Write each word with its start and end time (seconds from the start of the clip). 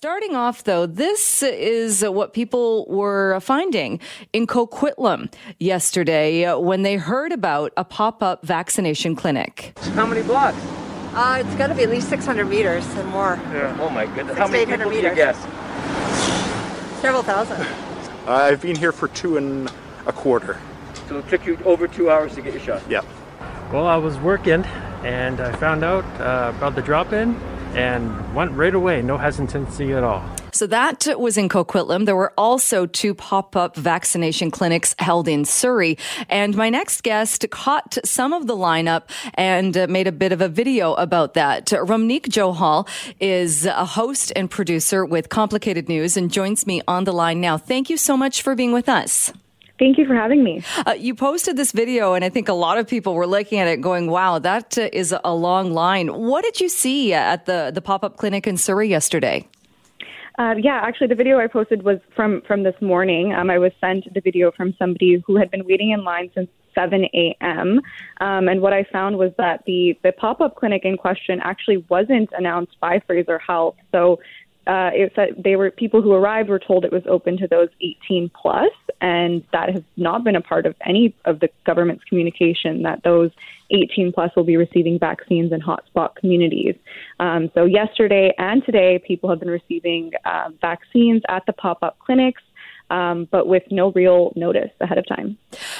starting 0.00 0.34
off, 0.34 0.64
though, 0.64 0.86
this 0.86 1.42
is 1.42 2.02
what 2.02 2.32
people 2.32 2.86
were 2.88 3.38
finding 3.40 4.00
in 4.32 4.46
Coquitlam 4.46 5.30
yesterday 5.58 6.54
when 6.54 6.80
they 6.84 6.96
heard 6.96 7.32
about 7.32 7.70
a 7.76 7.84
pop 7.84 8.22
up 8.22 8.42
vaccination 8.42 9.14
clinic. 9.14 9.78
How 9.92 10.06
many 10.06 10.22
blocks? 10.22 10.56
Uh, 11.12 11.42
it's 11.44 11.54
got 11.56 11.66
to 11.66 11.74
be 11.74 11.82
at 11.82 11.90
least 11.90 12.08
600 12.08 12.46
meters 12.46 12.86
and 12.94 13.10
more. 13.10 13.38
Yeah. 13.52 13.76
Oh 13.78 13.90
my 13.90 14.06
goodness. 14.06 14.28
Six 14.28 14.38
How 14.38 14.46
many 14.46 14.62
800 14.62 14.84
people 14.84 15.02
do 15.02 15.06
you 15.06 15.14
guess? 15.14 15.36
Several 17.02 17.22
thousand. 17.22 17.66
Uh, 18.26 18.34
I've 18.34 18.60
been 18.60 18.76
here 18.76 18.92
for 18.92 19.08
two 19.08 19.38
and 19.38 19.68
a 20.06 20.12
quarter. 20.12 20.60
So 21.08 21.18
it 21.18 21.28
took 21.30 21.46
you 21.46 21.58
over 21.64 21.88
two 21.88 22.10
hours 22.10 22.34
to 22.34 22.42
get 22.42 22.52
your 22.52 22.62
shot. 22.62 22.82
Yeah. 22.88 23.00
Well, 23.72 23.86
I 23.86 23.96
was 23.96 24.18
working 24.18 24.62
and 25.02 25.40
I 25.40 25.52
found 25.56 25.82
out 25.82 26.04
uh, 26.20 26.52
about 26.54 26.74
the 26.74 26.82
drop 26.82 27.14
in 27.14 27.34
and 27.74 28.34
went 28.34 28.52
right 28.52 28.74
away, 28.74 29.02
no 29.02 29.16
hesitancy 29.16 29.92
at 29.92 30.04
all. 30.04 30.22
So 30.52 30.66
that 30.66 31.06
was 31.18 31.38
in 31.38 31.48
Coquitlam. 31.48 32.06
There 32.06 32.16
were 32.16 32.32
also 32.36 32.86
two 32.86 33.14
pop 33.14 33.56
up 33.56 33.76
vaccination 33.76 34.50
clinics 34.50 34.94
held 34.98 35.28
in 35.28 35.44
Surrey. 35.44 35.96
And 36.28 36.56
my 36.56 36.68
next 36.70 37.02
guest 37.02 37.46
caught 37.50 37.98
some 38.04 38.32
of 38.32 38.46
the 38.46 38.56
lineup 38.56 39.04
and 39.34 39.76
uh, 39.76 39.86
made 39.88 40.06
a 40.06 40.12
bit 40.12 40.32
of 40.32 40.40
a 40.40 40.48
video 40.48 40.94
about 40.94 41.34
that. 41.34 41.66
Rumneek 41.66 42.22
Johal 42.22 42.88
is 43.20 43.64
a 43.64 43.84
host 43.84 44.32
and 44.34 44.50
producer 44.50 45.04
with 45.04 45.28
Complicated 45.28 45.88
News 45.88 46.16
and 46.16 46.30
joins 46.30 46.66
me 46.66 46.82
on 46.88 47.04
the 47.04 47.12
line 47.12 47.40
now. 47.40 47.56
Thank 47.56 47.88
you 47.88 47.96
so 47.96 48.16
much 48.16 48.42
for 48.42 48.54
being 48.54 48.72
with 48.72 48.88
us. 48.88 49.32
Thank 49.80 49.96
you 49.96 50.06
for 50.06 50.14
having 50.14 50.44
me. 50.44 50.62
Uh, 50.86 50.92
you 50.92 51.14
posted 51.14 51.56
this 51.56 51.72
video, 51.72 52.12
and 52.12 52.22
I 52.22 52.28
think 52.28 52.50
a 52.50 52.52
lot 52.52 52.76
of 52.76 52.86
people 52.86 53.14
were 53.14 53.26
looking 53.26 53.58
at 53.58 53.66
it 53.66 53.80
going, 53.80 54.10
wow, 54.10 54.38
that 54.38 54.76
uh, 54.76 54.90
is 54.92 55.14
a 55.24 55.34
long 55.34 55.72
line. 55.72 56.08
What 56.08 56.44
did 56.44 56.60
you 56.60 56.68
see 56.68 57.14
at 57.14 57.46
the, 57.46 57.70
the 57.74 57.80
pop 57.80 58.04
up 58.04 58.18
clinic 58.18 58.46
in 58.46 58.58
Surrey 58.58 58.88
yesterday? 58.88 59.48
Uh, 60.38 60.54
yeah, 60.58 60.80
actually, 60.84 61.06
the 61.06 61.14
video 61.14 61.38
I 61.38 61.46
posted 61.46 61.82
was 61.82 61.98
from 62.14 62.42
from 62.42 62.62
this 62.62 62.74
morning. 62.80 63.34
Um, 63.34 63.50
I 63.50 63.58
was 63.58 63.72
sent 63.80 64.12
the 64.12 64.20
video 64.20 64.52
from 64.52 64.74
somebody 64.78 65.22
who 65.26 65.36
had 65.36 65.50
been 65.50 65.66
waiting 65.66 65.90
in 65.90 66.04
line 66.04 66.30
since 66.34 66.48
7 66.74 67.04
a.m. 67.12 67.80
Um, 68.20 68.48
and 68.48 68.60
what 68.60 68.72
I 68.72 68.84
found 68.84 69.18
was 69.18 69.32
that 69.38 69.64
the 69.66 69.98
the 70.02 70.12
pop 70.12 70.40
up 70.40 70.56
clinic 70.56 70.84
in 70.84 70.96
question 70.96 71.40
actually 71.42 71.84
wasn't 71.88 72.30
announced 72.32 72.78
by 72.80 73.00
Fraser 73.06 73.38
Health. 73.38 73.76
So 73.92 74.20
uh, 74.66 74.90
it 74.92 75.12
said 75.14 75.34
they 75.42 75.56
were 75.56 75.70
people 75.70 76.02
who 76.02 76.12
arrived 76.12 76.48
were 76.48 76.58
told 76.58 76.84
it 76.84 76.92
was 76.92 77.02
open 77.06 77.36
to 77.38 77.48
those 77.48 77.68
18 77.80 78.30
plus, 78.30 78.70
and 79.00 79.42
that 79.52 79.72
has 79.72 79.82
not 79.96 80.22
been 80.22 80.36
a 80.36 80.40
part 80.40 80.66
of 80.66 80.74
any 80.84 81.14
of 81.24 81.40
the 81.40 81.48
government's 81.64 82.04
communication 82.04 82.82
that 82.82 83.02
those 83.02 83.30
18 83.70 84.12
plus 84.12 84.34
will 84.36 84.44
be 84.44 84.56
receiving 84.56 84.98
vaccines 84.98 85.52
in 85.52 85.60
hotspot 85.60 86.14
communities. 86.16 86.74
Um, 87.18 87.50
so 87.54 87.64
yesterday 87.64 88.34
and 88.38 88.64
today, 88.64 88.98
people 88.98 89.30
have 89.30 89.40
been 89.40 89.50
receiving 89.50 90.12
uh, 90.24 90.50
vaccines 90.60 91.22
at 91.28 91.46
the 91.46 91.52
pop 91.52 91.82
up 91.82 91.98
clinics. 91.98 92.42
Um, 92.90 93.28
but 93.30 93.46
with 93.46 93.62
no 93.70 93.92
real 93.92 94.32
notice 94.34 94.72
ahead 94.80 94.98
of 94.98 95.06
time. 95.06 95.38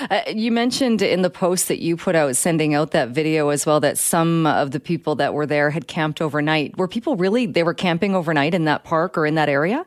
Uh, 0.08 0.20
you 0.28 0.52
mentioned 0.52 1.02
in 1.02 1.22
the 1.22 1.30
post 1.30 1.66
that 1.66 1.80
you 1.80 1.96
put 1.96 2.14
out, 2.14 2.36
sending 2.36 2.72
out 2.72 2.92
that 2.92 3.08
video 3.08 3.48
as 3.48 3.66
well, 3.66 3.80
that 3.80 3.98
some 3.98 4.46
of 4.46 4.70
the 4.70 4.78
people 4.78 5.16
that 5.16 5.34
were 5.34 5.46
there 5.46 5.70
had 5.70 5.88
camped 5.88 6.22
overnight. 6.22 6.78
Were 6.78 6.86
people 6.86 7.16
really, 7.16 7.46
they 7.46 7.64
were 7.64 7.74
camping 7.74 8.14
overnight 8.14 8.54
in 8.54 8.64
that 8.66 8.84
park 8.84 9.18
or 9.18 9.26
in 9.26 9.34
that 9.34 9.48
area? 9.48 9.84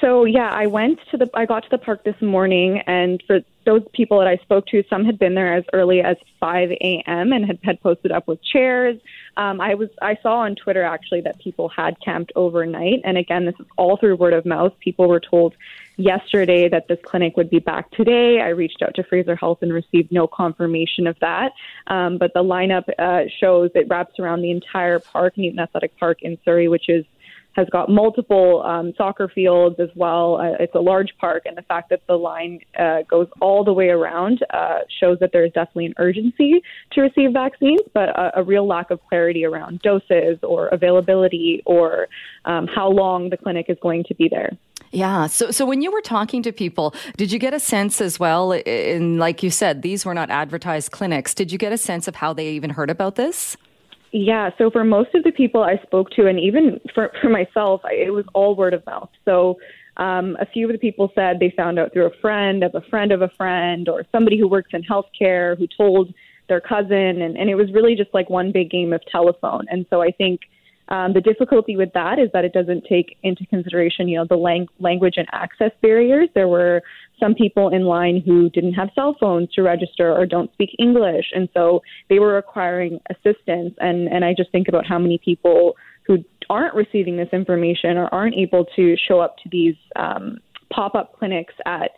So 0.00 0.24
yeah, 0.24 0.48
I 0.50 0.66
went 0.66 0.98
to 1.10 1.18
the 1.18 1.28
I 1.34 1.44
got 1.44 1.64
to 1.64 1.68
the 1.70 1.78
park 1.78 2.02
this 2.02 2.20
morning, 2.22 2.80
and 2.86 3.22
for 3.26 3.40
those 3.66 3.82
people 3.92 4.18
that 4.18 4.28
I 4.28 4.36
spoke 4.36 4.66
to, 4.68 4.82
some 4.88 5.04
had 5.04 5.18
been 5.18 5.34
there 5.34 5.54
as 5.54 5.64
early 5.72 6.00
as 6.00 6.16
5 6.40 6.70
a.m. 6.70 7.32
and 7.32 7.44
had, 7.44 7.58
had 7.62 7.80
posted 7.82 8.12
up 8.12 8.28
with 8.28 8.42
chairs. 8.42 8.98
Um, 9.36 9.60
I 9.60 9.74
was 9.74 9.90
I 10.00 10.16
saw 10.22 10.38
on 10.38 10.54
Twitter 10.54 10.82
actually 10.82 11.20
that 11.22 11.38
people 11.40 11.68
had 11.68 11.96
camped 12.02 12.32
overnight, 12.36 13.00
and 13.04 13.18
again, 13.18 13.44
this 13.44 13.54
is 13.60 13.66
all 13.76 13.98
through 13.98 14.16
word 14.16 14.32
of 14.32 14.46
mouth. 14.46 14.72
People 14.80 15.08
were 15.08 15.20
told 15.20 15.54
yesterday 15.98 16.68
that 16.68 16.88
this 16.88 16.98
clinic 17.04 17.36
would 17.36 17.50
be 17.50 17.58
back 17.58 17.90
today. 17.90 18.40
I 18.40 18.48
reached 18.48 18.82
out 18.82 18.94
to 18.94 19.02
Fraser 19.02 19.36
Health 19.36 19.58
and 19.62 19.72
received 19.72 20.10
no 20.10 20.26
confirmation 20.26 21.06
of 21.06 21.18
that. 21.20 21.52
Um, 21.86 22.18
but 22.18 22.32
the 22.34 22.42
lineup 22.42 22.84
uh, 22.98 23.28
shows 23.40 23.70
it 23.74 23.88
wraps 23.88 24.18
around 24.18 24.42
the 24.42 24.50
entire 24.50 25.00
park, 25.00 25.36
Newton 25.36 25.58
Athletic 25.58 25.98
Park 25.98 26.22
in 26.22 26.38
Surrey, 26.44 26.68
which 26.68 26.88
is 26.88 27.04
has 27.56 27.66
got 27.70 27.88
multiple 27.88 28.62
um, 28.62 28.92
soccer 28.96 29.28
fields 29.34 29.76
as 29.80 29.88
well. 29.96 30.36
Uh, 30.36 30.52
it's 30.60 30.74
a 30.74 30.80
large 30.80 31.08
park, 31.18 31.44
and 31.46 31.56
the 31.56 31.62
fact 31.62 31.88
that 31.88 32.02
the 32.06 32.14
line 32.14 32.60
uh, 32.78 33.02
goes 33.08 33.26
all 33.40 33.64
the 33.64 33.72
way 33.72 33.88
around 33.88 34.44
uh, 34.50 34.80
shows 35.00 35.18
that 35.20 35.30
there 35.32 35.44
is 35.44 35.52
definitely 35.52 35.86
an 35.86 35.94
urgency 35.98 36.62
to 36.92 37.00
receive 37.00 37.32
vaccines, 37.32 37.80
but 37.94 38.10
a, 38.10 38.40
a 38.40 38.42
real 38.42 38.66
lack 38.66 38.90
of 38.90 39.00
clarity 39.08 39.44
around 39.44 39.80
doses 39.80 40.38
or 40.42 40.68
availability 40.68 41.62
or 41.64 42.08
um, 42.44 42.66
how 42.66 42.90
long 42.90 43.30
the 43.30 43.36
clinic 43.38 43.66
is 43.68 43.78
going 43.80 44.04
to 44.04 44.14
be 44.14 44.28
there. 44.28 44.50
Yeah. 44.92 45.26
So, 45.26 45.50
so 45.50 45.66
when 45.66 45.82
you 45.82 45.90
were 45.90 46.00
talking 46.02 46.42
to 46.42 46.52
people, 46.52 46.94
did 47.16 47.32
you 47.32 47.38
get 47.38 47.52
a 47.52 47.60
sense 47.60 48.00
as 48.00 48.20
well? 48.20 48.52
In 48.52 49.18
like 49.18 49.42
you 49.42 49.50
said, 49.50 49.82
these 49.82 50.04
were 50.04 50.14
not 50.14 50.30
advertised 50.30 50.92
clinics. 50.92 51.34
Did 51.34 51.50
you 51.50 51.58
get 51.58 51.72
a 51.72 51.78
sense 51.78 52.06
of 52.06 52.16
how 52.16 52.32
they 52.32 52.48
even 52.50 52.70
heard 52.70 52.90
about 52.90 53.16
this? 53.16 53.56
Yeah, 54.18 54.48
so 54.56 54.70
for 54.70 54.82
most 54.82 55.14
of 55.14 55.24
the 55.24 55.30
people 55.30 55.62
I 55.62 55.76
spoke 55.82 56.08
to, 56.12 56.26
and 56.26 56.40
even 56.40 56.80
for, 56.94 57.12
for 57.20 57.28
myself, 57.28 57.82
it 57.84 58.10
was 58.14 58.24
all 58.32 58.56
word 58.56 58.72
of 58.72 58.84
mouth. 58.86 59.10
So 59.26 59.58
um, 59.98 60.38
a 60.40 60.46
few 60.46 60.64
of 60.64 60.72
the 60.72 60.78
people 60.78 61.12
said 61.14 61.38
they 61.38 61.52
found 61.54 61.78
out 61.78 61.92
through 61.92 62.06
a 62.06 62.20
friend 62.22 62.64
of 62.64 62.74
a 62.74 62.80
friend 62.88 63.12
of 63.12 63.20
a 63.20 63.28
friend 63.36 63.90
or 63.90 64.06
somebody 64.12 64.38
who 64.38 64.48
works 64.48 64.70
in 64.72 64.82
healthcare 64.82 65.58
who 65.58 65.66
told 65.66 66.14
their 66.48 66.62
cousin, 66.62 67.20
and, 67.20 67.36
and 67.36 67.50
it 67.50 67.56
was 67.56 67.70
really 67.74 67.94
just 67.94 68.08
like 68.14 68.30
one 68.30 68.52
big 68.52 68.70
game 68.70 68.94
of 68.94 69.02
telephone. 69.12 69.66
And 69.68 69.84
so 69.90 70.00
I 70.00 70.12
think 70.12 70.40
um, 70.88 71.12
the 71.12 71.20
difficulty 71.20 71.76
with 71.76 71.92
that 71.92 72.18
is 72.18 72.30
that 72.32 72.46
it 72.46 72.54
doesn't 72.54 72.86
take 72.88 73.18
into 73.22 73.44
consideration, 73.48 74.08
you 74.08 74.16
know, 74.16 74.24
the 74.24 74.36
lang- 74.36 74.68
language 74.80 75.18
and 75.18 75.28
access 75.32 75.72
barriers. 75.82 76.30
There 76.34 76.48
were 76.48 76.82
some 77.18 77.34
people 77.34 77.68
in 77.70 77.82
line 77.82 78.22
who 78.24 78.50
didn't 78.50 78.74
have 78.74 78.88
cell 78.94 79.16
phones 79.18 79.52
to 79.54 79.62
register 79.62 80.12
or 80.12 80.26
don't 80.26 80.52
speak 80.52 80.70
English, 80.78 81.26
and 81.34 81.48
so 81.54 81.82
they 82.08 82.18
were 82.18 82.34
requiring 82.34 83.00
assistance. 83.10 83.74
And 83.78 84.08
and 84.08 84.24
I 84.24 84.34
just 84.36 84.50
think 84.52 84.68
about 84.68 84.86
how 84.86 84.98
many 84.98 85.18
people 85.18 85.76
who 86.06 86.18
aren't 86.48 86.74
receiving 86.74 87.16
this 87.16 87.28
information 87.32 87.96
or 87.96 88.12
aren't 88.14 88.36
able 88.36 88.64
to 88.76 88.96
show 89.08 89.20
up 89.20 89.36
to 89.38 89.48
these 89.50 89.74
um, 89.96 90.38
pop-up 90.72 91.18
clinics 91.18 91.54
at 91.64 91.90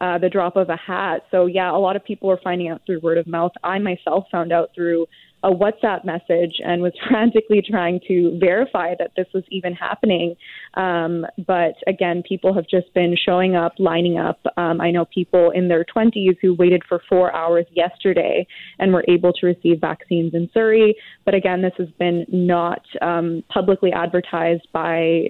uh, 0.00 0.18
the 0.18 0.28
drop 0.28 0.56
of 0.56 0.68
a 0.68 0.76
hat. 0.76 1.22
So 1.30 1.46
yeah, 1.46 1.70
a 1.74 1.78
lot 1.78 1.96
of 1.96 2.04
people 2.04 2.30
are 2.30 2.38
finding 2.44 2.68
out 2.68 2.82
through 2.86 3.00
word 3.00 3.18
of 3.18 3.26
mouth. 3.26 3.52
I 3.64 3.78
myself 3.78 4.26
found 4.30 4.52
out 4.52 4.70
through 4.74 5.06
a 5.42 5.50
WhatsApp 5.50 6.04
message 6.04 6.56
and 6.64 6.82
was 6.82 6.92
frantically 7.08 7.62
trying 7.68 8.00
to 8.08 8.38
verify 8.40 8.94
that 8.98 9.12
this 9.16 9.26
was 9.34 9.44
even 9.50 9.72
happening. 9.74 10.34
Um, 10.74 11.26
but 11.46 11.74
again, 11.86 12.22
people 12.26 12.54
have 12.54 12.66
just 12.68 12.92
been 12.94 13.16
showing 13.16 13.54
up, 13.54 13.74
lining 13.78 14.18
up. 14.18 14.40
Um, 14.56 14.80
I 14.80 14.90
know 14.90 15.04
people 15.04 15.50
in 15.50 15.68
their 15.68 15.84
20s 15.84 16.36
who 16.40 16.54
waited 16.54 16.82
for 16.88 17.00
four 17.08 17.34
hours 17.34 17.66
yesterday 17.72 18.46
and 18.78 18.92
were 18.92 19.04
able 19.08 19.32
to 19.34 19.46
receive 19.46 19.80
vaccines 19.80 20.34
in 20.34 20.48
Surrey. 20.52 20.96
But 21.24 21.34
again, 21.34 21.62
this 21.62 21.74
has 21.78 21.88
been 21.98 22.26
not 22.28 22.82
um, 23.00 23.42
publicly 23.48 23.92
advertised 23.92 24.66
by. 24.72 25.28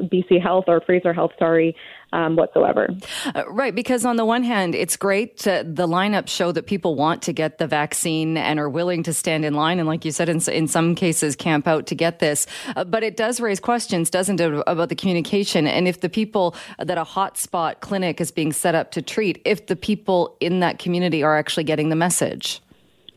BC 0.00 0.42
Health 0.42 0.64
or 0.68 0.80
Fraser 0.80 1.12
Health, 1.12 1.32
sorry, 1.38 1.76
um, 2.12 2.36
whatsoever. 2.36 2.88
Uh, 3.34 3.44
right, 3.48 3.74
because 3.74 4.04
on 4.04 4.16
the 4.16 4.24
one 4.24 4.42
hand, 4.42 4.74
it's 4.74 4.96
great. 4.96 5.46
Uh, 5.46 5.62
the 5.62 5.86
lineups 5.86 6.28
show 6.28 6.52
that 6.52 6.66
people 6.66 6.94
want 6.94 7.22
to 7.22 7.32
get 7.32 7.58
the 7.58 7.66
vaccine 7.66 8.36
and 8.36 8.58
are 8.58 8.68
willing 8.68 9.02
to 9.04 9.12
stand 9.12 9.44
in 9.44 9.54
line, 9.54 9.78
and 9.78 9.88
like 9.88 10.04
you 10.04 10.10
said, 10.10 10.28
in, 10.28 10.40
in 10.50 10.68
some 10.68 10.94
cases, 10.94 11.36
camp 11.36 11.66
out 11.66 11.86
to 11.86 11.94
get 11.94 12.18
this. 12.18 12.46
Uh, 12.76 12.84
but 12.84 13.02
it 13.02 13.16
does 13.16 13.40
raise 13.40 13.60
questions, 13.60 14.10
doesn't 14.10 14.40
it, 14.40 14.62
about 14.66 14.88
the 14.88 14.96
communication 14.96 15.66
and 15.66 15.88
if 15.88 16.00
the 16.00 16.08
people 16.08 16.54
that 16.78 16.98
a 16.98 17.04
hotspot 17.04 17.80
clinic 17.80 18.20
is 18.20 18.30
being 18.30 18.52
set 18.52 18.74
up 18.74 18.90
to 18.92 19.02
treat, 19.02 19.40
if 19.44 19.66
the 19.66 19.76
people 19.76 20.36
in 20.40 20.60
that 20.60 20.78
community 20.78 21.22
are 21.22 21.36
actually 21.36 21.64
getting 21.64 21.88
the 21.88 21.96
message. 21.96 22.60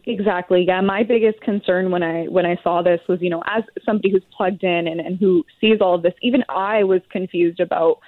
Exactly. 0.08 0.66
Yeah. 0.68 0.82
My 0.82 1.04
biggest 1.04 1.42
concern 1.42 1.90
when 1.90 2.04
I 2.04 2.26
when 2.26 2.46
I 2.46 2.58
saw 2.64 2.82
this 2.82 3.00
was, 3.10 3.20
you 3.22 3.30
know, 3.30 3.44
as 3.48 3.64
somebody 3.84 4.12
who's 4.12 4.24
plugged 4.36 4.64
in 4.64 4.88
and, 4.88 5.00
and 5.00 5.18
who 5.18 5.44
sees 5.60 5.82
all 5.82 5.96
of 5.96 6.04
this, 6.04 6.14
even 6.22 6.44
I 6.48 6.84
was 6.84 7.02
confused 7.10 7.60
about 7.60 8.00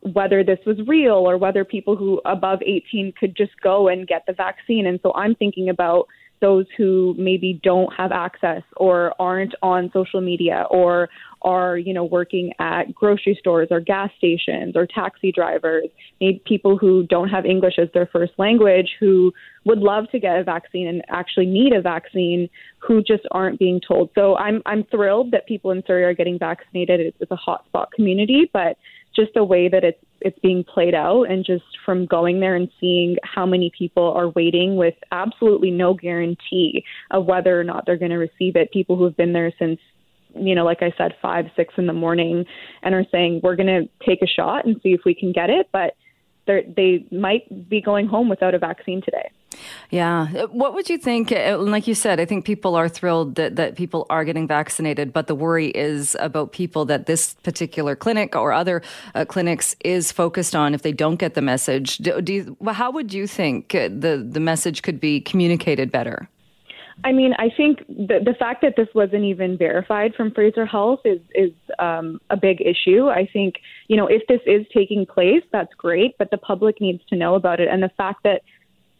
whether 0.00 0.44
this 0.44 0.58
was 0.66 0.76
real 0.86 1.14
or 1.14 1.38
whether 1.38 1.64
people 1.64 1.96
who 1.96 2.20
above 2.24 2.60
18 2.64 3.12
could 3.18 3.36
just 3.36 3.52
go 3.62 3.88
and 3.88 4.06
get 4.06 4.24
the 4.26 4.34
vaccine. 4.34 4.86
And 4.86 5.00
so 5.02 5.12
I'm 5.14 5.34
thinking 5.34 5.68
about 5.70 6.06
those 6.40 6.66
who 6.76 7.14
maybe 7.18 7.58
don't 7.62 7.92
have 7.94 8.12
access 8.12 8.62
or 8.76 9.14
aren't 9.18 9.54
on 9.62 9.90
social 9.92 10.20
media 10.20 10.66
or 10.70 11.08
are 11.42 11.76
you 11.76 11.92
know 11.92 12.04
working 12.04 12.52
at 12.58 12.94
grocery 12.94 13.36
stores 13.38 13.68
or 13.70 13.80
gas 13.80 14.10
stations 14.18 14.74
or 14.76 14.86
taxi 14.86 15.30
drivers 15.30 15.86
maybe 16.20 16.42
people 16.46 16.76
who 16.78 17.04
don't 17.04 17.28
have 17.28 17.44
english 17.44 17.74
as 17.78 17.88
their 17.94 18.06
first 18.06 18.32
language 18.38 18.96
who 18.98 19.32
would 19.64 19.78
love 19.78 20.08
to 20.10 20.18
get 20.18 20.38
a 20.38 20.44
vaccine 20.44 20.86
and 20.86 21.02
actually 21.08 21.46
need 21.46 21.72
a 21.72 21.82
vaccine 21.82 22.48
who 22.78 23.02
just 23.02 23.24
aren't 23.32 23.58
being 23.58 23.80
told. 23.86 24.10
So 24.14 24.36
i'm 24.36 24.62
i'm 24.66 24.84
thrilled 24.84 25.32
that 25.32 25.46
people 25.46 25.70
in 25.70 25.82
surrey 25.86 26.04
are 26.04 26.14
getting 26.14 26.38
vaccinated. 26.38 27.00
It's, 27.00 27.16
it's 27.20 27.30
a 27.30 27.36
hotspot 27.36 27.90
community 27.94 28.50
but 28.52 28.76
just 29.14 29.32
the 29.34 29.44
way 29.44 29.68
that 29.68 29.82
it's 29.82 29.98
it's 30.20 30.38
being 30.38 30.64
played 30.64 30.94
out 30.94 31.24
and 31.24 31.44
just 31.44 31.64
from 31.84 32.06
going 32.06 32.40
there 32.40 32.56
and 32.56 32.70
seeing 32.80 33.16
how 33.22 33.44
many 33.44 33.70
people 33.76 34.12
are 34.12 34.28
waiting 34.30 34.76
with 34.76 34.94
absolutely 35.12 35.70
no 35.70 35.94
guarantee 35.94 36.84
of 37.10 37.26
whether 37.26 37.60
or 37.60 37.64
not 37.64 37.84
they're 37.84 37.98
going 37.98 38.10
to 38.10 38.16
receive 38.16 38.56
it 38.56 38.72
people 38.72 38.96
who 38.96 39.04
have 39.04 39.16
been 39.16 39.32
there 39.32 39.52
since 39.58 39.78
you 40.38 40.54
know, 40.54 40.64
like 40.64 40.82
I 40.82 40.92
said, 40.96 41.14
five, 41.20 41.46
six 41.56 41.74
in 41.76 41.86
the 41.86 41.92
morning 41.92 42.44
and 42.82 42.94
are 42.94 43.06
saying, 43.10 43.40
we're 43.42 43.56
going 43.56 43.66
to 43.66 43.88
take 44.04 44.22
a 44.22 44.26
shot 44.26 44.64
and 44.64 44.80
see 44.82 44.90
if 44.90 45.00
we 45.04 45.14
can 45.14 45.32
get 45.32 45.50
it. 45.50 45.68
But 45.72 45.96
they 46.46 47.04
might 47.10 47.68
be 47.68 47.80
going 47.80 48.06
home 48.06 48.28
without 48.28 48.54
a 48.54 48.58
vaccine 48.58 49.02
today. 49.02 49.30
Yeah. 49.90 50.28
What 50.46 50.74
would 50.74 50.88
you 50.88 50.98
think? 50.98 51.32
Uh, 51.32 51.56
like 51.58 51.86
you 51.86 51.94
said, 51.94 52.20
I 52.20 52.24
think 52.24 52.44
people 52.44 52.74
are 52.74 52.88
thrilled 52.88 53.36
that, 53.36 53.56
that 53.56 53.74
people 53.74 54.06
are 54.10 54.24
getting 54.24 54.46
vaccinated, 54.46 55.12
but 55.12 55.26
the 55.26 55.34
worry 55.34 55.68
is 55.68 56.16
about 56.20 56.52
people 56.52 56.84
that 56.84 57.06
this 57.06 57.34
particular 57.42 57.96
clinic 57.96 58.36
or 58.36 58.52
other 58.52 58.82
uh, 59.14 59.24
clinics 59.24 59.74
is 59.84 60.12
focused 60.12 60.54
on 60.54 60.74
if 60.74 60.82
they 60.82 60.92
don't 60.92 61.16
get 61.16 61.34
the 61.34 61.42
message. 61.42 61.98
Do, 61.98 62.20
do 62.20 62.32
you, 62.32 62.56
how 62.66 62.90
would 62.90 63.12
you 63.12 63.26
think 63.26 63.70
the, 63.70 64.24
the 64.28 64.40
message 64.40 64.82
could 64.82 65.00
be 65.00 65.20
communicated 65.20 65.90
better? 65.90 66.28
I 67.04 67.12
mean, 67.12 67.34
I 67.38 67.50
think 67.54 67.86
the 67.88 68.20
the 68.24 68.34
fact 68.38 68.62
that 68.62 68.74
this 68.76 68.88
wasn't 68.94 69.24
even 69.24 69.58
verified 69.58 70.14
from 70.14 70.32
Fraser 70.32 70.64
Health 70.64 71.00
is 71.04 71.20
is 71.34 71.52
um, 71.78 72.20
a 72.30 72.36
big 72.36 72.60
issue. 72.60 73.08
I 73.08 73.28
think 73.30 73.56
you 73.88 73.96
know 73.96 74.06
if 74.06 74.26
this 74.28 74.40
is 74.46 74.66
taking 74.74 75.06
place, 75.06 75.42
that's 75.52 75.72
great, 75.74 76.16
but 76.18 76.30
the 76.30 76.38
public 76.38 76.80
needs 76.80 77.02
to 77.10 77.16
know 77.16 77.34
about 77.34 77.60
it. 77.60 77.68
And 77.70 77.82
the 77.82 77.90
fact 77.96 78.22
that 78.24 78.42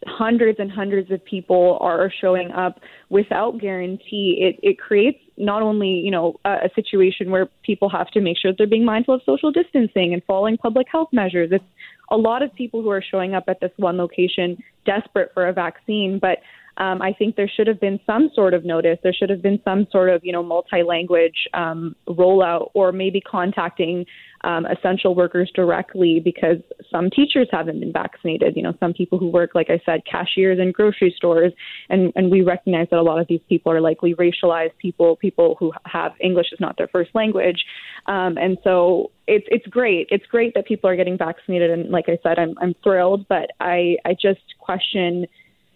hundreds 0.06 0.60
and 0.60 0.70
hundreds 0.70 1.10
of 1.10 1.24
people 1.24 1.78
are 1.80 2.12
showing 2.20 2.52
up 2.52 2.80
without 3.08 3.58
guarantee, 3.58 4.36
it 4.40 4.60
it 4.62 4.78
creates 4.78 5.18
not 5.38 5.62
only 5.62 5.88
you 5.88 6.10
know 6.10 6.38
a, 6.44 6.66
a 6.66 6.70
situation 6.74 7.30
where 7.30 7.48
people 7.64 7.88
have 7.88 8.08
to 8.08 8.20
make 8.20 8.36
sure 8.36 8.52
that 8.52 8.58
they're 8.58 8.66
being 8.66 8.84
mindful 8.84 9.14
of 9.14 9.22
social 9.24 9.50
distancing 9.50 10.12
and 10.12 10.22
following 10.24 10.58
public 10.58 10.86
health 10.92 11.08
measures. 11.12 11.48
It's 11.50 11.64
a 12.10 12.16
lot 12.16 12.42
of 12.42 12.54
people 12.54 12.82
who 12.82 12.90
are 12.90 13.02
showing 13.02 13.34
up 13.34 13.44
at 13.48 13.60
this 13.60 13.72
one 13.78 13.96
location 13.96 14.62
desperate 14.84 15.30
for 15.34 15.48
a 15.48 15.52
vaccine, 15.52 16.18
but 16.20 16.38
um, 16.78 17.00
I 17.00 17.12
think 17.12 17.36
there 17.36 17.48
should 17.48 17.66
have 17.66 17.80
been 17.80 17.98
some 18.06 18.30
sort 18.34 18.52
of 18.54 18.64
notice. 18.64 18.98
There 19.02 19.12
should 19.12 19.30
have 19.30 19.42
been 19.42 19.60
some 19.64 19.86
sort 19.90 20.10
of, 20.10 20.24
you 20.24 20.32
know, 20.32 20.42
multi-language 20.42 21.48
um, 21.54 21.96
rollout, 22.08 22.70
or 22.74 22.92
maybe 22.92 23.20
contacting 23.20 24.04
um, 24.44 24.66
essential 24.66 25.14
workers 25.14 25.50
directly 25.54 26.20
because 26.22 26.58
some 26.90 27.08
teachers 27.10 27.48
haven't 27.50 27.80
been 27.80 27.92
vaccinated. 27.92 28.56
You 28.56 28.62
know, 28.62 28.74
some 28.78 28.92
people 28.92 29.18
who 29.18 29.28
work, 29.28 29.54
like 29.54 29.70
I 29.70 29.80
said, 29.86 30.02
cashiers 30.10 30.58
in 30.58 30.72
grocery 30.72 31.14
stores, 31.16 31.52
and 31.88 32.12
and 32.14 32.30
we 32.30 32.42
recognize 32.42 32.88
that 32.90 32.98
a 32.98 33.02
lot 33.02 33.18
of 33.18 33.26
these 33.26 33.40
people 33.48 33.72
are 33.72 33.80
likely 33.80 34.14
racialized 34.14 34.76
people, 34.78 35.16
people 35.16 35.56
who 35.58 35.72
have 35.86 36.12
English 36.20 36.48
as 36.52 36.60
not 36.60 36.76
their 36.76 36.88
first 36.88 37.10
language, 37.14 37.64
um, 38.06 38.36
and 38.36 38.58
so 38.62 39.10
it's 39.26 39.46
it's 39.50 39.66
great. 39.66 40.08
It's 40.10 40.26
great 40.26 40.52
that 40.54 40.66
people 40.66 40.90
are 40.90 40.96
getting 40.96 41.16
vaccinated, 41.16 41.70
and 41.70 41.90
like 41.90 42.08
I 42.08 42.18
said, 42.22 42.38
I'm 42.38 42.54
I'm 42.60 42.74
thrilled, 42.82 43.26
but 43.28 43.50
I 43.60 43.96
I 44.04 44.12
just 44.12 44.42
question 44.60 45.26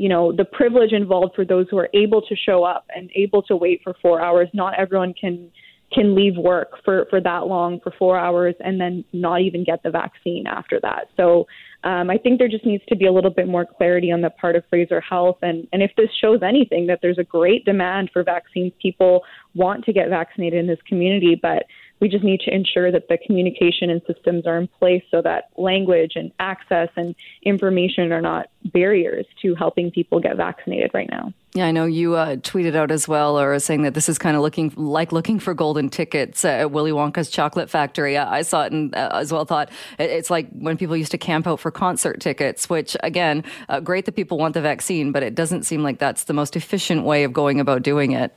you 0.00 0.08
know 0.08 0.32
the 0.32 0.46
privilege 0.46 0.92
involved 0.92 1.34
for 1.36 1.44
those 1.44 1.66
who 1.70 1.76
are 1.76 1.90
able 1.92 2.22
to 2.22 2.34
show 2.34 2.64
up 2.64 2.86
and 2.96 3.10
able 3.14 3.42
to 3.42 3.54
wait 3.54 3.82
for 3.84 3.94
four 4.00 4.22
hours. 4.22 4.48
Not 4.54 4.78
everyone 4.78 5.12
can 5.12 5.50
can 5.92 6.14
leave 6.14 6.38
work 6.38 6.82
for 6.86 7.06
for 7.10 7.20
that 7.20 7.48
long 7.48 7.80
for 7.80 7.92
four 7.98 8.18
hours 8.18 8.54
and 8.60 8.80
then 8.80 9.04
not 9.12 9.42
even 9.42 9.62
get 9.62 9.82
the 9.82 9.90
vaccine 9.90 10.46
after 10.46 10.80
that. 10.80 11.08
So 11.18 11.46
um, 11.84 12.08
I 12.08 12.16
think 12.16 12.38
there 12.38 12.48
just 12.48 12.64
needs 12.64 12.84
to 12.88 12.96
be 12.96 13.04
a 13.04 13.12
little 13.12 13.30
bit 13.30 13.46
more 13.46 13.66
clarity 13.66 14.10
on 14.10 14.22
the 14.22 14.30
part 14.30 14.56
of 14.56 14.64
Fraser 14.70 15.02
Health. 15.02 15.36
And 15.42 15.68
and 15.70 15.82
if 15.82 15.90
this 15.98 16.08
shows 16.18 16.40
anything 16.42 16.86
that 16.86 17.00
there's 17.02 17.18
a 17.18 17.24
great 17.24 17.66
demand 17.66 18.08
for 18.10 18.22
vaccines 18.22 18.72
people 18.80 19.22
want 19.54 19.84
to 19.84 19.92
get 19.92 20.08
vaccinated 20.08 20.60
in 20.60 20.66
this 20.66 20.80
community 20.88 21.38
but 21.40 21.64
we 22.00 22.08
just 22.08 22.24
need 22.24 22.40
to 22.40 22.54
ensure 22.54 22.90
that 22.90 23.08
the 23.08 23.18
communication 23.18 23.90
and 23.90 24.00
systems 24.06 24.46
are 24.46 24.58
in 24.58 24.66
place 24.66 25.02
so 25.10 25.20
that 25.22 25.50
language 25.56 26.12
and 26.16 26.32
access 26.40 26.88
and 26.96 27.14
information 27.42 28.10
are 28.12 28.20
not 28.20 28.48
barriers 28.64 29.26
to 29.42 29.54
helping 29.54 29.90
people 29.90 30.20
get 30.20 30.36
vaccinated 30.36 30.90
right 30.94 31.08
now. 31.10 31.32
Yeah, 31.52 31.66
I 31.66 31.72
know 31.72 31.84
you 31.84 32.14
uh, 32.14 32.36
tweeted 32.36 32.76
out 32.76 32.92
as 32.92 33.08
well, 33.08 33.38
or 33.38 33.58
saying 33.58 33.82
that 33.82 33.94
this 33.94 34.08
is 34.08 34.18
kind 34.18 34.36
of 34.36 34.42
looking 34.42 34.72
like 34.76 35.10
looking 35.10 35.40
for 35.40 35.52
golden 35.52 35.88
tickets 35.88 36.44
at 36.44 36.70
Willy 36.70 36.92
Wonka's 36.92 37.28
chocolate 37.28 37.68
factory. 37.68 38.16
I 38.16 38.42
saw 38.42 38.64
it 38.64 38.72
and 38.72 38.94
uh, 38.94 39.10
as 39.14 39.32
well 39.32 39.44
thought 39.44 39.68
it's 39.98 40.30
like 40.30 40.48
when 40.52 40.76
people 40.76 40.96
used 40.96 41.10
to 41.10 41.18
camp 41.18 41.48
out 41.48 41.58
for 41.58 41.72
concert 41.72 42.20
tickets, 42.20 42.70
which 42.70 42.96
again, 43.02 43.42
uh, 43.68 43.80
great 43.80 44.04
that 44.04 44.12
people 44.12 44.38
want 44.38 44.54
the 44.54 44.60
vaccine, 44.60 45.10
but 45.10 45.24
it 45.24 45.34
doesn't 45.34 45.64
seem 45.64 45.82
like 45.82 45.98
that's 45.98 46.24
the 46.24 46.32
most 46.32 46.54
efficient 46.54 47.02
way 47.02 47.24
of 47.24 47.32
going 47.32 47.58
about 47.58 47.82
doing 47.82 48.12
it. 48.12 48.32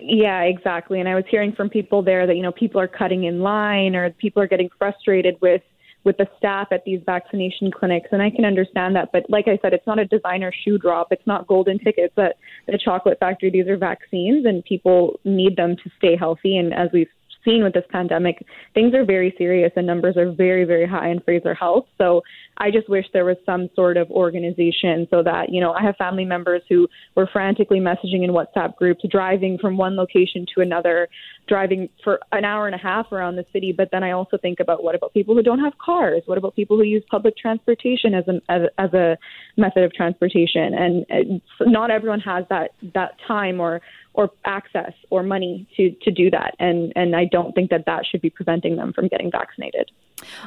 Yeah, 0.00 0.42
exactly. 0.42 1.00
And 1.00 1.08
I 1.08 1.14
was 1.14 1.24
hearing 1.30 1.52
from 1.52 1.68
people 1.68 2.02
there 2.02 2.26
that 2.26 2.36
you 2.36 2.42
know 2.42 2.52
people 2.52 2.80
are 2.80 2.88
cutting 2.88 3.24
in 3.24 3.40
line 3.40 3.94
or 3.94 4.10
people 4.10 4.42
are 4.42 4.46
getting 4.46 4.68
frustrated 4.78 5.36
with 5.40 5.62
with 6.04 6.16
the 6.16 6.28
staff 6.38 6.68
at 6.70 6.84
these 6.84 7.00
vaccination 7.04 7.70
clinics. 7.70 8.08
And 8.12 8.22
I 8.22 8.30
can 8.30 8.44
understand 8.44 8.94
that. 8.96 9.10
But 9.12 9.28
like 9.28 9.48
I 9.48 9.58
said 9.60 9.74
it's 9.74 9.86
not 9.86 9.98
a 9.98 10.04
designer 10.04 10.52
shoe 10.64 10.78
drop. 10.78 11.08
It's 11.10 11.26
not 11.26 11.46
golden 11.46 11.78
tickets 11.78 12.14
at 12.16 12.36
the 12.66 12.78
chocolate 12.78 13.18
factory. 13.18 13.50
These 13.50 13.66
are 13.68 13.76
vaccines 13.76 14.46
and 14.46 14.64
people 14.64 15.18
need 15.24 15.56
them 15.56 15.76
to 15.76 15.90
stay 15.98 16.16
healthy. 16.16 16.56
And 16.56 16.72
as 16.72 16.88
we've 16.92 17.10
seen 17.48 17.64
with 17.64 17.72
this 17.72 17.84
pandemic, 17.90 18.44
things 18.74 18.94
are 18.94 19.04
very 19.04 19.34
serious 19.38 19.72
and 19.76 19.86
numbers 19.86 20.16
are 20.16 20.30
very, 20.32 20.64
very 20.64 20.86
high 20.86 21.08
in 21.08 21.20
Fraser 21.20 21.54
Health. 21.54 21.86
So 21.96 22.22
I 22.58 22.70
just 22.70 22.88
wish 22.88 23.06
there 23.12 23.24
was 23.24 23.36
some 23.46 23.68
sort 23.74 23.96
of 23.96 24.10
organization 24.10 25.06
so 25.10 25.22
that, 25.22 25.50
you 25.50 25.60
know, 25.60 25.72
I 25.72 25.82
have 25.82 25.96
family 25.96 26.24
members 26.24 26.62
who 26.68 26.88
were 27.14 27.28
frantically 27.32 27.78
messaging 27.80 28.24
in 28.24 28.30
WhatsApp 28.30 28.76
groups, 28.76 29.02
driving 29.10 29.58
from 29.58 29.76
one 29.76 29.96
location 29.96 30.44
to 30.54 30.60
another, 30.60 31.08
driving 31.46 31.88
for 32.04 32.20
an 32.32 32.44
hour 32.44 32.66
and 32.66 32.74
a 32.74 32.78
half 32.78 33.10
around 33.12 33.36
the 33.36 33.46
city. 33.52 33.72
But 33.76 33.88
then 33.92 34.02
I 34.02 34.10
also 34.10 34.36
think 34.36 34.60
about 34.60 34.82
what 34.82 34.94
about 34.94 35.14
people 35.14 35.34
who 35.34 35.42
don't 35.42 35.60
have 35.60 35.72
cars? 35.78 36.22
What 36.26 36.38
about 36.38 36.54
people 36.56 36.76
who 36.76 36.84
use 36.84 37.04
public 37.10 37.36
transportation 37.36 38.14
as 38.14 38.24
a, 38.28 38.52
as, 38.52 38.62
as 38.78 38.92
a 38.92 39.16
method 39.56 39.84
of 39.84 39.92
transportation? 39.94 40.74
And, 40.74 41.06
and 41.08 41.40
not 41.62 41.90
everyone 41.90 42.20
has 42.20 42.44
that, 42.50 42.72
that 42.94 43.12
time 43.26 43.60
or, 43.60 43.80
or 44.18 44.28
access 44.44 44.92
or 45.10 45.22
money 45.22 45.66
to 45.76 45.94
to 46.02 46.10
do 46.10 46.28
that 46.28 46.54
and 46.58 46.92
and 46.96 47.14
I 47.14 47.24
don't 47.24 47.54
think 47.54 47.70
that 47.70 47.86
that 47.86 48.04
should 48.04 48.20
be 48.20 48.30
preventing 48.30 48.76
them 48.76 48.92
from 48.92 49.06
getting 49.06 49.30
vaccinated. 49.30 49.90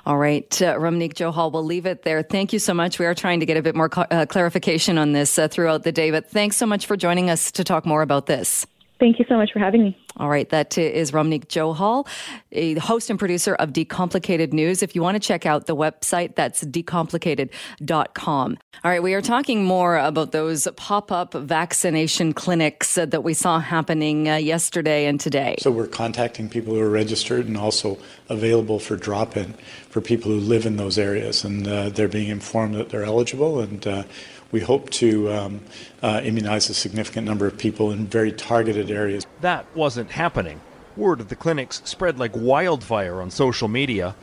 All 0.05 0.17
right, 0.17 0.61
uh, 0.61 0.75
Rumneek 0.75 1.13
Johal, 1.13 1.49
we'll 1.53 1.63
leave 1.63 1.85
it 1.85 2.03
there. 2.03 2.21
Thank 2.21 2.51
you 2.51 2.59
so 2.59 2.73
much. 2.73 2.99
We 2.99 3.05
are 3.05 3.15
trying 3.15 3.39
to 3.39 3.45
get 3.45 3.55
a 3.55 3.61
bit 3.61 3.73
more 3.73 3.89
uh, 3.95 4.25
clarification 4.25 4.97
on 4.97 5.13
this 5.13 5.39
uh, 5.39 5.47
throughout 5.47 5.83
the 5.83 5.93
day, 5.93 6.11
but 6.11 6.29
thanks 6.29 6.57
so 6.57 6.65
much 6.65 6.85
for 6.85 6.97
joining 6.97 7.29
us 7.29 7.53
to 7.53 7.63
talk 7.63 7.85
more 7.85 8.01
about 8.01 8.25
this. 8.25 8.67
Thank 9.01 9.17
you 9.17 9.25
so 9.27 9.35
much 9.35 9.51
for 9.51 9.57
having 9.57 9.81
me. 9.81 9.97
All 10.17 10.29
right, 10.29 10.47
that 10.51 10.77
is 10.77 11.11
Rumneek 11.11 11.47
Johal, 11.47 12.07
a 12.51 12.75
host 12.75 13.09
and 13.09 13.17
producer 13.17 13.55
of 13.55 13.73
Decomplicated 13.73 14.53
News. 14.53 14.83
If 14.83 14.93
you 14.93 15.01
want 15.01 15.15
to 15.15 15.19
check 15.19 15.47
out 15.47 15.65
the 15.65 15.75
website, 15.75 16.35
that's 16.35 16.63
decomplicated.com. 16.63 18.57
All 18.83 18.91
right, 18.91 19.01
we 19.01 19.15
are 19.15 19.21
talking 19.21 19.63
more 19.63 19.97
about 19.97 20.33
those 20.33 20.67
pop 20.75 21.11
up 21.11 21.33
vaccination 21.33 22.33
clinics 22.33 22.93
that 22.93 23.23
we 23.23 23.33
saw 23.33 23.59
happening 23.59 24.29
uh, 24.29 24.35
yesterday 24.35 25.07
and 25.07 25.19
today. 25.19 25.55
So 25.57 25.71
we're 25.71 25.87
contacting 25.87 26.47
people 26.47 26.75
who 26.75 26.81
are 26.81 26.89
registered 26.89 27.47
and 27.47 27.57
also 27.57 27.97
available 28.29 28.77
for 28.77 28.97
drop 28.97 29.35
in 29.35 29.53
for 29.89 29.99
people 29.99 30.29
who 30.29 30.39
live 30.39 30.67
in 30.67 30.77
those 30.77 30.99
areas. 30.99 31.43
And 31.43 31.67
uh, 31.67 31.89
they're 31.89 32.07
being 32.07 32.29
informed 32.29 32.75
that 32.75 32.89
they're 32.89 33.03
eligible 33.03 33.61
and 33.61 33.87
uh, 33.87 34.03
we 34.51 34.59
hope 34.59 34.89
to 34.91 35.31
um, 35.31 35.61
uh, 36.01 36.21
immunize 36.23 36.69
a 36.69 36.73
significant 36.73 37.25
number 37.25 37.47
of 37.47 37.57
people 37.57 37.91
in 37.91 38.07
very 38.07 38.31
targeted 38.31 38.91
areas. 38.91 39.25
That 39.41 39.65
wasn't 39.75 40.11
happening. 40.11 40.61
Word 40.97 41.21
of 41.21 41.29
the 41.29 41.35
clinics 41.35 41.81
spread 41.85 42.19
like 42.19 42.31
wildfire 42.35 43.21
on 43.21 43.31
social 43.31 43.67
media. 43.67 44.15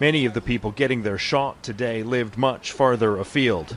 Many 0.00 0.24
of 0.24 0.34
the 0.34 0.40
people 0.40 0.70
getting 0.70 1.02
their 1.02 1.18
shot 1.18 1.62
today 1.62 2.02
lived 2.02 2.38
much 2.38 2.72
farther 2.72 3.18
afield. 3.18 3.76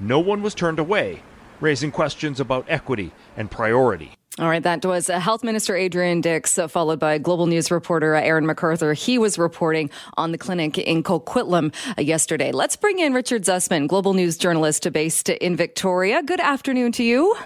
No 0.00 0.18
one 0.18 0.42
was 0.42 0.54
turned 0.54 0.78
away, 0.78 1.22
raising 1.60 1.90
questions 1.90 2.40
about 2.40 2.66
equity 2.68 3.12
and 3.36 3.50
priority. 3.50 4.17
All 4.40 4.48
right, 4.48 4.62
that 4.62 4.84
was 4.84 5.10
uh, 5.10 5.18
Health 5.18 5.42
Minister 5.42 5.74
Adrian 5.74 6.20
Dix, 6.20 6.56
uh, 6.58 6.68
followed 6.68 7.00
by 7.00 7.18
Global 7.18 7.46
News 7.46 7.72
reporter 7.72 8.14
uh, 8.14 8.20
Aaron 8.20 8.46
McArthur. 8.46 8.96
He 8.96 9.18
was 9.18 9.36
reporting 9.36 9.90
on 10.16 10.30
the 10.30 10.38
clinic 10.38 10.78
in 10.78 11.02
Coquitlam 11.02 11.74
yesterday. 11.98 12.52
Let's 12.52 12.76
bring 12.76 13.00
in 13.00 13.14
Richard 13.14 13.42
Zussman, 13.42 13.88
Global 13.88 14.14
News 14.14 14.38
journalist 14.38 14.92
based 14.92 15.28
in 15.28 15.56
Victoria. 15.56 16.22
Good 16.22 16.38
afternoon 16.38 16.92
to 16.92 17.02
you. 17.02 17.36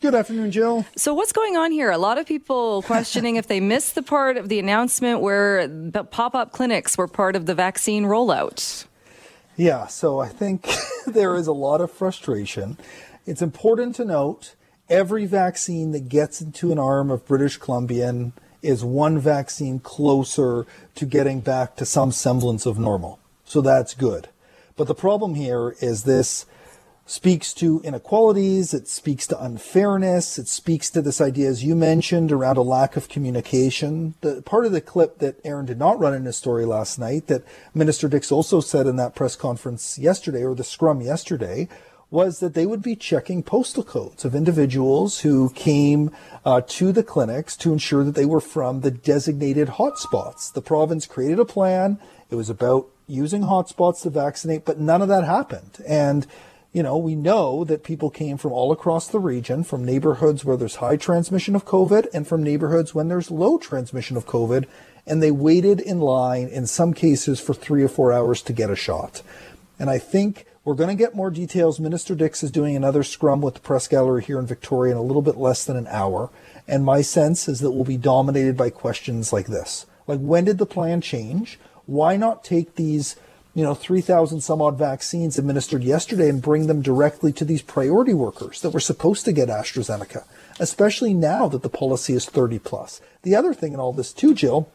Good 0.00 0.16
afternoon, 0.16 0.50
Jill. 0.50 0.84
So, 0.96 1.14
what's 1.14 1.30
going 1.30 1.56
on 1.56 1.70
here? 1.70 1.92
A 1.92 1.98
lot 1.98 2.18
of 2.18 2.26
people 2.26 2.82
questioning 2.86 3.36
if 3.36 3.46
they 3.46 3.60
missed 3.60 3.94
the 3.94 4.02
part 4.02 4.36
of 4.36 4.48
the 4.48 4.58
announcement 4.58 5.20
where 5.20 5.68
the 5.68 6.02
pop 6.02 6.34
up 6.34 6.50
clinics 6.50 6.98
were 6.98 7.06
part 7.06 7.36
of 7.36 7.46
the 7.46 7.54
vaccine 7.54 8.02
rollout. 8.02 8.86
Yeah, 9.56 9.86
so 9.86 10.18
I 10.18 10.26
think 10.26 10.68
there 11.06 11.36
is 11.36 11.46
a 11.46 11.52
lot 11.52 11.80
of 11.80 11.92
frustration. 11.92 12.76
It's 13.24 13.40
important 13.40 13.94
to 13.96 14.04
note 14.04 14.56
every 14.88 15.26
vaccine 15.26 15.92
that 15.92 16.08
gets 16.08 16.40
into 16.40 16.72
an 16.72 16.78
arm 16.78 17.10
of 17.10 17.26
British 17.26 17.56
Columbian 17.56 18.32
is 18.62 18.84
one 18.84 19.18
vaccine 19.18 19.78
closer 19.78 20.66
to 20.94 21.06
getting 21.06 21.40
back 21.40 21.76
to 21.76 21.86
some 21.86 22.10
semblance 22.10 22.66
of 22.66 22.78
normal. 22.78 23.20
So 23.44 23.60
that's 23.60 23.94
good. 23.94 24.28
But 24.76 24.88
the 24.88 24.94
problem 24.94 25.34
here 25.34 25.76
is 25.80 26.04
this 26.04 26.46
speaks 27.06 27.54
to 27.54 27.80
inequalities, 27.84 28.74
it 28.74 28.86
speaks 28.86 29.26
to 29.26 29.42
unfairness, 29.42 30.38
it 30.38 30.46
speaks 30.46 30.90
to 30.90 31.00
this 31.00 31.22
idea, 31.22 31.48
as 31.48 31.64
you 31.64 31.74
mentioned, 31.74 32.30
around 32.30 32.58
a 32.58 32.62
lack 32.62 32.96
of 32.96 33.08
communication. 33.08 34.12
The 34.20 34.42
part 34.42 34.66
of 34.66 34.72
the 34.72 34.82
clip 34.82 35.18
that 35.18 35.40
Aaron 35.42 35.64
did 35.64 35.78
not 35.78 35.98
run 35.98 36.12
in 36.12 36.26
his 36.26 36.36
story 36.36 36.66
last 36.66 36.98
night 36.98 37.26
that 37.28 37.44
Minister 37.72 38.08
Dix 38.08 38.30
also 38.30 38.60
said 38.60 38.86
in 38.86 38.96
that 38.96 39.14
press 39.14 39.36
conference 39.36 39.98
yesterday, 39.98 40.42
or 40.42 40.54
the 40.54 40.64
scrum 40.64 41.00
yesterday, 41.00 41.68
was 42.10 42.40
that 42.40 42.54
they 42.54 42.64
would 42.64 42.82
be 42.82 42.96
checking 42.96 43.42
postal 43.42 43.82
codes 43.82 44.24
of 44.24 44.34
individuals 44.34 45.20
who 45.20 45.50
came 45.50 46.10
uh, 46.44 46.60
to 46.66 46.90
the 46.90 47.02
clinics 47.02 47.56
to 47.56 47.72
ensure 47.72 48.02
that 48.02 48.14
they 48.14 48.24
were 48.24 48.40
from 48.40 48.80
the 48.80 48.90
designated 48.90 49.68
hotspots. 49.68 50.52
The 50.52 50.62
province 50.62 51.06
created 51.06 51.38
a 51.38 51.44
plan. 51.44 51.98
It 52.30 52.34
was 52.34 52.48
about 52.48 52.86
using 53.06 53.42
hotspots 53.42 54.02
to 54.02 54.10
vaccinate, 54.10 54.64
but 54.64 54.78
none 54.78 55.02
of 55.02 55.08
that 55.08 55.24
happened. 55.24 55.82
And 55.86 56.26
you 56.72 56.82
know, 56.82 56.98
we 56.98 57.14
know 57.14 57.64
that 57.64 57.82
people 57.82 58.10
came 58.10 58.36
from 58.36 58.52
all 58.52 58.72
across 58.72 59.08
the 59.08 59.18
region, 59.18 59.64
from 59.64 59.84
neighborhoods 59.84 60.44
where 60.44 60.56
there's 60.56 60.76
high 60.76 60.96
transmission 60.96 61.54
of 61.54 61.64
COVID 61.64 62.06
and 62.12 62.26
from 62.26 62.42
neighborhoods 62.42 62.94
when 62.94 63.08
there's 63.08 63.30
low 63.30 63.58
transmission 63.58 64.16
of 64.16 64.26
COVID. 64.26 64.66
And 65.06 65.22
they 65.22 65.30
waited 65.30 65.80
in 65.80 66.00
line 66.00 66.48
in 66.48 66.66
some 66.66 66.92
cases 66.92 67.40
for 67.40 67.54
three 67.54 67.82
or 67.82 67.88
four 67.88 68.12
hours 68.12 68.42
to 68.42 68.52
get 68.52 68.68
a 68.68 68.76
shot. 68.76 69.22
And 69.78 69.88
I 69.88 69.96
think 69.98 70.44
we're 70.68 70.74
going 70.74 70.94
to 70.94 71.02
get 71.02 71.14
more 71.14 71.30
details. 71.30 71.80
Minister 71.80 72.14
Dix 72.14 72.42
is 72.42 72.50
doing 72.50 72.76
another 72.76 73.02
scrum 73.02 73.40
with 73.40 73.54
the 73.54 73.60
press 73.60 73.88
gallery 73.88 74.22
here 74.22 74.38
in 74.38 74.44
Victoria 74.44 74.92
in 74.92 74.98
a 74.98 75.02
little 75.02 75.22
bit 75.22 75.38
less 75.38 75.64
than 75.64 75.78
an 75.78 75.86
hour. 75.86 76.28
And 76.68 76.84
my 76.84 77.00
sense 77.00 77.48
is 77.48 77.60
that 77.60 77.70
we'll 77.70 77.84
be 77.84 77.96
dominated 77.96 78.54
by 78.54 78.68
questions 78.68 79.32
like 79.32 79.46
this. 79.46 79.86
Like, 80.06 80.18
when 80.18 80.44
did 80.44 80.58
the 80.58 80.66
plan 80.66 81.00
change? 81.00 81.58
Why 81.86 82.18
not 82.18 82.44
take 82.44 82.74
these, 82.74 83.16
you 83.54 83.62
know, 83.62 83.72
3,000 83.72 84.42
some 84.42 84.60
odd 84.60 84.76
vaccines 84.76 85.38
administered 85.38 85.82
yesterday 85.82 86.28
and 86.28 86.42
bring 86.42 86.66
them 86.66 86.82
directly 86.82 87.32
to 87.32 87.46
these 87.46 87.62
priority 87.62 88.12
workers 88.12 88.60
that 88.60 88.74
were 88.74 88.78
supposed 88.78 89.24
to 89.24 89.32
get 89.32 89.48
AstraZeneca, 89.48 90.24
especially 90.60 91.14
now 91.14 91.48
that 91.48 91.62
the 91.62 91.70
policy 91.70 92.12
is 92.12 92.26
30 92.26 92.58
plus? 92.58 93.00
The 93.22 93.34
other 93.34 93.54
thing 93.54 93.72
in 93.72 93.80
all 93.80 93.94
this, 93.94 94.12
too, 94.12 94.34
Jill, 94.34 94.70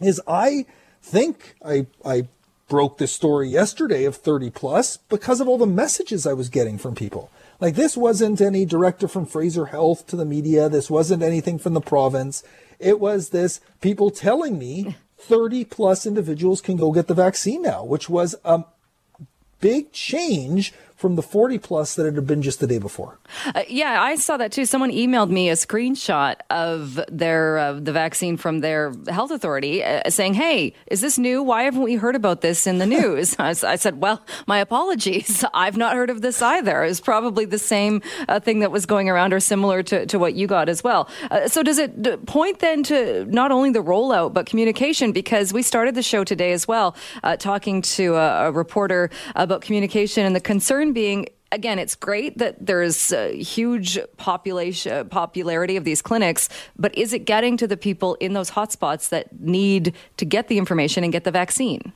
is 0.00 0.20
I 0.28 0.66
think 1.02 1.56
I, 1.64 1.86
I 2.04 2.28
broke 2.68 2.98
this 2.98 3.12
story 3.12 3.48
yesterday 3.48 4.04
of 4.04 4.16
30 4.16 4.50
plus 4.50 4.96
because 4.96 5.40
of 5.40 5.48
all 5.48 5.58
the 5.58 5.66
messages 5.66 6.26
I 6.26 6.32
was 6.32 6.48
getting 6.48 6.78
from 6.78 6.94
people. 6.94 7.30
Like 7.60 7.74
this 7.74 7.96
wasn't 7.96 8.40
any 8.40 8.64
director 8.64 9.08
from 9.08 9.26
Fraser 9.26 9.66
Health 9.66 10.06
to 10.08 10.16
the 10.16 10.24
media. 10.24 10.68
This 10.68 10.90
wasn't 10.90 11.22
anything 11.22 11.58
from 11.58 11.74
the 11.74 11.80
province. 11.80 12.42
It 12.78 13.00
was 13.00 13.30
this 13.30 13.60
people 13.80 14.10
telling 14.10 14.58
me 14.58 14.96
30 15.18 15.64
plus 15.64 16.06
individuals 16.06 16.60
can 16.60 16.76
go 16.76 16.92
get 16.92 17.06
the 17.06 17.14
vaccine 17.14 17.62
now, 17.62 17.84
which 17.84 18.10
was 18.10 18.34
a 18.44 18.64
big 19.60 19.92
change 19.92 20.74
from 20.96 21.14
the 21.14 21.22
40 21.22 21.58
plus 21.58 21.94
that 21.94 22.06
it 22.06 22.14
had 22.14 22.26
been 22.26 22.40
just 22.40 22.58
the 22.58 22.66
day 22.66 22.78
before. 22.78 23.18
Uh, 23.54 23.62
yeah, 23.68 24.02
I 24.02 24.16
saw 24.16 24.38
that 24.38 24.50
too. 24.50 24.64
Someone 24.64 24.90
emailed 24.90 25.30
me 25.30 25.50
a 25.50 25.52
screenshot 25.52 26.36
of 26.48 26.98
their 27.08 27.58
uh, 27.58 27.72
the 27.74 27.92
vaccine 27.92 28.36
from 28.38 28.60
their 28.60 28.94
health 29.08 29.30
authority 29.30 29.84
uh, 29.84 30.08
saying, 30.08 30.34
"Hey, 30.34 30.72
is 30.86 31.02
this 31.02 31.18
new? 31.18 31.42
Why 31.42 31.64
haven't 31.64 31.82
we 31.82 31.96
heard 31.96 32.16
about 32.16 32.40
this 32.40 32.66
in 32.66 32.78
the 32.78 32.86
news?" 32.96 33.36
I, 33.38 33.50
I, 33.50 33.76
said, 33.76 34.00
"Well, 34.00 34.22
my 34.46 34.58
apologies. 34.58 35.44
I've 35.54 35.76
not 35.76 35.94
heard 35.94 36.08
of 36.08 36.22
this 36.22 36.40
either. 36.40 36.82
It 36.82 36.88
was 36.88 37.00
probably 37.00 37.44
the 37.44 37.58
same 37.58 38.00
uh, 38.28 38.40
thing 38.40 38.60
that 38.60 38.72
was 38.72 38.86
going 38.86 39.10
around 39.10 39.34
or 39.34 39.40
similar 39.40 39.82
to, 39.84 40.06
to 40.06 40.18
what 40.18 40.34
you 40.34 40.46
got 40.46 40.68
as 40.68 40.82
well." 40.82 41.08
Uh, 41.30 41.46
so 41.46 41.62
does 41.62 41.78
it 41.78 42.26
point 42.26 42.60
then 42.60 42.82
to 42.84 43.26
not 43.26 43.52
only 43.52 43.70
the 43.70 43.82
rollout 43.82 44.32
but 44.32 44.46
communication 44.46 45.12
because 45.12 45.52
we 45.52 45.62
started 45.62 45.94
the 45.94 46.02
show 46.02 46.24
today 46.24 46.52
as 46.52 46.66
well 46.66 46.96
uh, 47.22 47.36
talking 47.36 47.82
to 47.82 48.14
a, 48.14 48.48
a 48.48 48.52
reporter 48.52 49.10
about 49.34 49.60
communication 49.60 50.24
and 50.24 50.34
the 50.34 50.40
concern 50.40 50.85
being 50.92 51.28
again, 51.52 51.78
it's 51.78 51.94
great 51.94 52.38
that 52.38 52.64
there's 52.64 53.12
a 53.12 53.36
huge 53.42 53.98
population 54.16 55.08
popularity 55.08 55.76
of 55.76 55.84
these 55.84 56.02
clinics, 56.02 56.48
but 56.76 56.96
is 56.96 57.12
it 57.12 57.20
getting 57.20 57.56
to 57.56 57.66
the 57.66 57.76
people 57.76 58.14
in 58.16 58.32
those 58.32 58.50
hotspots 58.50 59.08
that 59.10 59.40
need 59.40 59.94
to 60.16 60.24
get 60.24 60.48
the 60.48 60.58
information 60.58 61.04
and 61.04 61.12
get 61.12 61.24
the 61.24 61.30
vaccine? 61.30 61.92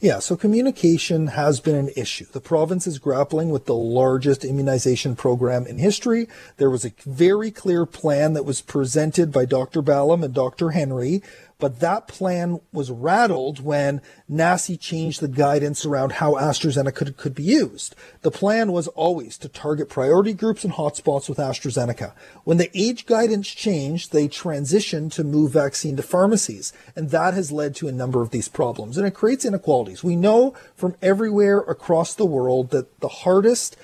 Yeah, 0.00 0.18
so 0.18 0.36
communication 0.36 1.28
has 1.28 1.60
been 1.60 1.76
an 1.76 1.90
issue. 1.96 2.24
The 2.24 2.40
province 2.40 2.88
is 2.88 2.98
grappling 2.98 3.50
with 3.50 3.66
the 3.66 3.74
largest 3.76 4.44
immunization 4.44 5.14
program 5.14 5.64
in 5.64 5.78
history. 5.78 6.26
There 6.56 6.70
was 6.70 6.84
a 6.84 6.92
very 7.06 7.52
clear 7.52 7.86
plan 7.86 8.32
that 8.32 8.44
was 8.44 8.62
presented 8.62 9.30
by 9.30 9.44
Dr. 9.44 9.80
Ballem 9.80 10.24
and 10.24 10.34
Dr. 10.34 10.70
Henry 10.70 11.22
but 11.62 11.78
that 11.78 12.08
plan 12.08 12.60
was 12.72 12.90
rattled 12.90 13.62
when 13.62 14.00
NACI 14.28 14.80
changed 14.80 15.20
the 15.20 15.28
guidance 15.28 15.86
around 15.86 16.10
how 16.14 16.32
AstraZeneca 16.32 16.92
could, 16.92 17.16
could, 17.16 17.36
be 17.36 17.44
used. 17.44 17.94
The 18.22 18.32
plan 18.32 18.72
was 18.72 18.88
always 18.88 19.38
to 19.38 19.48
target 19.48 19.88
priority 19.88 20.32
groups 20.32 20.64
and 20.64 20.72
hotspots 20.72 21.28
with 21.28 21.38
AstraZeneca. 21.38 22.14
When 22.42 22.56
the 22.56 22.68
age 22.74 23.06
guidance 23.06 23.46
changed, 23.46 24.12
they 24.12 24.26
transitioned 24.26 25.12
to 25.12 25.22
move 25.22 25.52
vaccine 25.52 25.94
to 25.98 26.02
pharmacies, 26.02 26.72
and 26.96 27.10
that 27.10 27.34
has 27.34 27.52
led 27.52 27.76
to 27.76 27.86
a 27.86 27.92
number 27.92 28.22
of 28.22 28.30
these 28.30 28.48
problems, 28.48 28.98
and 28.98 29.06
it 29.06 29.14
creates 29.14 29.44
inequalities. 29.44 30.02
We 30.02 30.16
know 30.16 30.54
from 30.74 30.96
everywhere 31.00 31.58
across 31.58 32.12
the 32.12 32.26
world 32.26 32.70
that 32.70 32.98
the 32.98 33.06
hardest 33.06 33.76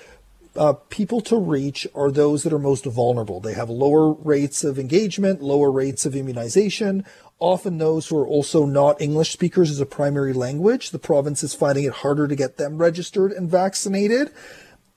uh, 0.55 0.73
people 0.89 1.21
to 1.21 1.37
reach 1.37 1.87
are 1.95 2.11
those 2.11 2.43
that 2.43 2.51
are 2.51 2.59
most 2.59 2.83
vulnerable. 2.85 3.39
They 3.39 3.53
have 3.53 3.69
lower 3.69 4.11
rates 4.11 4.65
of 4.65 4.77
engagement, 4.77 5.41
lower 5.41 5.71
rates 5.71 6.05
of 6.05 6.15
immunization, 6.15 7.05
often 7.39 7.77
those 7.77 8.07
who 8.07 8.17
are 8.17 8.27
also 8.27 8.65
not 8.65 9.01
English 9.01 9.31
speakers 9.31 9.71
as 9.71 9.79
a 9.79 9.85
primary 9.85 10.33
language. 10.33 10.91
The 10.91 10.99
province 10.99 11.43
is 11.43 11.53
finding 11.53 11.85
it 11.85 11.93
harder 11.93 12.27
to 12.27 12.35
get 12.35 12.57
them 12.57 12.77
registered 12.77 13.31
and 13.31 13.49
vaccinated. 13.49 14.31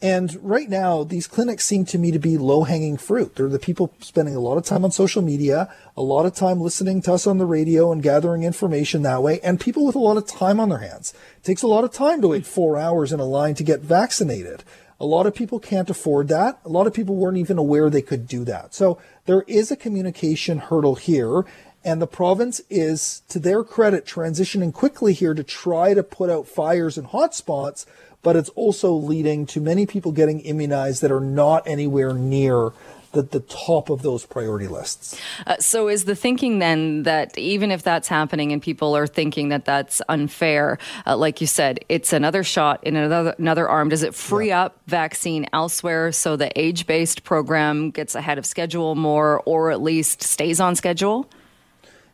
And 0.03 0.37
right 0.43 0.69
now, 0.69 1.05
these 1.05 1.29
clinics 1.29 1.65
seem 1.65 1.85
to 1.87 1.99
me 1.99 2.11
to 2.11 2.19
be 2.19 2.37
low 2.37 2.65
hanging 2.65 2.97
fruit. 2.97 3.37
They're 3.37 3.49
the 3.49 3.61
people 3.61 3.95
spending 4.01 4.35
a 4.35 4.41
lot 4.41 4.59
of 4.59 4.65
time 4.65 4.85
on 4.85 4.91
social 4.91 5.23
media, 5.23 5.73
a 5.97 6.03
lot 6.03 6.27
of 6.27 6.35
time 6.35 6.61
listening 6.61 7.03
to 7.03 7.13
us 7.13 7.25
on 7.25 7.39
the 7.39 7.47
radio 7.47 7.93
and 7.93 8.03
gathering 8.03 8.43
information 8.43 9.03
that 9.03 9.23
way, 9.23 9.39
and 9.45 9.61
people 9.61 9.87
with 9.87 9.95
a 9.95 10.01
lot 10.01 10.17
of 10.17 10.27
time 10.27 10.59
on 10.59 10.71
their 10.71 10.79
hands. 10.79 11.15
It 11.37 11.45
takes 11.45 11.63
a 11.63 11.69
lot 11.69 11.85
of 11.85 11.93
time 11.93 12.21
to 12.21 12.29
wait 12.29 12.47
four 12.47 12.77
hours 12.77 13.13
in 13.13 13.21
a 13.21 13.25
line 13.25 13.55
to 13.55 13.63
get 13.63 13.79
vaccinated. 13.79 14.65
A 14.99 15.07
lot 15.07 15.27
of 15.27 15.37
people 15.37 15.61
can't 15.61 15.91
afford 15.91 16.27
that. 16.29 16.59
A 16.65 16.69
lot 16.69 16.89
of 16.89 16.95
people 16.95 17.15
weren't 17.15 17.39
even 17.39 17.59
aware 17.59 17.89
they 17.89 18.03
could 18.03 18.27
do 18.27 18.45
that. 18.45 18.75
So 18.75 18.99
there 19.27 19.43
is 19.43 19.71
a 19.71 19.77
communication 19.77 20.59
hurdle 20.59 20.97
here. 20.97 21.45
And 21.85 22.01
the 22.01 22.07
province 22.07 22.61
is, 22.71 23.23
to 23.29 23.39
their 23.39 23.65
credit, 23.65 24.07
transitioning 24.07 24.73
quickly 24.73 25.13
here 25.13 25.35
to 25.35 25.43
try 25.43 25.95
to 25.95 26.03
put 26.03 26.31
out 26.31 26.47
fires 26.47 26.97
in 26.97 27.07
hotspots, 27.07 27.87
but 28.23 28.37
it's 28.37 28.51
also 28.51 28.93
leading 28.93 29.47
to 29.47 29.61
many 29.61 29.85
people 29.85 30.13
getting 30.13 30.41
immunized 30.41 31.03
that 31.03 31.11
are 31.11 31.21
not 31.21 31.67
anywhere 31.67 32.15
near 32.15 32.73
the, 33.13 33.23
the 33.23 33.41
top 33.41 33.91
of 33.91 34.03
those 34.03 34.25
priority 34.25 34.67
lists. 34.67 35.21
Uh, 35.47 35.57
so, 35.59 35.89
is 35.89 36.05
the 36.05 36.17
thinking 36.17 36.59
then 36.59 37.03
that 37.05 37.37
even 37.37 37.71
if 37.71 37.83
that's 37.83 38.09
happening 38.09 38.53
and 38.53 38.63
people 38.63 38.97
are 38.97 39.07
thinking 39.07 39.51
that 39.51 39.65
that's 39.65 40.01
unfair, 40.09 40.79
uh, 41.07 41.17
like 41.17 41.41
you 41.41 41.47
said, 41.47 41.81
it's 41.89 42.13
another 42.13 42.43
shot 42.43 42.83
in 42.85 42.97
another 42.97 43.35
another 43.39 43.69
arm? 43.69 43.91
Does 43.91 44.03
it 44.03 44.15
free 44.15 44.49
yeah. 44.49 44.65
up 44.65 44.79
vaccine 44.87 45.47
elsewhere 45.53 46.11
so 46.13 46.37
the 46.37 46.59
age 46.59 46.87
based 46.87 47.23
program 47.25 47.91
gets 47.91 48.15
ahead 48.15 48.39
of 48.39 48.47
schedule 48.47 48.95
more, 48.95 49.43
or 49.45 49.71
at 49.71 49.83
least 49.83 50.23
stays 50.23 50.59
on 50.59 50.75
schedule? 50.75 51.29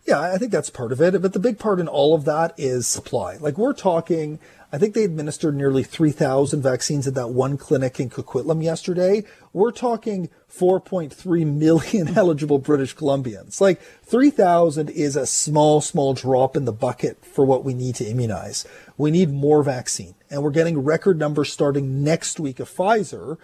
Yeah, 0.09 0.21
I 0.23 0.39
think 0.39 0.53
that's 0.53 0.71
part 0.71 0.91
of 0.91 1.03
it. 1.03 1.21
But 1.21 1.35
the 1.35 1.39
big 1.39 1.59
part 1.59 1.81
in 1.81 1.87
all 1.87 2.15
of 2.15 2.25
that 2.25 2.55
is 2.57 2.87
supply. 2.87 3.37
Like 3.37 3.59
we're 3.59 3.75
talking, 3.75 4.39
I 4.73 4.79
think 4.79 4.95
they 4.95 5.05
administered 5.05 5.55
nearly 5.55 5.83
3,000 5.83 6.63
vaccines 6.63 7.07
at 7.07 7.13
that 7.13 7.29
one 7.29 7.59
clinic 7.59 8.01
in 8.01 8.09
Coquitlam 8.09 8.65
yesterday. 8.65 9.25
We're 9.53 9.71
talking 9.71 10.31
4.3 10.51 11.47
million 11.55 12.17
eligible 12.17 12.59
British 12.59 12.97
Columbians. 12.97 13.61
Like 13.61 13.83
3,000 13.83 14.89
is 14.89 15.15
a 15.15 15.27
small, 15.27 15.83
small 15.83 16.15
drop 16.15 16.57
in 16.57 16.65
the 16.65 16.73
bucket 16.73 17.23
for 17.23 17.45
what 17.45 17.63
we 17.63 17.75
need 17.75 17.95
to 17.97 18.07
immunize. 18.07 18.67
We 18.97 19.11
need 19.11 19.31
more 19.31 19.63
vaccine. 19.63 20.15
And 20.31 20.43
we're 20.43 20.53
getting 20.53 20.85
record 20.85 21.19
numbers 21.19 21.53
starting 21.53 22.03
next 22.03 22.41
week 22.41 22.61
of 22.61 22.71
Pfizer. 22.71 23.37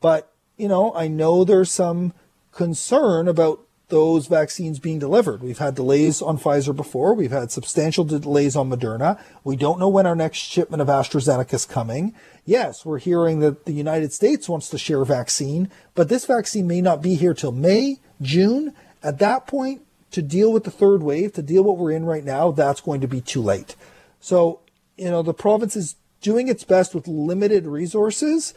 But, 0.00 0.32
you 0.56 0.68
know, 0.68 0.94
I 0.94 1.08
know 1.08 1.44
there's 1.44 1.70
some 1.70 2.14
concern 2.52 3.28
about 3.28 3.65
those 3.88 4.26
vaccines 4.26 4.80
being 4.80 4.98
delivered. 4.98 5.42
We've 5.42 5.58
had 5.58 5.76
delays 5.76 6.20
on 6.20 6.38
Pfizer 6.38 6.74
before. 6.74 7.14
We've 7.14 7.30
had 7.30 7.52
substantial 7.52 8.04
delays 8.04 8.56
on 8.56 8.68
Moderna. 8.68 9.20
We 9.44 9.54
don't 9.54 9.78
know 9.78 9.88
when 9.88 10.06
our 10.06 10.16
next 10.16 10.38
shipment 10.38 10.82
of 10.82 10.88
AstraZeneca 10.88 11.54
is 11.54 11.64
coming. 11.64 12.12
Yes, 12.44 12.84
we're 12.84 12.98
hearing 12.98 13.40
that 13.40 13.64
the 13.64 13.72
United 13.72 14.12
States 14.12 14.48
wants 14.48 14.68
to 14.70 14.78
share 14.78 15.04
vaccine, 15.04 15.70
but 15.94 16.08
this 16.08 16.26
vaccine 16.26 16.66
may 16.66 16.80
not 16.80 17.00
be 17.00 17.14
here 17.14 17.34
till 17.34 17.52
May, 17.52 18.00
June. 18.20 18.74
At 19.02 19.20
that 19.20 19.46
point, 19.46 19.82
to 20.10 20.22
deal 20.22 20.52
with 20.52 20.64
the 20.64 20.70
third 20.70 21.02
wave, 21.02 21.32
to 21.34 21.42
deal 21.42 21.62
what 21.62 21.76
we're 21.76 21.92
in 21.92 22.06
right 22.06 22.24
now, 22.24 22.50
that's 22.50 22.80
going 22.80 23.00
to 23.02 23.08
be 23.08 23.20
too 23.20 23.42
late. 23.42 23.76
So, 24.20 24.60
you 24.96 25.10
know, 25.10 25.22
the 25.22 25.34
province 25.34 25.76
is 25.76 25.94
doing 26.20 26.48
its 26.48 26.64
best 26.64 26.92
with 26.92 27.06
limited 27.06 27.66
resources, 27.66 28.52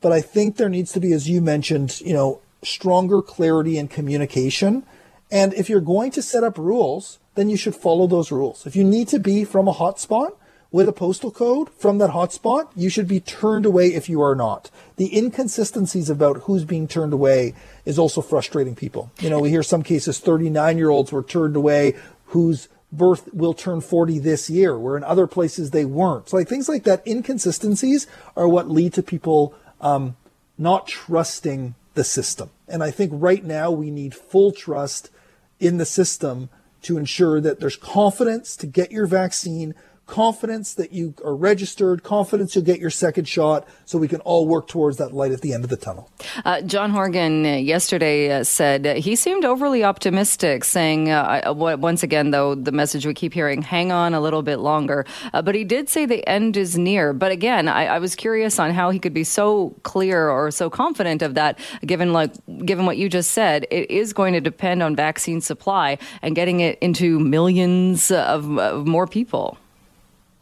but 0.00 0.12
I 0.12 0.20
think 0.20 0.56
there 0.56 0.68
needs 0.68 0.92
to 0.92 1.00
be, 1.00 1.12
as 1.12 1.28
you 1.28 1.40
mentioned, 1.40 2.00
you 2.00 2.12
know, 2.12 2.40
stronger 2.62 3.22
clarity 3.22 3.78
and 3.78 3.90
communication. 3.90 4.84
And 5.30 5.54
if 5.54 5.68
you're 5.68 5.80
going 5.80 6.10
to 6.12 6.22
set 6.22 6.44
up 6.44 6.58
rules, 6.58 7.18
then 7.34 7.48
you 7.48 7.56
should 7.56 7.76
follow 7.76 8.06
those 8.06 8.32
rules. 8.32 8.66
If 8.66 8.76
you 8.76 8.84
need 8.84 9.08
to 9.08 9.18
be 9.18 9.44
from 9.44 9.68
a 9.68 9.72
hotspot 9.72 10.36
with 10.72 10.88
a 10.88 10.92
postal 10.92 11.30
code 11.30 11.70
from 11.70 11.98
that 11.98 12.10
hotspot, 12.10 12.68
you 12.76 12.88
should 12.88 13.08
be 13.08 13.20
turned 13.20 13.66
away 13.66 13.88
if 13.88 14.08
you 14.08 14.20
are 14.22 14.34
not. 14.34 14.70
The 14.96 15.16
inconsistencies 15.16 16.10
about 16.10 16.42
who's 16.42 16.64
being 16.64 16.86
turned 16.86 17.12
away 17.12 17.54
is 17.84 17.98
also 17.98 18.20
frustrating 18.20 18.76
people. 18.76 19.10
You 19.20 19.30
know, 19.30 19.40
we 19.40 19.50
hear 19.50 19.62
some 19.62 19.82
cases 19.82 20.18
39 20.18 20.76
year 20.78 20.90
olds 20.90 21.12
were 21.12 21.22
turned 21.22 21.56
away 21.56 21.96
whose 22.26 22.68
birth 22.92 23.32
will 23.32 23.54
turn 23.54 23.80
40 23.80 24.18
this 24.18 24.50
year, 24.50 24.78
where 24.78 24.96
in 24.96 25.04
other 25.04 25.26
places 25.26 25.70
they 25.70 25.84
weren't. 25.84 26.28
So 26.28 26.36
like 26.36 26.48
things 26.48 26.68
like 26.68 26.84
that, 26.84 27.06
inconsistencies 27.06 28.06
are 28.36 28.48
what 28.48 28.68
lead 28.68 28.92
to 28.94 29.02
people 29.02 29.54
um, 29.80 30.16
not 30.58 30.86
trusting 30.86 31.74
the 31.94 32.04
system. 32.04 32.50
And 32.68 32.82
I 32.82 32.90
think 32.90 33.12
right 33.14 33.44
now 33.44 33.70
we 33.70 33.90
need 33.90 34.14
full 34.14 34.52
trust 34.52 35.10
in 35.58 35.78
the 35.78 35.86
system 35.86 36.48
to 36.82 36.96
ensure 36.96 37.40
that 37.40 37.60
there's 37.60 37.76
confidence 37.76 38.56
to 38.56 38.66
get 38.66 38.92
your 38.92 39.06
vaccine 39.06 39.74
confidence 40.10 40.74
that 40.74 40.92
you 40.92 41.14
are 41.24 41.34
registered, 41.34 42.02
confidence 42.02 42.56
you'll 42.56 42.64
get 42.64 42.80
your 42.80 42.90
second 42.90 43.26
shot, 43.26 43.66
so 43.84 43.96
we 43.96 44.08
can 44.08 44.20
all 44.22 44.46
work 44.46 44.66
towards 44.66 44.96
that 44.96 45.12
light 45.12 45.30
at 45.30 45.40
the 45.40 45.54
end 45.54 45.62
of 45.62 45.70
the 45.70 45.76
tunnel. 45.76 46.10
Uh, 46.44 46.60
John 46.62 46.90
Horgan 46.90 47.46
uh, 47.46 47.50
yesterday 47.50 48.32
uh, 48.32 48.42
said 48.42 48.86
uh, 48.86 48.94
he 48.94 49.14
seemed 49.14 49.44
overly 49.44 49.84
optimistic, 49.84 50.64
saying, 50.64 51.10
uh, 51.10 51.54
once 51.54 52.02
again, 52.02 52.32
though, 52.32 52.56
the 52.56 52.72
message 52.72 53.06
we 53.06 53.14
keep 53.14 53.32
hearing, 53.32 53.62
hang 53.62 53.92
on 53.92 54.12
a 54.12 54.20
little 54.20 54.42
bit 54.42 54.56
longer. 54.56 55.06
Uh, 55.32 55.40
but 55.42 55.54
he 55.54 55.62
did 55.62 55.88
say 55.88 56.06
the 56.06 56.26
end 56.28 56.56
is 56.56 56.76
near. 56.76 57.12
But 57.12 57.30
again, 57.30 57.68
I, 57.68 57.86
I, 57.86 57.98
was 58.00 58.16
curious 58.16 58.58
on 58.58 58.72
how 58.72 58.90
he 58.90 58.98
could 58.98 59.14
be 59.14 59.22
so 59.22 59.76
clear 59.84 60.28
or 60.28 60.50
so 60.50 60.68
confident 60.68 61.22
of 61.22 61.34
that, 61.34 61.56
given 61.86 62.12
like 62.12 62.32
given 62.64 62.84
what 62.84 62.96
you 62.96 63.08
just 63.08 63.30
said. 63.30 63.64
It 63.70 63.88
is 63.88 64.12
going 64.12 64.32
to 64.32 64.40
depend 64.40 64.82
on 64.82 64.96
vaccine 64.96 65.40
supply 65.40 65.98
and 66.20 66.34
getting 66.34 66.58
it 66.60 66.78
into 66.80 67.20
millions 67.20 68.10
of, 68.10 68.58
of 68.58 68.88
more 68.88 69.06
people. 69.06 69.56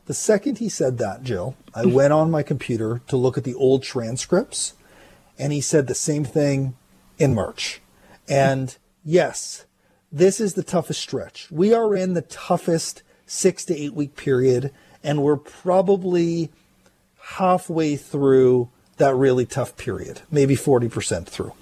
The 0.08 0.14
second 0.14 0.56
he 0.56 0.70
said 0.70 0.96
that, 0.98 1.22
Jill, 1.22 1.54
I 1.74 1.82
mm-hmm. 1.82 1.92
went 1.92 2.12
on 2.14 2.30
my 2.30 2.42
computer 2.42 3.02
to 3.08 3.16
look 3.18 3.36
at 3.36 3.44
the 3.44 3.54
old 3.54 3.82
transcripts, 3.82 4.72
and 5.38 5.52
he 5.52 5.60
said 5.60 5.86
the 5.86 5.94
same 5.94 6.24
thing 6.24 6.76
in 7.18 7.34
March. 7.34 7.82
And 8.26 8.74
yes, 9.04 9.66
this 10.10 10.40
is 10.40 10.54
the 10.54 10.62
toughest 10.62 11.02
stretch. 11.02 11.50
We 11.50 11.74
are 11.74 11.94
in 11.94 12.14
the 12.14 12.22
toughest 12.22 13.02
six 13.26 13.66
to 13.66 13.76
eight 13.76 13.92
week 13.92 14.16
period, 14.16 14.72
and 15.04 15.22
we're 15.22 15.36
probably 15.36 16.48
halfway 17.36 17.96
through 17.96 18.70
that 18.96 19.14
really 19.14 19.44
tough 19.44 19.76
period, 19.76 20.22
maybe 20.30 20.56
40% 20.56 21.26
through. 21.26 21.52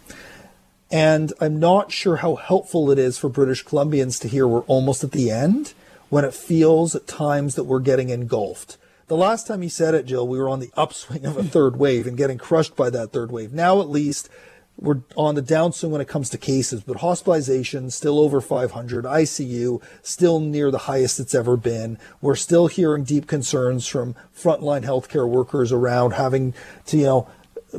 And 0.88 1.32
I'm 1.40 1.58
not 1.58 1.90
sure 1.90 2.18
how 2.18 2.36
helpful 2.36 2.92
it 2.92 2.98
is 3.00 3.18
for 3.18 3.28
British 3.28 3.64
Columbians 3.64 4.20
to 4.20 4.28
hear 4.28 4.46
we're 4.46 4.60
almost 4.60 5.02
at 5.02 5.10
the 5.10 5.32
end 5.32 5.74
when 6.08 6.25
it 6.25 6.34
feels 6.34 6.94
at 6.94 7.06
times 7.06 7.54
that 7.54 7.64
we're 7.64 7.80
getting 7.80 8.10
engulfed. 8.10 8.76
The 9.08 9.16
last 9.16 9.46
time 9.46 9.62
he 9.62 9.68
said 9.68 9.94
it, 9.94 10.06
Jill, 10.06 10.26
we 10.26 10.38
were 10.38 10.48
on 10.48 10.60
the 10.60 10.70
upswing 10.76 11.25
of 11.25 11.36
a 11.36 11.44
third 11.44 11.76
wave 11.76 12.06
and 12.06 12.16
getting 12.16 12.38
crushed 12.38 12.76
by 12.76 12.90
that 12.90 13.12
third 13.12 13.30
wave. 13.30 13.52
Now, 13.52 13.80
at 13.80 13.88
least, 13.88 14.28
we're 14.78 15.00
on 15.16 15.36
the 15.36 15.42
downswing 15.42 15.90
when 15.90 16.00
it 16.00 16.08
comes 16.08 16.28
to 16.30 16.38
cases, 16.38 16.82
but 16.82 16.98
hospitalization 16.98 17.90
still 17.90 18.18
over 18.18 18.40
500, 18.40 19.04
ICU 19.04 19.82
still 20.02 20.38
near 20.38 20.70
the 20.70 20.78
highest 20.78 21.18
it's 21.18 21.34
ever 21.34 21.56
been. 21.56 21.98
We're 22.20 22.36
still 22.36 22.66
hearing 22.66 23.04
deep 23.04 23.26
concerns 23.26 23.86
from 23.86 24.14
frontline 24.36 24.84
healthcare 24.84 25.28
workers 25.28 25.72
around 25.72 26.12
having 26.12 26.52
to, 26.86 26.96
you 26.98 27.04
know, 27.04 27.28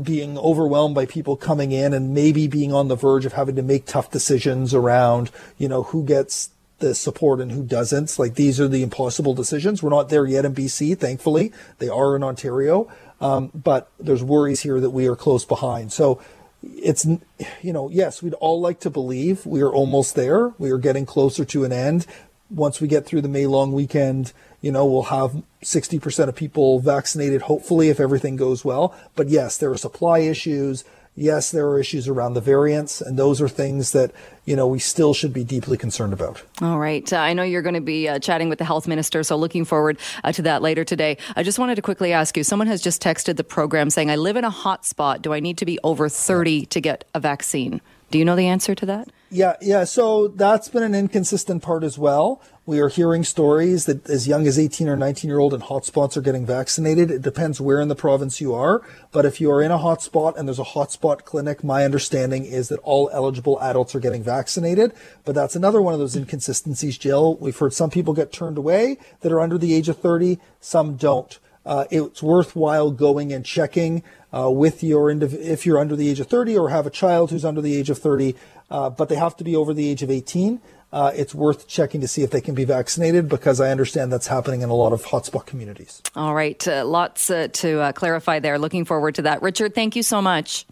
being 0.02 0.38
overwhelmed 0.38 0.96
by 0.96 1.06
people 1.06 1.36
coming 1.36 1.72
in 1.72 1.94
and 1.94 2.14
maybe 2.14 2.48
being 2.48 2.74
on 2.74 2.88
the 2.88 2.96
verge 2.96 3.26
of 3.26 3.34
having 3.34 3.56
to 3.56 3.62
make 3.62 3.86
tough 3.86 4.12
decisions 4.12 4.74
around, 4.74 5.32
you 5.58 5.68
know, 5.68 5.84
who 5.84 6.04
gets 6.04 6.50
the 6.80 6.94
support 6.94 7.40
and 7.40 7.52
who 7.52 7.64
doesn't. 7.64 8.18
Like 8.20 8.36
these 8.36 8.60
are 8.60 8.68
the 8.68 8.84
impossible 8.84 9.34
decisions. 9.34 9.82
We're 9.82 9.90
not 9.90 10.10
there 10.10 10.26
yet 10.26 10.46
in 10.46 10.54
BC, 10.54 10.98
thankfully. 10.98 11.52
They 11.80 11.90
are 11.90 12.16
in 12.16 12.24
Ontario. 12.24 12.88
Um, 13.20 13.52
but 13.54 13.90
there's 14.00 14.24
worries 14.24 14.62
here 14.62 14.80
that 14.80 14.92
we 14.92 15.08
are 15.08 15.16
close 15.16 15.44
behind. 15.44 15.92
So 15.92 16.22
it's, 16.64 17.06
you 17.06 17.74
know, 17.74 17.90
yes, 17.90 18.22
we'd 18.22 18.34
all 18.36 18.60
like 18.62 18.80
to 18.82 18.90
believe 18.90 19.46
we 19.46 19.62
are 19.62 19.72
almost 19.72 20.16
there. 20.16 20.54
We 20.60 20.72
are 20.72 20.78
getting 20.78 21.06
closer 21.06 21.46
to 21.46 21.64
an 21.64 21.72
end. 21.72 22.06
Once 22.50 22.80
we 22.80 22.88
get 22.88 23.06
through 23.06 23.22
the 23.22 23.28
May 23.28 23.46
long 23.46 23.74
weekend, 23.74 24.34
you 24.62 24.72
know, 24.72 24.86
we'll 24.86 25.04
have 25.04 25.44
60% 25.64 26.30
of 26.30 26.36
people 26.36 26.80
vaccinated, 26.80 27.44
hopefully, 27.44 27.90
if 27.90 28.00
everything 28.00 28.36
goes 28.36 28.64
well. 28.64 28.96
But 29.16 29.30
yes, 29.30 29.58
there 29.58 29.72
are 29.72 29.78
supply 29.78 30.20
issues 30.20 30.84
yes, 31.18 31.52
there 31.52 31.68
are 31.68 31.80
issues 31.80 32.08
around 32.08 32.36
the 32.36 32.42
variants, 32.42 33.02
and 33.02 33.18
those 33.18 33.42
are 33.42 33.50
things 33.50 33.92
that 33.92 34.12
you 34.46 34.56
know 34.56 34.68
we 34.68 34.80
still 34.80 35.14
should 35.14 35.34
be 35.34 35.44
deeply 35.44 35.78
concerned 35.78 36.14
about. 36.14 36.42
All 36.62 36.80
right, 36.80 37.12
uh, 37.12 37.18
I 37.18 37.34
know 37.34 37.44
you're 37.44 37.62
going 37.62 37.76
to 37.76 37.82
be 37.82 38.08
uh, 38.08 38.20
chatting 38.20 38.48
with 38.48 38.60
the 38.60 38.66
health 38.66 38.88
minister, 38.88 39.24
so 39.24 39.36
looking 39.36 39.66
forward 39.66 39.98
uh, 40.24 40.32
to 40.32 40.42
that 40.44 40.62
later 40.62 40.86
today. 40.86 41.18
I 41.36 41.44
just 41.44 41.60
wanted 41.60 41.76
to 41.76 41.82
quickly 41.82 42.14
ask 42.14 42.38
you: 42.38 42.44
someone 42.44 42.68
has 42.68 42.82
just 42.82 43.02
texted 43.02 43.36
the 43.36 43.44
program 43.44 43.90
saying, 43.90 44.10
"I 44.10 44.16
live 44.16 44.38
in 44.38 44.46
a 44.46 44.50
hot 44.50 44.86
spot. 44.86 45.22
Do 45.22 45.34
I 45.34 45.40
need 45.40 45.58
to 45.58 45.66
be 45.66 45.80
over 45.84 46.08
30 46.08 46.68
to 46.68 46.80
get 46.80 47.04
a 47.14 47.20
vaccine?" 47.20 47.82
Do 48.10 48.18
you 48.18 48.26
know 48.26 48.36
the 48.36 48.48
answer 48.48 48.74
to 48.74 48.86
that? 48.86 49.10
Yeah, 49.30 49.56
yeah. 49.62 49.84
So 49.84 50.30
that's 50.30 50.70
been 50.70 50.84
an 50.84 50.96
inconsistent 50.96 51.62
part 51.62 51.84
as 51.84 51.98
well. 51.98 52.42
We 52.66 52.80
are 52.80 52.88
hearing 52.88 53.26
stories 53.26 53.86
that 53.86 54.10
as 54.10 54.28
young 54.28 54.48
as 54.48 54.58
18 54.58 54.88
or 54.88 54.96
19 54.96 55.30
year 55.30 55.40
old 55.40 55.54
in 55.54 55.62
hotspots 55.62 56.16
are 56.16 56.22
getting 56.22 56.46
vaccinated. 56.46 57.12
It 57.12 57.22
depends 57.22 57.60
where 57.60 57.82
in 57.82 57.90
the 57.90 57.96
province 57.96 58.40
you 58.40 58.54
are. 58.54 58.82
But 59.12 59.26
if 59.26 59.42
you 59.42 59.52
are 59.52 59.62
in 59.62 59.72
a 59.72 59.78
hotspot 59.78 60.38
and 60.38 60.48
there's 60.48 60.60
a 60.60 60.64
hotspot 60.64 61.26
clinic, 61.26 61.64
my 61.64 61.84
understanding 61.84 62.46
is 62.46 62.70
that 62.70 62.80
all 62.84 63.10
eligible 63.12 63.60
adults 63.62 63.94
are 63.96 64.00
getting 64.00 64.24
vaccinated. 64.24 64.94
But 65.26 65.36
that's 65.36 65.58
another 65.58 65.82
one 65.82 65.94
of 65.94 66.00
those 66.00 66.16
inconsistencies, 66.16 66.98
Jill. 66.98 67.36
We've 67.36 67.58
heard 67.58 67.74
some 67.74 67.90
people 67.90 68.14
get 68.14 68.32
turned 68.32 68.58
away 68.58 68.98
that 69.22 69.32
are 69.34 69.42
under 69.42 69.58
the 69.58 69.74
age 69.74 69.90
of 69.90 69.98
30, 69.98 70.40
some 70.62 70.96
don't. 70.96 71.38
Uh, 71.68 71.86
it's 71.92 72.24
worthwhile 72.24 72.92
going 72.92 73.34
and 73.34 73.46
checking 73.46 74.02
uh, 74.34 74.50
with 74.50 74.82
your 74.82 75.14
indiv- 75.14 75.34
if 75.34 75.66
you're 75.66 75.78
under 75.78 75.96
the 75.96 76.10
age 76.10 76.20
of 76.20 76.28
30 76.28 76.58
or 76.58 76.70
have 76.70 76.88
a 76.88 76.90
child 76.90 77.30
who's 77.30 77.44
under 77.44 77.62
the 77.62 77.76
age 77.76 77.90
of 77.90 77.98
30, 77.98 78.36
uh, 78.72 78.90
but 78.90 79.10
they 79.10 79.16
have 79.16 79.36
to 79.36 79.44
be 79.44 79.56
over 79.56 79.74
the 79.74 79.90
age 79.90 80.02
of 80.02 80.10
18. 80.10 80.62
Uh, 80.94 81.12
it's 81.14 81.36
worth 81.36 81.68
checking 81.68 82.00
to 82.00 82.08
see 82.08 82.24
if 82.24 82.32
they 82.32 82.40
can 82.40 82.56
be 82.56 82.64
vaccinated 82.64 83.28
because 83.28 83.60
I 83.60 83.70
understand 83.70 84.14
that's 84.14 84.28
happening 84.28 84.62
in 84.62 84.70
a 84.70 84.74
lot 84.74 84.94
of 84.94 85.04
hotspot 85.04 85.46
communities. 85.46 86.02
All 86.16 86.34
right, 86.34 86.66
uh, 86.66 86.86
lots 86.86 87.30
uh, 87.30 87.50
to 87.52 87.92
clarify 87.94 88.40
there. 88.40 88.58
Looking 88.58 88.86
forward 88.86 89.16
to 89.16 89.24
that. 89.24 89.42
Richard, 89.42 89.76
thank 89.76 89.98
you 89.98 90.04
so 90.04 90.22
much. 90.22 90.66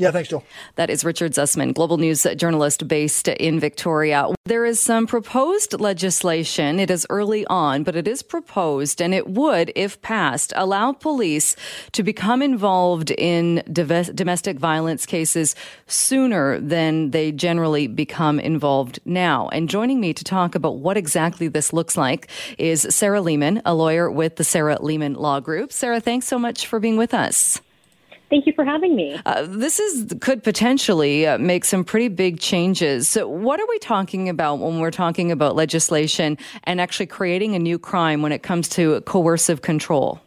Yeah, 0.00 0.12
thanks, 0.12 0.30
Joel. 0.30 0.42
That 0.76 0.88
is 0.88 1.04
Richard 1.04 1.32
Zussman, 1.32 1.74
global 1.74 1.98
news 1.98 2.26
journalist 2.34 2.88
based 2.88 3.28
in 3.28 3.60
Victoria. 3.60 4.28
There 4.46 4.64
is 4.64 4.80
some 4.80 5.06
proposed 5.06 5.78
legislation. 5.78 6.80
It 6.80 6.90
is 6.90 7.06
early 7.10 7.44
on, 7.48 7.82
but 7.82 7.94
it 7.94 8.08
is 8.08 8.22
proposed, 8.22 9.02
and 9.02 9.12
it 9.12 9.28
would, 9.28 9.70
if 9.76 10.00
passed, 10.00 10.54
allow 10.56 10.92
police 10.92 11.54
to 11.92 12.02
become 12.02 12.40
involved 12.40 13.10
in 13.10 13.62
domestic 13.70 14.58
violence 14.58 15.04
cases 15.04 15.54
sooner 15.86 16.58
than 16.58 17.10
they 17.10 17.30
generally 17.30 17.86
become 17.86 18.40
involved 18.40 19.00
now. 19.04 19.50
And 19.50 19.68
joining 19.68 20.00
me 20.00 20.14
to 20.14 20.24
talk 20.24 20.54
about 20.54 20.78
what 20.78 20.96
exactly 20.96 21.46
this 21.46 21.74
looks 21.74 21.98
like 21.98 22.30
is 22.56 22.86
Sarah 22.88 23.20
Leamon, 23.20 23.60
a 23.66 23.74
lawyer 23.74 24.10
with 24.10 24.36
the 24.36 24.44
Sarah 24.44 24.78
Leamon 24.78 25.18
Law 25.18 25.40
Group. 25.40 25.74
Sarah, 25.74 26.00
thanks 26.00 26.26
so 26.26 26.38
much 26.38 26.66
for 26.66 26.80
being 26.80 26.96
with 26.96 27.12
us. 27.12 27.60
Thank 28.30 28.46
you 28.46 28.52
for 28.52 28.64
having 28.64 28.94
me. 28.94 29.20
Uh, 29.26 29.44
this 29.48 29.80
is 29.80 30.14
could 30.20 30.44
potentially 30.44 31.26
uh, 31.26 31.36
make 31.38 31.64
some 31.64 31.84
pretty 31.84 32.06
big 32.06 32.38
changes. 32.38 33.08
So, 33.08 33.28
what 33.28 33.58
are 33.58 33.66
we 33.68 33.78
talking 33.80 34.28
about 34.28 34.60
when 34.60 34.78
we're 34.78 34.92
talking 34.92 35.32
about 35.32 35.56
legislation 35.56 36.38
and 36.64 36.80
actually 36.80 37.06
creating 37.06 37.56
a 37.56 37.58
new 37.58 37.76
crime 37.76 38.22
when 38.22 38.30
it 38.30 38.44
comes 38.44 38.68
to 38.70 39.00
coercive 39.02 39.62
control? 39.62 40.20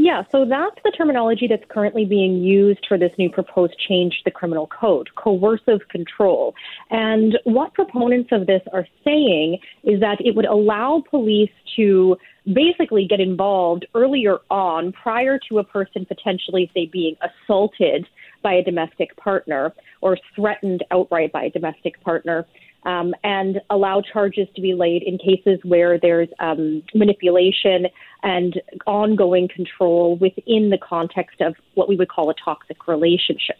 Yeah, 0.00 0.22
so 0.30 0.44
that's 0.44 0.76
the 0.84 0.92
terminology 0.96 1.48
that's 1.48 1.64
currently 1.68 2.04
being 2.04 2.40
used 2.40 2.86
for 2.88 2.96
this 2.96 3.10
new 3.18 3.28
proposed 3.28 3.74
change 3.88 4.12
to 4.18 4.20
the 4.26 4.30
criminal 4.30 4.68
code, 4.68 5.08
coercive 5.16 5.80
control. 5.90 6.54
And 6.88 7.36
what 7.42 7.74
proponents 7.74 8.30
of 8.30 8.46
this 8.46 8.62
are 8.72 8.86
saying 9.04 9.58
is 9.82 9.98
that 9.98 10.18
it 10.20 10.36
would 10.36 10.46
allow 10.46 11.02
police 11.10 11.50
to 11.74 12.16
basically 12.52 13.06
get 13.06 13.20
involved 13.20 13.86
earlier 13.94 14.38
on 14.50 14.92
prior 14.92 15.38
to 15.48 15.58
a 15.58 15.64
person 15.64 16.06
potentially, 16.06 16.70
say, 16.74 16.86
being 16.86 17.16
assaulted 17.20 18.06
by 18.42 18.54
a 18.54 18.62
domestic 18.62 19.16
partner 19.16 19.72
or 20.00 20.16
threatened 20.34 20.84
outright 20.90 21.32
by 21.32 21.44
a 21.44 21.50
domestic 21.50 22.00
partner. 22.02 22.46
Um, 22.84 23.12
and 23.24 23.60
allow 23.70 24.00
charges 24.00 24.46
to 24.54 24.62
be 24.62 24.72
laid 24.72 25.02
in 25.02 25.18
cases 25.18 25.58
where 25.64 25.98
there's 25.98 26.28
um, 26.38 26.84
manipulation 26.94 27.88
and 28.22 28.62
ongoing 28.86 29.48
control 29.48 30.16
within 30.16 30.70
the 30.70 30.78
context 30.78 31.40
of 31.40 31.56
what 31.74 31.88
we 31.88 31.96
would 31.96 32.08
call 32.08 32.30
a 32.30 32.34
toxic 32.42 32.86
relationship. 32.86 33.58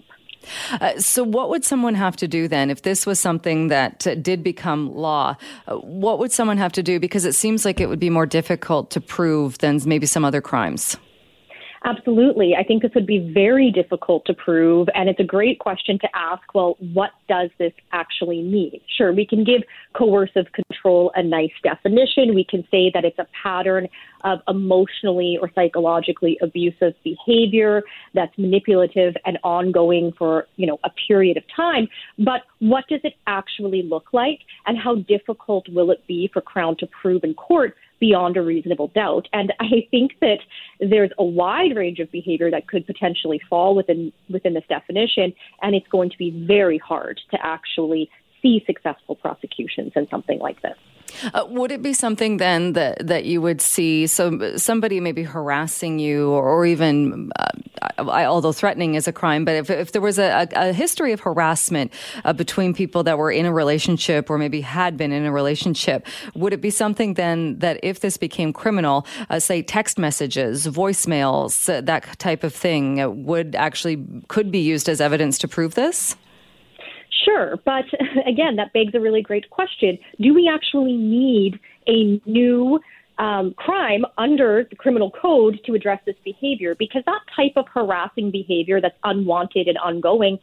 Uh, 0.80 0.98
so, 0.98 1.22
what 1.22 1.50
would 1.50 1.64
someone 1.64 1.94
have 1.94 2.16
to 2.16 2.28
do 2.28 2.48
then 2.48 2.70
if 2.70 2.82
this 2.82 3.06
was 3.06 3.18
something 3.18 3.68
that 3.68 4.06
uh, 4.06 4.14
did 4.14 4.42
become 4.42 4.94
law? 4.94 5.36
Uh, 5.66 5.76
what 5.76 6.18
would 6.18 6.32
someone 6.32 6.58
have 6.58 6.72
to 6.72 6.82
do? 6.82 7.00
Because 7.00 7.24
it 7.24 7.34
seems 7.34 7.64
like 7.64 7.80
it 7.80 7.88
would 7.88 8.00
be 8.00 8.10
more 8.10 8.26
difficult 8.26 8.90
to 8.90 9.00
prove 9.00 9.58
than 9.58 9.80
maybe 9.84 10.06
some 10.06 10.24
other 10.24 10.40
crimes. 10.40 10.96
Absolutely. 11.88 12.54
I 12.54 12.64
think 12.64 12.82
this 12.82 12.92
would 12.94 13.06
be 13.06 13.32
very 13.32 13.70
difficult 13.70 14.26
to 14.26 14.34
prove. 14.34 14.88
And 14.94 15.08
it's 15.08 15.20
a 15.20 15.24
great 15.24 15.58
question 15.58 15.98
to 16.00 16.08
ask 16.14 16.42
well, 16.54 16.76
what 16.92 17.12
does 17.28 17.48
this 17.58 17.72
actually 17.92 18.42
mean? 18.42 18.78
Sure, 18.98 19.10
we 19.10 19.24
can 19.24 19.42
give 19.42 19.62
coercive 19.94 20.44
control 20.52 21.10
a 21.14 21.22
nice 21.22 21.52
definition. 21.62 22.34
We 22.34 22.44
can 22.44 22.62
say 22.70 22.90
that 22.92 23.06
it's 23.06 23.18
a 23.18 23.26
pattern 23.42 23.88
of 24.24 24.40
emotionally 24.48 25.38
or 25.40 25.50
psychologically 25.54 26.36
abusive 26.42 26.92
behavior 27.04 27.82
that's 28.12 28.36
manipulative 28.36 29.14
and 29.24 29.38
ongoing 29.42 30.12
for, 30.18 30.46
you 30.56 30.66
know, 30.66 30.78
a 30.84 30.90
period 31.06 31.38
of 31.38 31.44
time. 31.56 31.88
But 32.18 32.42
what 32.58 32.84
does 32.88 33.00
it 33.02 33.14
actually 33.26 33.82
look 33.82 34.12
like 34.12 34.40
and 34.66 34.76
how 34.76 34.96
difficult 34.96 35.66
will 35.70 35.90
it 35.90 36.06
be 36.06 36.28
for 36.34 36.42
Crown 36.42 36.76
to 36.80 36.86
prove 37.00 37.24
in 37.24 37.32
court 37.32 37.74
beyond 38.00 38.36
a 38.36 38.42
reasonable 38.42 38.88
doubt. 38.88 39.28
And 39.32 39.52
I 39.60 39.86
think 39.90 40.12
that 40.20 40.38
there's 40.80 41.10
a 41.18 41.24
wide 41.24 41.76
range 41.76 41.98
of 41.98 42.10
behavior 42.10 42.50
that 42.50 42.68
could 42.68 42.86
potentially 42.86 43.40
fall 43.48 43.74
within 43.74 44.12
within 44.30 44.54
this 44.54 44.64
definition, 44.68 45.32
and 45.62 45.74
it's 45.74 45.88
going 45.88 46.10
to 46.10 46.18
be 46.18 46.30
very 46.46 46.78
hard 46.78 47.20
to 47.30 47.38
actually 47.42 48.10
see 48.42 48.62
successful 48.66 49.16
prosecutions 49.16 49.92
in 49.96 50.08
something 50.08 50.38
like 50.38 50.62
this. 50.62 50.76
Uh, 51.34 51.44
would 51.48 51.72
it 51.72 51.82
be 51.82 51.92
something 51.92 52.36
then 52.36 52.72
that, 52.74 53.06
that 53.06 53.24
you 53.24 53.40
would 53.40 53.60
see 53.60 54.06
so 54.06 54.56
somebody 54.56 55.00
maybe 55.00 55.22
harassing 55.22 55.98
you 55.98 56.30
or, 56.30 56.42
or 56.42 56.66
even 56.66 57.30
uh, 57.38 57.46
I, 57.98 58.24
although 58.24 58.52
threatening 58.52 58.94
is 58.94 59.08
a 59.08 59.12
crime 59.12 59.44
but 59.44 59.54
if, 59.54 59.70
if 59.70 59.92
there 59.92 60.02
was 60.02 60.18
a, 60.18 60.48
a 60.52 60.72
history 60.72 61.12
of 61.12 61.20
harassment 61.20 61.92
uh, 62.24 62.32
between 62.32 62.74
people 62.74 63.02
that 63.04 63.18
were 63.18 63.30
in 63.30 63.46
a 63.46 63.52
relationship 63.52 64.30
or 64.30 64.38
maybe 64.38 64.60
had 64.60 64.96
been 64.96 65.12
in 65.12 65.24
a 65.24 65.32
relationship 65.32 66.06
would 66.34 66.52
it 66.52 66.60
be 66.60 66.70
something 66.70 67.14
then 67.14 67.58
that 67.58 67.80
if 67.82 68.00
this 68.00 68.16
became 68.16 68.52
criminal 68.52 69.06
uh, 69.30 69.38
say 69.38 69.62
text 69.62 69.98
messages 69.98 70.66
voicemails 70.66 71.72
uh, 71.72 71.80
that 71.80 72.18
type 72.18 72.44
of 72.44 72.54
thing 72.54 73.00
uh, 73.00 73.08
would 73.08 73.54
actually 73.54 74.04
could 74.28 74.50
be 74.50 74.60
used 74.60 74.88
as 74.88 75.00
evidence 75.00 75.38
to 75.38 75.48
prove 75.48 75.74
this 75.74 76.16
Sure, 77.24 77.56
but 77.64 77.84
again, 78.26 78.56
that 78.56 78.72
begs 78.72 78.94
a 78.94 79.00
really 79.00 79.22
great 79.22 79.50
question. 79.50 79.98
Do 80.20 80.34
we 80.34 80.50
actually 80.52 80.96
need 80.96 81.58
a 81.86 82.20
new 82.26 82.80
um, 83.18 83.54
crime 83.56 84.04
under 84.16 84.66
the 84.70 84.76
criminal 84.76 85.10
code 85.10 85.58
to 85.66 85.74
address 85.74 86.00
this 86.06 86.16
behavior? 86.24 86.74
Because 86.78 87.02
that 87.06 87.20
type 87.34 87.52
of 87.56 87.66
harassing 87.72 88.30
behavior 88.30 88.80
that's 88.80 88.96
unwanted 89.04 89.68
and 89.68 89.78
ongoing 89.78 90.38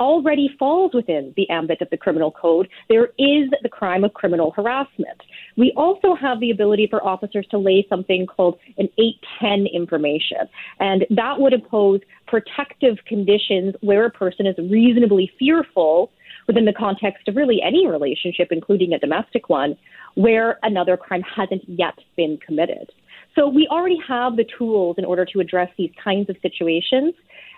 already 0.00 0.50
falls 0.58 0.92
within 0.92 1.32
the 1.36 1.48
ambit 1.50 1.80
of 1.80 1.90
the 1.90 1.96
criminal 1.96 2.32
code. 2.32 2.68
There 2.88 3.06
is 3.18 3.48
the 3.62 3.68
crime 3.68 4.04
of 4.04 4.12
criminal 4.14 4.50
harassment. 4.50 5.22
We 5.56 5.72
also 5.76 6.14
have 6.14 6.40
the 6.40 6.50
ability 6.50 6.88
for 6.88 7.04
officers 7.06 7.46
to 7.50 7.58
lay 7.58 7.86
something 7.88 8.26
called 8.26 8.58
an 8.76 8.88
810 8.98 9.66
information, 9.72 10.48
and 10.80 11.06
that 11.10 11.38
would 11.38 11.52
impose 11.52 12.00
protective 12.26 12.96
conditions 13.06 13.74
where 13.80 14.04
a 14.06 14.10
person 14.10 14.46
is 14.46 14.56
reasonably 14.70 15.30
fearful 15.38 16.10
within 16.48 16.64
the 16.64 16.72
context 16.72 17.28
of 17.28 17.36
really 17.36 17.60
any 17.62 17.86
relationship, 17.86 18.48
including 18.50 18.92
a 18.92 18.98
domestic 18.98 19.48
one, 19.48 19.76
where 20.14 20.58
another 20.64 20.96
crime 20.96 21.22
hasn't 21.22 21.62
yet 21.68 21.96
been 22.16 22.38
committed. 22.44 22.90
So 23.36 23.46
we 23.46 23.68
already 23.70 23.98
have 24.08 24.36
the 24.36 24.46
tools 24.58 24.96
in 24.98 25.04
order 25.04 25.24
to 25.26 25.38
address 25.38 25.70
these 25.78 25.92
kinds 26.02 26.28
of 26.28 26.36
situations. 26.42 27.14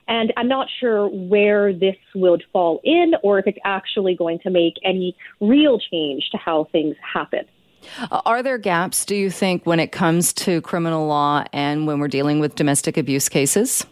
And 0.08 0.32
I'm 0.36 0.48
not 0.48 0.66
sure 0.80 1.08
where 1.08 1.72
this 1.72 1.96
would 2.14 2.42
fall 2.52 2.80
in 2.84 3.12
or 3.22 3.38
if 3.38 3.46
it's 3.46 3.58
actually 3.64 4.14
going 4.14 4.40
to 4.40 4.50
make 4.50 4.74
any 4.84 5.16
real 5.40 5.78
change 5.78 6.28
to 6.32 6.36
how 6.36 6.68
things 6.72 6.96
happen. 7.00 7.46
Are 8.10 8.42
there 8.42 8.58
gaps, 8.58 9.06
do 9.06 9.14
you 9.14 9.30
think, 9.30 9.64
when 9.64 9.80
it 9.80 9.90
comes 9.90 10.34
to 10.34 10.60
criminal 10.60 11.06
law 11.06 11.44
and 11.52 11.86
when 11.86 11.98
we're 11.98 12.08
dealing 12.08 12.40
with 12.40 12.56
domestic 12.56 12.98
abuse 12.98 13.28
cases? 13.28 13.86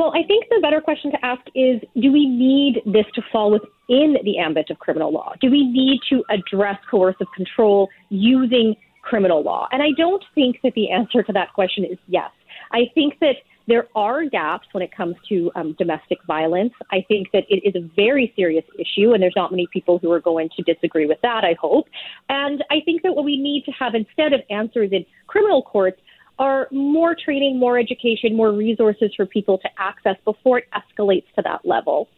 Well, 0.00 0.14
I 0.14 0.26
think 0.26 0.46
the 0.48 0.60
better 0.62 0.80
question 0.80 1.10
to 1.10 1.22
ask 1.22 1.42
is 1.54 1.78
do 2.00 2.10
we 2.10 2.26
need 2.26 2.80
this 2.86 3.04
to 3.16 3.22
fall 3.30 3.50
within 3.50 4.16
the 4.24 4.38
ambit 4.38 4.70
of 4.70 4.78
criminal 4.78 5.12
law? 5.12 5.34
Do 5.42 5.50
we 5.50 5.62
need 5.62 6.00
to 6.08 6.24
address 6.30 6.78
coercive 6.90 7.26
control 7.36 7.90
using 8.08 8.76
criminal 9.02 9.42
law? 9.42 9.68
And 9.72 9.82
I 9.82 9.88
don't 9.98 10.24
think 10.34 10.56
that 10.64 10.72
the 10.72 10.90
answer 10.90 11.22
to 11.22 11.32
that 11.34 11.52
question 11.52 11.84
is 11.84 11.98
yes. 12.06 12.30
I 12.72 12.84
think 12.94 13.18
that 13.20 13.36
there 13.68 13.88
are 13.94 14.24
gaps 14.24 14.68
when 14.72 14.82
it 14.82 14.90
comes 14.90 15.16
to 15.28 15.50
um, 15.54 15.76
domestic 15.78 16.16
violence. 16.26 16.72
I 16.90 17.04
think 17.06 17.30
that 17.32 17.44
it 17.50 17.60
is 17.62 17.74
a 17.76 17.86
very 17.94 18.32
serious 18.34 18.64
issue, 18.78 19.12
and 19.12 19.22
there's 19.22 19.36
not 19.36 19.50
many 19.50 19.68
people 19.70 19.98
who 19.98 20.10
are 20.12 20.20
going 20.20 20.48
to 20.56 20.62
disagree 20.62 21.04
with 21.04 21.18
that, 21.22 21.44
I 21.44 21.56
hope. 21.60 21.88
And 22.30 22.64
I 22.70 22.80
think 22.86 23.02
that 23.02 23.14
what 23.14 23.26
we 23.26 23.36
need 23.36 23.66
to 23.66 23.72
have 23.72 23.94
instead 23.94 24.32
of 24.32 24.40
answers 24.48 24.92
in 24.92 25.04
criminal 25.26 25.62
courts 25.62 26.00
are 26.40 26.68
more 26.72 27.14
training, 27.14 27.58
more 27.58 27.78
education, 27.78 28.34
more 28.34 28.50
resources 28.50 29.12
for 29.14 29.26
people 29.26 29.58
to 29.58 29.68
access 29.76 30.16
before 30.24 30.58
it 30.58 30.64
escalates 30.74 31.26
to 31.36 31.42
that 31.42 31.60
level. 31.64 32.08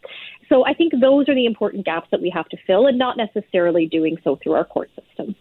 So 0.48 0.64
I 0.64 0.74
think 0.74 0.92
those 1.00 1.28
are 1.28 1.34
the 1.34 1.46
important 1.46 1.84
gaps 1.84 2.08
that 2.10 2.20
we 2.20 2.30
have 2.30 2.46
to 2.50 2.56
fill 2.66 2.86
and 2.86 2.98
not 2.98 3.16
necessarily 3.16 3.86
doing 3.86 4.18
so 4.22 4.38
through 4.42 4.52
our 4.52 4.64
court 4.64 4.90
system. 4.94 5.34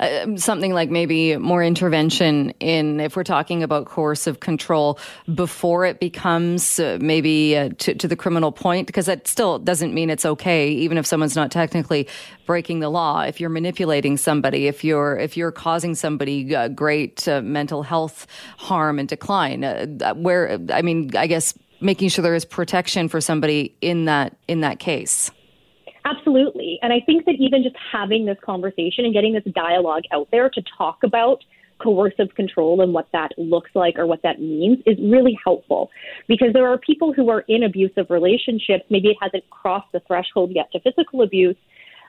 Uh, 0.00 0.36
something 0.36 0.72
like 0.72 0.90
maybe 0.90 1.36
more 1.36 1.62
intervention 1.62 2.50
in, 2.60 2.98
if 2.98 3.14
we're 3.14 3.24
talking 3.24 3.62
about 3.62 3.86
coercive 3.86 4.40
control, 4.40 4.98
before 5.34 5.84
it 5.84 6.00
becomes 6.00 6.80
uh, 6.80 6.98
maybe 7.00 7.56
uh, 7.56 7.70
to, 7.78 7.94
to, 7.94 8.08
the 8.08 8.16
criminal 8.16 8.52
point, 8.52 8.86
because 8.86 9.06
that 9.06 9.28
still 9.28 9.58
doesn't 9.58 9.94
mean 9.94 10.10
it's 10.10 10.24
okay, 10.24 10.70
even 10.70 10.98
if 10.98 11.06
someone's 11.06 11.36
not 11.36 11.50
technically 11.50 12.08
breaking 12.46 12.80
the 12.80 12.88
law. 12.88 13.22
If 13.22 13.40
you're 13.40 13.50
manipulating 13.50 14.16
somebody, 14.16 14.66
if 14.66 14.84
you're 14.84 15.18
if 15.18 15.36
you're 15.36 15.52
causing 15.52 15.94
somebody 15.94 16.54
uh, 16.54 16.68
great 16.68 17.26
uh, 17.28 17.42
mental 17.42 17.82
health 17.82 18.26
harm 18.58 18.98
and 18.98 19.08
decline, 19.08 19.64
uh, 19.64 20.14
where 20.14 20.58
I 20.72 20.82
mean, 20.82 21.16
I 21.16 21.26
guess 21.26 21.54
making 21.80 22.08
sure 22.08 22.22
there 22.22 22.34
is 22.34 22.44
protection 22.44 23.08
for 23.08 23.20
somebody 23.20 23.74
in 23.80 24.06
that 24.06 24.36
in 24.48 24.60
that 24.60 24.78
case. 24.78 25.30
Absolutely. 26.04 26.78
And 26.82 26.92
I 26.92 27.00
think 27.00 27.24
that 27.24 27.36
even 27.38 27.62
just 27.62 27.76
having 27.90 28.26
this 28.26 28.36
conversation 28.44 29.06
and 29.06 29.14
getting 29.14 29.32
this 29.32 29.44
dialogue 29.54 30.02
out 30.12 30.28
there 30.30 30.50
to 30.50 30.62
talk 30.76 31.02
about 31.02 31.42
coercive 31.78 32.34
control 32.34 32.80
and 32.80 32.92
what 32.92 33.08
that 33.12 33.32
looks 33.36 33.70
like 33.74 33.98
or 33.98 34.06
what 34.06 34.22
that 34.22 34.40
means 34.40 34.78
is 34.86 34.96
really 35.00 35.38
helpful 35.44 35.90
because 36.28 36.52
there 36.52 36.66
are 36.68 36.78
people 36.78 37.12
who 37.12 37.30
are 37.30 37.40
in 37.48 37.62
abusive 37.62 38.06
relationships. 38.10 38.84
Maybe 38.90 39.08
it 39.08 39.16
hasn't 39.20 39.48
crossed 39.50 39.90
the 39.92 40.00
threshold 40.00 40.52
yet 40.52 40.70
to 40.72 40.80
physical 40.80 41.22
abuse, 41.22 41.56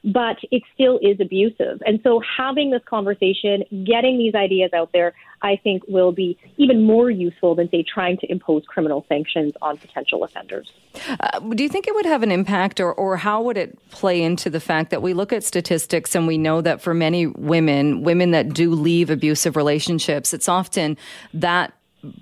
but 0.05 0.37
it 0.51 0.61
still 0.73 0.99
is 1.01 1.19
abusive. 1.19 1.81
And 1.85 1.99
so 2.03 2.21
having 2.37 2.69
this 2.69 2.83
conversation, 2.85 3.63
getting 3.85 4.17
these 4.17 4.35
ideas 4.35 4.71
out 4.73 4.91
there, 4.93 5.13
I 5.41 5.59
think 5.63 5.83
will 5.87 6.11
be 6.11 6.37
even 6.57 6.83
more 6.83 7.09
useful 7.09 7.55
than, 7.55 7.69
say, 7.69 7.83
trying 7.83 8.17
to 8.19 8.31
impose 8.31 8.63
criminal 8.67 9.05
sanctions 9.09 9.53
on 9.61 9.77
potential 9.77 10.23
offenders. 10.23 10.71
Uh, 11.19 11.39
do 11.39 11.63
you 11.63 11.69
think 11.69 11.87
it 11.87 11.95
would 11.95 12.05
have 12.05 12.23
an 12.23 12.31
impact, 12.31 12.79
or, 12.79 12.93
or 12.93 13.17
how 13.17 13.41
would 13.41 13.57
it 13.57 13.77
play 13.89 14.21
into 14.21 14.49
the 14.49 14.59
fact 14.59 14.91
that 14.91 15.01
we 15.01 15.13
look 15.13 15.33
at 15.33 15.43
statistics 15.43 16.15
and 16.15 16.27
we 16.27 16.37
know 16.37 16.61
that 16.61 16.81
for 16.81 16.93
many 16.93 17.27
women, 17.27 18.03
women 18.03 18.31
that 18.31 18.53
do 18.53 18.71
leave 18.71 19.09
abusive 19.09 19.55
relationships, 19.55 20.33
it's 20.33 20.47
often 20.47 20.97
that 21.33 21.73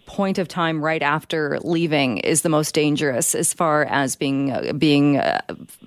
point 0.06 0.38
of 0.38 0.48
time 0.48 0.84
right 0.84 1.02
after 1.02 1.60
leaving 1.64 2.18
is 2.20 2.42
the 2.42 2.50
most 2.50 2.74
dangerous 2.74 3.36
as 3.36 3.54
far 3.54 3.86
as 3.86 4.16
being 4.16 4.52
uh, 4.52 4.74
being 4.74 5.18
uh, 5.18 5.42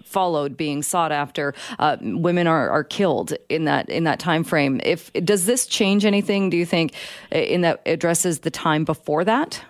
followed, 0.05 0.57
being 0.57 0.83
sought 0.83 1.13
after. 1.13 1.55
Uh, 1.79 1.97
women 2.01 2.47
are, 2.47 2.71
are 2.71 2.85
killed 2.85 3.35
in 3.49 3.65
that 3.65 3.89
in 3.89 4.05
that 4.05 4.19
time 4.19 4.45
frame. 4.45 4.81
If 4.85 5.13
does 5.13 5.47
this 5.47 5.67
change 5.67 6.05
anything? 6.05 6.51
Do 6.51 6.57
you 6.57 6.67
think 6.67 6.95
in 7.31 7.63
that 7.63 7.83
addresses 7.87 8.41
the 8.41 8.51
time 8.51 8.85
before 8.85 9.25
that? 9.25 9.63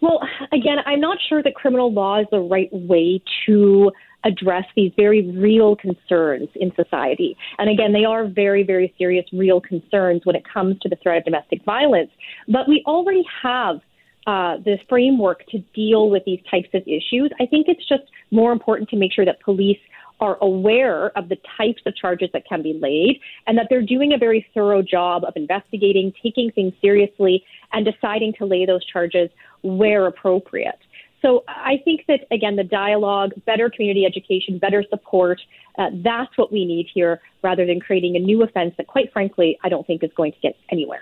Well, 0.00 0.20
again, 0.52 0.78
I'm 0.84 1.00
not 1.00 1.16
sure 1.28 1.42
that 1.42 1.54
criminal 1.54 1.90
law 1.90 2.20
is 2.20 2.26
the 2.30 2.40
right 2.40 2.68
way 2.72 3.22
to 3.46 3.90
address 4.24 4.64
these 4.74 4.92
very 4.96 5.30
real 5.30 5.76
concerns 5.76 6.48
in 6.54 6.72
society. 6.74 7.36
And 7.58 7.68
again, 7.70 7.92
they 7.92 8.04
are 8.04 8.26
very, 8.26 8.62
very 8.62 8.94
serious, 8.98 9.26
real 9.32 9.60
concerns 9.60 10.22
when 10.24 10.36
it 10.36 10.44
comes 10.50 10.78
to 10.80 10.88
the 10.88 10.96
threat 10.96 11.18
of 11.18 11.24
domestic 11.24 11.64
violence. 11.64 12.10
But 12.48 12.68
we 12.68 12.82
already 12.86 13.24
have 13.42 13.80
uh, 14.26 14.56
this 14.64 14.80
framework 14.88 15.46
to 15.48 15.58
deal 15.74 16.08
with 16.08 16.24
these 16.24 16.40
types 16.50 16.68
of 16.72 16.82
issues. 16.82 17.30
I 17.40 17.46
think 17.46 17.66
it's 17.68 17.86
just 17.86 18.04
more 18.30 18.52
important 18.52 18.88
to 18.90 18.96
make 18.96 19.12
sure 19.12 19.26
that 19.26 19.40
police 19.42 19.78
are 20.20 20.38
aware 20.40 21.16
of 21.18 21.28
the 21.28 21.36
types 21.58 21.82
of 21.86 21.94
charges 21.96 22.30
that 22.32 22.46
can 22.48 22.62
be 22.62 22.72
laid 22.80 23.20
and 23.46 23.58
that 23.58 23.66
they're 23.68 23.82
doing 23.82 24.12
a 24.14 24.18
very 24.18 24.46
thorough 24.54 24.80
job 24.80 25.24
of 25.24 25.34
investigating, 25.36 26.12
taking 26.22 26.50
things 26.52 26.72
seriously, 26.80 27.44
and 27.72 27.84
deciding 27.84 28.32
to 28.38 28.46
lay 28.46 28.64
those 28.64 28.84
charges 28.86 29.28
where 29.62 30.06
appropriate. 30.06 30.78
So 31.24 31.42
I 31.48 31.80
think 31.82 32.04
that, 32.06 32.26
again, 32.30 32.56
the 32.56 32.64
dialogue, 32.64 33.32
better 33.46 33.70
community 33.70 34.04
education, 34.04 34.58
better 34.58 34.84
support, 34.90 35.40
uh, 35.78 35.88
that's 36.02 36.36
what 36.36 36.52
we 36.52 36.66
need 36.66 36.86
here 36.92 37.22
rather 37.42 37.64
than 37.64 37.80
creating 37.80 38.14
a 38.14 38.18
new 38.18 38.42
offense 38.42 38.74
that, 38.76 38.88
quite 38.88 39.10
frankly, 39.10 39.58
I 39.64 39.70
don't 39.70 39.86
think 39.86 40.04
is 40.04 40.10
going 40.14 40.32
to 40.32 40.38
get 40.40 40.56
anywhere. 40.68 41.00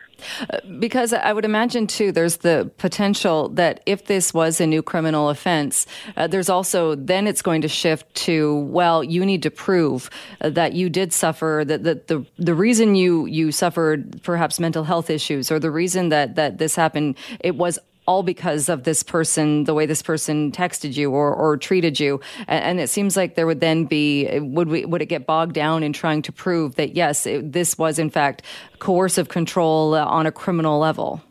Uh, 0.48 0.58
because 0.78 1.12
I 1.12 1.32
would 1.32 1.44
imagine, 1.44 1.88
too, 1.88 2.12
there's 2.12 2.38
the 2.38 2.70
potential 2.78 3.48
that 3.50 3.82
if 3.84 4.06
this 4.06 4.32
was 4.32 4.60
a 4.60 4.66
new 4.66 4.80
criminal 4.80 5.28
offense, 5.28 5.86
uh, 6.16 6.28
there's 6.28 6.48
also 6.48 6.94
then 6.94 7.26
it's 7.26 7.42
going 7.42 7.62
to 7.62 7.68
shift 7.68 8.14
to, 8.14 8.58
well, 8.60 9.02
you 9.02 9.26
need 9.26 9.42
to 9.42 9.50
prove 9.50 10.08
that 10.40 10.72
you 10.72 10.88
did 10.88 11.12
suffer, 11.12 11.64
that, 11.66 11.82
that 11.82 12.06
the, 12.06 12.24
the 12.38 12.54
reason 12.54 12.94
you, 12.94 13.26
you 13.26 13.50
suffered 13.50 14.22
perhaps 14.22 14.60
mental 14.60 14.84
health 14.84 15.10
issues 15.10 15.50
or 15.50 15.58
the 15.58 15.70
reason 15.70 16.10
that, 16.10 16.36
that 16.36 16.58
this 16.58 16.76
happened, 16.76 17.16
it 17.40 17.56
was 17.56 17.78
all 18.06 18.22
because 18.22 18.68
of 18.68 18.82
this 18.84 19.02
person, 19.02 19.64
the 19.64 19.74
way 19.74 19.86
this 19.86 20.02
person 20.02 20.50
texted 20.50 20.96
you 20.96 21.12
or, 21.12 21.32
or 21.32 21.56
treated 21.56 22.00
you. 22.00 22.20
And, 22.48 22.64
and, 22.64 22.80
it 22.80 22.88
seems 22.88 23.16
like 23.16 23.36
there 23.36 23.46
would 23.46 23.60
then 23.60 23.84
be, 23.84 24.38
would 24.40 24.68
we, 24.68 24.84
would 24.84 25.02
it 25.02 25.06
get 25.06 25.24
bogged 25.26 25.54
down 25.54 25.82
in 25.82 25.92
trying 25.92 26.22
to 26.22 26.32
prove 26.32 26.74
that 26.76 26.96
yes, 26.96 27.26
it, 27.26 27.52
this 27.52 27.78
was 27.78 27.98
in 27.98 28.10
fact 28.10 28.42
coercive 28.80 29.28
control 29.28 29.94
on 29.94 30.26
a 30.26 30.32
criminal 30.32 30.78
level? 30.78 31.22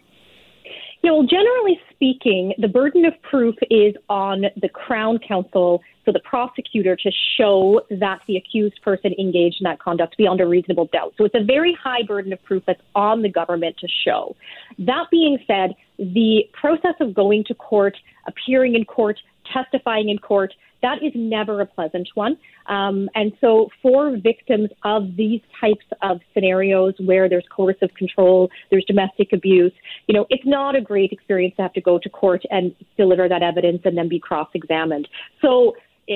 Yeah, 1.03 1.11
well, 1.11 1.23
generally 1.23 1.79
speaking, 1.91 2.53
the 2.57 2.67
burden 2.67 3.05
of 3.05 3.13
proof 3.23 3.55
is 3.69 3.95
on 4.07 4.45
the 4.55 4.69
Crown 4.69 5.19
Counsel, 5.19 5.81
so 6.05 6.11
the 6.11 6.19
prosecutor, 6.19 6.95
to 6.95 7.11
show 7.37 7.81
that 7.89 8.21
the 8.27 8.37
accused 8.37 8.81
person 8.81 9.13
engaged 9.19 9.57
in 9.59 9.65
that 9.65 9.79
conduct 9.79 10.17
beyond 10.17 10.41
a 10.41 10.47
reasonable 10.47 10.89
doubt. 10.91 11.13
So 11.17 11.25
it's 11.25 11.35
a 11.35 11.43
very 11.43 11.77
high 11.81 12.03
burden 12.03 12.33
of 12.33 12.43
proof 12.43 12.63
that's 12.65 12.81
on 12.95 13.21
the 13.21 13.29
government 13.29 13.77
to 13.79 13.87
show. 14.05 14.35
That 14.79 15.05
being 15.11 15.37
said, 15.45 15.75
the 15.97 16.43
process 16.53 16.95
of 16.99 17.13
going 17.13 17.43
to 17.45 17.53
court, 17.53 17.97
appearing 18.27 18.75
in 18.75 18.85
court, 18.85 19.19
testifying 19.51 20.09
in 20.09 20.17
court, 20.17 20.53
that 20.81 21.03
is 21.03 21.11
never 21.15 21.61
a 21.61 21.65
pleasant 21.65 22.09
one. 22.15 22.37
Um, 22.67 23.09
and 23.15 23.31
so, 23.39 23.69
for 23.81 24.15
victims 24.17 24.69
of 24.83 25.15
these 25.15 25.41
types 25.59 25.85
of 26.01 26.21
scenarios 26.33 26.95
where 26.99 27.29
there's 27.29 27.45
coercive 27.55 27.93
control, 27.95 28.49
there's 28.69 28.85
domestic 28.85 29.31
abuse, 29.33 29.73
you 30.07 30.15
know, 30.15 30.25
it's 30.29 30.45
not 30.45 30.75
a 30.75 30.81
great 30.81 31.11
experience 31.11 31.55
to 31.57 31.61
have 31.61 31.73
to 31.73 31.81
go 31.81 31.99
to 31.99 32.09
court 32.09 32.43
and 32.49 32.75
deliver 32.97 33.29
that 33.29 33.43
evidence 33.43 33.81
and 33.85 33.97
then 33.97 34.09
be 34.09 34.19
cross 34.19 34.49
examined. 34.53 35.07
So, 35.41 35.75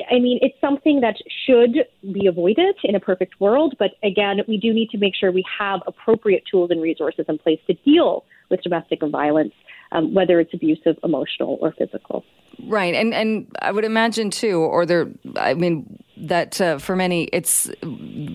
I 0.10 0.20
mean, 0.20 0.40
it's 0.42 0.60
something 0.60 1.02
that 1.02 1.16
should 1.46 1.86
be 2.14 2.28
avoided 2.28 2.76
in 2.84 2.96
a 2.96 3.00
perfect 3.00 3.40
world. 3.40 3.76
But 3.78 3.92
again, 4.04 4.40
we 4.48 4.58
do 4.58 4.74
need 4.74 4.90
to 4.92 4.98
make 4.98 5.14
sure 5.16 5.32
we 5.32 5.46
have 5.60 5.82
appropriate 5.88 6.44
tools 6.50 6.72
and 6.72 6.82
resources 6.82 7.26
in 7.28 7.38
place 7.38 7.60
to 7.68 7.74
deal 7.74 8.26
with 8.50 8.62
domestic 8.62 9.00
violence, 9.02 9.54
um, 9.92 10.14
whether 10.14 10.40
it's 10.40 10.54
abusive, 10.54 10.98
emotional, 11.04 11.58
or 11.62 11.72
physical. 11.72 12.24
Right, 12.68 12.96
and 12.96 13.14
and 13.14 13.48
I 13.62 13.72
would 13.72 13.84
imagine 13.84 14.30
too, 14.30 14.60
or 14.60 14.86
there. 14.86 15.10
I 15.36 15.54
mean 15.56 16.02
that 16.18 16.62
uh, 16.62 16.78
for 16.78 16.96
many 16.96 17.26
it's 17.34 17.70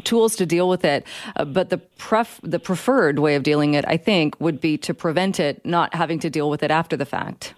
tools 0.05 0.37
to 0.37 0.47
deal 0.47 0.69
with 0.69 0.85
it, 0.85 1.07
uh, 1.37 1.47
but 1.47 1.71
the 1.71 1.79
pref 1.79 2.39
the 2.43 2.59
preferred 2.59 3.19
way 3.19 3.35
of 3.35 3.43
dealing 3.43 3.75
it, 3.75 3.85
I 3.89 3.97
think, 3.97 4.39
would 4.39 4.61
be 4.61 4.77
to 4.79 4.93
prevent 4.93 5.41
it, 5.41 5.65
not 5.65 5.95
having 5.95 6.19
to 6.21 6.31
deal 6.31 6.51
with 6.51 6.63
it 6.63 6.71
after 6.71 6.97
the 6.97 7.07
fact. 7.07 7.55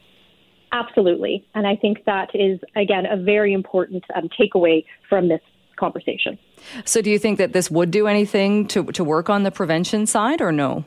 Absolutely, 0.72 1.46
and 1.54 1.66
I 1.66 1.76
think 1.76 2.04
that 2.06 2.30
is 2.34 2.58
again 2.76 3.04
a 3.06 3.16
very 3.16 3.52
important 3.52 4.04
um, 4.14 4.28
takeaway 4.40 4.84
from 5.08 5.28
this 5.28 5.40
conversation. 5.76 6.38
So, 6.84 7.02
do 7.02 7.10
you 7.10 7.18
think 7.18 7.38
that 7.38 7.52
this 7.52 7.70
would 7.70 7.90
do 7.90 8.06
anything 8.06 8.66
to 8.68 8.84
to 8.84 9.04
work 9.04 9.28
on 9.28 9.42
the 9.42 9.50
prevention 9.50 10.06
side, 10.06 10.40
or 10.40 10.50
no? 10.50 10.84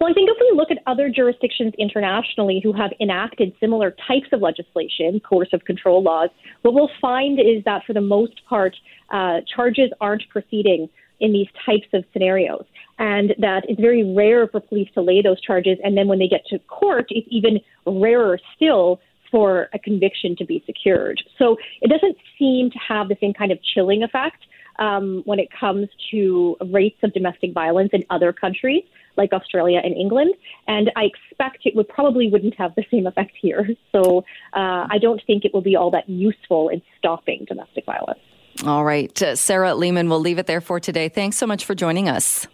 Well, 0.00 0.10
I 0.10 0.14
think 0.14 0.30
if 0.30 0.36
we 0.40 0.56
look 0.56 0.72
at 0.72 0.78
other 0.88 1.08
jurisdictions 1.08 1.74
internationally 1.78 2.60
who 2.60 2.72
have 2.72 2.90
enacted 2.98 3.54
similar 3.60 3.94
types 4.08 4.26
of 4.32 4.40
legislation, 4.40 5.20
coercive 5.20 5.64
control 5.64 6.02
laws, 6.02 6.30
what 6.62 6.74
we'll 6.74 6.90
find 7.00 7.38
is 7.38 7.62
that 7.66 7.84
for 7.86 7.92
the 7.92 8.00
most 8.00 8.44
part, 8.48 8.74
uh, 9.10 9.42
charges 9.54 9.92
aren't 10.00 10.28
proceeding 10.28 10.88
in 11.20 11.32
these 11.32 11.46
types 11.64 11.86
of 11.92 12.04
scenarios. 12.12 12.64
And 13.02 13.34
that 13.38 13.64
it's 13.68 13.80
very 13.80 14.04
rare 14.14 14.46
for 14.46 14.60
police 14.60 14.88
to 14.94 15.02
lay 15.02 15.22
those 15.22 15.40
charges. 15.40 15.76
And 15.82 15.96
then 15.96 16.06
when 16.06 16.20
they 16.20 16.28
get 16.28 16.46
to 16.50 16.58
court, 16.60 17.06
it's 17.10 17.26
even 17.30 17.58
rarer 17.84 18.38
still 18.54 19.00
for 19.28 19.68
a 19.72 19.78
conviction 19.78 20.36
to 20.36 20.44
be 20.44 20.62
secured. 20.66 21.20
So 21.38 21.56
it 21.80 21.88
doesn't 21.88 22.16
seem 22.38 22.70
to 22.70 22.78
have 22.78 23.08
the 23.08 23.16
same 23.20 23.34
kind 23.34 23.50
of 23.50 23.58
chilling 23.74 24.04
effect 24.04 24.44
um, 24.78 25.22
when 25.24 25.40
it 25.40 25.48
comes 25.58 25.88
to 26.12 26.56
rates 26.70 26.98
of 27.02 27.12
domestic 27.12 27.52
violence 27.52 27.90
in 27.92 28.04
other 28.10 28.32
countries 28.32 28.84
like 29.16 29.32
Australia 29.32 29.80
and 29.82 29.94
England. 29.96 30.34
And 30.68 30.90
I 30.96 31.04
expect 31.04 31.66
it 31.66 31.74
would 31.74 31.88
probably 31.88 32.30
wouldn't 32.30 32.54
have 32.54 32.74
the 32.76 32.84
same 32.90 33.06
effect 33.06 33.32
here. 33.40 33.68
So 33.90 34.24
uh, 34.52 34.86
I 34.90 34.98
don't 35.00 35.20
think 35.26 35.44
it 35.44 35.52
will 35.52 35.62
be 35.62 35.76
all 35.76 35.90
that 35.90 36.08
useful 36.08 36.68
in 36.68 36.80
stopping 36.98 37.46
domestic 37.48 37.84
violence. 37.84 38.20
All 38.64 38.84
right. 38.84 39.20
Uh, 39.20 39.34
Sarah 39.34 39.70
Leamon, 39.70 40.08
we'll 40.08 40.20
leave 40.20 40.38
it 40.38 40.46
there 40.46 40.60
for 40.60 40.78
today. 40.78 41.08
Thanks 41.08 41.36
so 41.36 41.46
much 41.46 41.64
for 41.64 41.74
joining 41.74 42.08
us. 42.08 42.46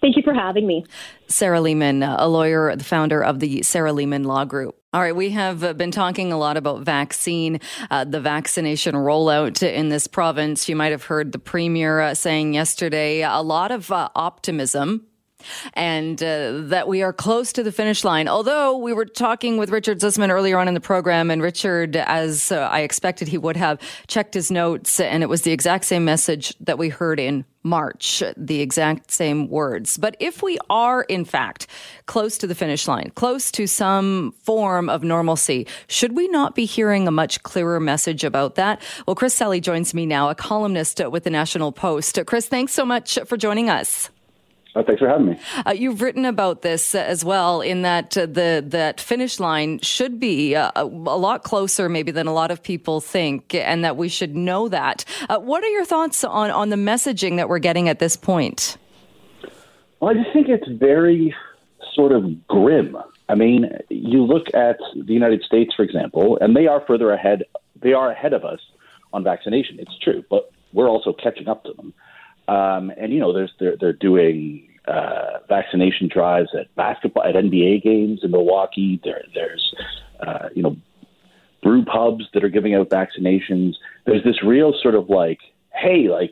Thank 0.00 0.16
you 0.16 0.22
for 0.22 0.34
having 0.34 0.66
me. 0.66 0.84
Sarah 1.26 1.58
Leamon, 1.58 2.06
a 2.18 2.28
lawyer, 2.28 2.74
the 2.76 2.84
founder 2.84 3.22
of 3.22 3.40
the 3.40 3.62
Sarah 3.62 3.92
Leamon 3.92 4.24
Law 4.24 4.44
Group. 4.44 4.76
All 4.92 5.00
right, 5.00 5.14
we 5.14 5.30
have 5.30 5.62
uh, 5.62 5.72
been 5.74 5.90
talking 5.90 6.32
a 6.32 6.38
lot 6.38 6.56
about 6.56 6.82
vaccine, 6.82 7.60
uh, 7.90 8.04
the 8.04 8.20
vaccination 8.20 8.94
rollout 8.94 9.62
in 9.62 9.88
this 9.88 10.06
province. 10.06 10.68
You 10.68 10.76
might 10.76 10.92
have 10.92 11.04
heard 11.04 11.32
the 11.32 11.38
premier 11.38 12.00
uh, 12.00 12.14
saying 12.14 12.54
yesterday 12.54 13.22
a 13.22 13.40
lot 13.40 13.72
of 13.72 13.90
uh, 13.90 14.08
optimism 14.14 15.06
and 15.74 16.22
uh, 16.22 16.60
that 16.64 16.88
we 16.88 17.02
are 17.02 17.12
close 17.12 17.52
to 17.52 17.62
the 17.62 17.72
finish 17.72 18.04
line. 18.04 18.28
Although 18.28 18.76
we 18.78 18.92
were 18.92 19.04
talking 19.04 19.58
with 19.58 19.70
Richard 19.70 20.00
Zussman 20.00 20.30
earlier 20.30 20.58
on 20.58 20.68
in 20.68 20.74
the 20.74 20.80
program, 20.80 21.30
and 21.30 21.42
Richard, 21.42 21.96
as 21.96 22.52
uh, 22.52 22.68
I 22.70 22.80
expected 22.80 23.28
he 23.28 23.38
would 23.38 23.56
have, 23.56 23.78
checked 24.06 24.34
his 24.34 24.50
notes, 24.50 25.00
and 25.00 25.22
it 25.22 25.28
was 25.28 25.42
the 25.42 25.52
exact 25.52 25.84
same 25.84 26.04
message 26.04 26.54
that 26.60 26.78
we 26.78 26.88
heard 26.88 27.20
in 27.20 27.44
March, 27.62 28.22
the 28.36 28.60
exact 28.60 29.10
same 29.10 29.48
words. 29.48 29.96
But 29.96 30.16
if 30.20 30.42
we 30.42 30.56
are, 30.70 31.02
in 31.02 31.24
fact, 31.24 31.66
close 32.06 32.38
to 32.38 32.46
the 32.46 32.54
finish 32.54 32.86
line, 32.86 33.10
close 33.16 33.50
to 33.52 33.66
some 33.66 34.34
form 34.42 34.88
of 34.88 35.02
normalcy, 35.02 35.66
should 35.88 36.14
we 36.14 36.28
not 36.28 36.54
be 36.54 36.64
hearing 36.64 37.08
a 37.08 37.10
much 37.10 37.42
clearer 37.42 37.80
message 37.80 38.22
about 38.22 38.54
that? 38.54 38.80
Well, 39.06 39.16
Chris 39.16 39.34
Selley 39.34 39.60
joins 39.60 39.94
me 39.94 40.06
now, 40.06 40.30
a 40.30 40.34
columnist 40.34 41.00
with 41.10 41.24
the 41.24 41.30
National 41.30 41.72
Post. 41.72 42.20
Chris, 42.26 42.46
thanks 42.46 42.72
so 42.72 42.84
much 42.84 43.18
for 43.26 43.36
joining 43.36 43.68
us. 43.68 44.10
Uh, 44.76 44.82
thanks 44.82 45.00
for 45.00 45.08
having 45.08 45.26
me. 45.26 45.38
Uh, 45.64 45.70
you've 45.70 46.02
written 46.02 46.26
about 46.26 46.60
this 46.60 46.94
as 46.94 47.24
well, 47.24 47.62
in 47.62 47.80
that 47.80 48.14
uh, 48.14 48.26
the 48.26 48.62
that 48.66 49.00
finish 49.00 49.40
line 49.40 49.78
should 49.80 50.20
be 50.20 50.54
uh, 50.54 50.70
a, 50.76 50.82
a, 50.82 50.84
lot 50.84 51.42
closer, 51.42 51.88
maybe 51.88 52.12
than 52.12 52.26
a 52.26 52.32
lot 52.32 52.50
of 52.50 52.62
people 52.62 53.00
think, 53.00 53.54
and 53.54 53.82
that 53.82 53.96
we 53.96 54.06
should 54.10 54.36
know 54.36 54.68
that. 54.68 55.06
Uh, 55.30 55.38
what 55.38 55.64
are 55.64 55.68
your 55.68 55.86
thoughts 55.86 56.22
on 56.24 56.50
on 56.50 56.68
the 56.68 56.76
messaging 56.76 57.36
that 57.36 57.48
we're 57.48 57.58
getting 57.58 57.88
at 57.88 58.00
this 58.00 58.18
point? 58.18 58.76
Well, 59.98 60.10
I 60.10 60.14
just 60.14 60.30
think 60.34 60.50
it's 60.50 60.68
very 60.68 61.34
sort 61.94 62.12
of 62.12 62.46
grim. 62.46 62.98
I 63.30 63.34
mean, 63.34 63.70
you 63.88 64.24
look 64.24 64.48
at 64.54 64.76
the 64.94 65.14
United 65.14 65.42
States, 65.42 65.72
for 65.74 65.84
example, 65.84 66.36
and 66.42 66.54
they 66.54 66.66
are 66.66 66.84
further 66.86 67.12
ahead. 67.12 67.44
They 67.80 67.94
are 67.94 68.10
ahead 68.10 68.34
of 68.34 68.44
us 68.44 68.60
on 69.14 69.24
vaccination. 69.24 69.80
It's 69.80 69.98
true, 69.98 70.22
but 70.28 70.52
we're 70.74 70.90
also 70.90 71.14
catching 71.14 71.48
up 71.48 71.64
to 71.64 71.72
them. 71.72 71.94
Um, 72.48 72.92
and 72.96 73.12
you 73.12 73.20
know, 73.20 73.32
there's 73.32 73.52
they're 73.58 73.76
they're 73.78 73.92
doing 73.92 74.68
uh, 74.86 75.38
vaccination 75.48 76.08
drives 76.08 76.50
at 76.58 76.74
basketball 76.76 77.24
at 77.24 77.34
NBA 77.34 77.82
games 77.82 78.20
in 78.22 78.30
Milwaukee. 78.30 79.00
There 79.02 79.22
there's 79.34 79.74
uh, 80.20 80.48
you 80.54 80.62
know 80.62 80.76
brew 81.62 81.84
pubs 81.84 82.24
that 82.34 82.44
are 82.44 82.48
giving 82.48 82.74
out 82.74 82.88
vaccinations. 82.88 83.74
There's 84.04 84.22
this 84.22 84.42
real 84.42 84.72
sort 84.80 84.94
of 84.94 85.10
like, 85.10 85.40
hey, 85.74 86.08
like 86.08 86.30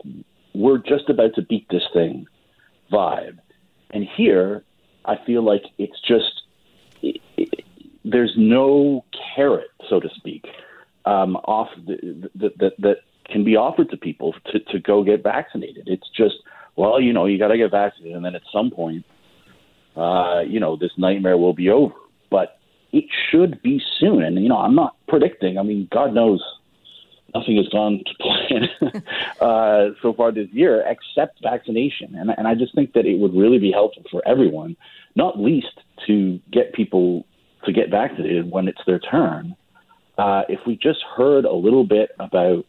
we're 0.54 0.78
just 0.78 1.08
about 1.08 1.34
to 1.34 1.42
beat 1.42 1.66
this 1.70 1.82
thing 1.92 2.26
vibe. 2.92 3.38
And 3.90 4.06
here, 4.16 4.62
I 5.04 5.16
feel 5.26 5.42
like 5.42 5.64
it's 5.78 6.00
just 6.00 6.42
it, 7.02 7.20
it, 7.36 7.64
there's 8.04 8.34
no 8.36 9.04
carrot, 9.34 9.70
so 9.88 9.98
to 9.98 10.08
speak, 10.14 10.44
um, 11.04 11.36
off 11.36 11.68
the, 11.86 12.30
the, 12.34 12.52
the, 12.56 12.72
that 12.78 12.96
can 13.26 13.44
be 13.44 13.56
offered 13.56 13.90
to 13.90 13.96
people 13.96 14.34
to, 14.46 14.60
to 14.60 14.78
go 14.78 15.02
get 15.02 15.22
vaccinated. 15.22 15.88
It's 15.88 16.08
just, 16.16 16.36
well, 16.76 17.00
you 17.00 17.12
know, 17.12 17.26
you 17.26 17.38
got 17.38 17.48
to 17.48 17.56
get 17.56 17.70
vaccinated, 17.70 18.16
and 18.16 18.24
then 18.24 18.34
at 18.34 18.42
some 18.52 18.70
point, 18.70 19.04
uh, 19.96 20.42
you 20.46 20.60
know, 20.60 20.76
this 20.76 20.92
nightmare 20.96 21.38
will 21.38 21.54
be 21.54 21.70
over. 21.70 21.94
But 22.30 22.58
it 22.92 23.04
should 23.30 23.62
be 23.62 23.82
soon. 23.98 24.22
And, 24.22 24.36
you 24.42 24.48
know, 24.48 24.58
I'm 24.58 24.74
not 24.74 24.96
predicting. 25.08 25.58
I 25.58 25.62
mean, 25.62 25.88
God 25.90 26.14
knows 26.14 26.42
nothing 27.34 27.56
has 27.56 27.68
gone 27.68 28.02
to 28.06 28.14
plan 28.20 29.02
uh, 29.40 29.94
so 30.00 30.12
far 30.12 30.30
this 30.30 30.48
year 30.52 30.84
except 30.86 31.42
vaccination. 31.42 32.14
And, 32.14 32.30
and 32.36 32.46
I 32.46 32.54
just 32.54 32.74
think 32.74 32.92
that 32.92 33.06
it 33.06 33.18
would 33.18 33.34
really 33.34 33.58
be 33.58 33.72
helpful 33.72 34.04
for 34.10 34.22
everyone, 34.26 34.76
not 35.16 35.38
least 35.38 35.80
to 36.06 36.38
get 36.52 36.72
people 36.72 37.26
to 37.64 37.72
get 37.72 37.90
vaccinated 37.90 38.50
when 38.50 38.68
it's 38.68 38.80
their 38.86 39.00
turn. 39.00 39.56
Uh, 40.16 40.42
if 40.48 40.60
we 40.66 40.76
just 40.76 41.02
heard 41.16 41.44
a 41.44 41.52
little 41.52 41.84
bit 41.84 42.10
about 42.20 42.64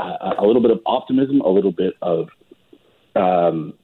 uh, 0.00 0.34
a 0.38 0.46
little 0.46 0.62
bit 0.62 0.70
of 0.70 0.80
optimism, 0.86 1.40
a 1.40 1.48
little 1.48 1.72
bit 1.72 1.94
of 2.02 2.28
um, 3.16 3.74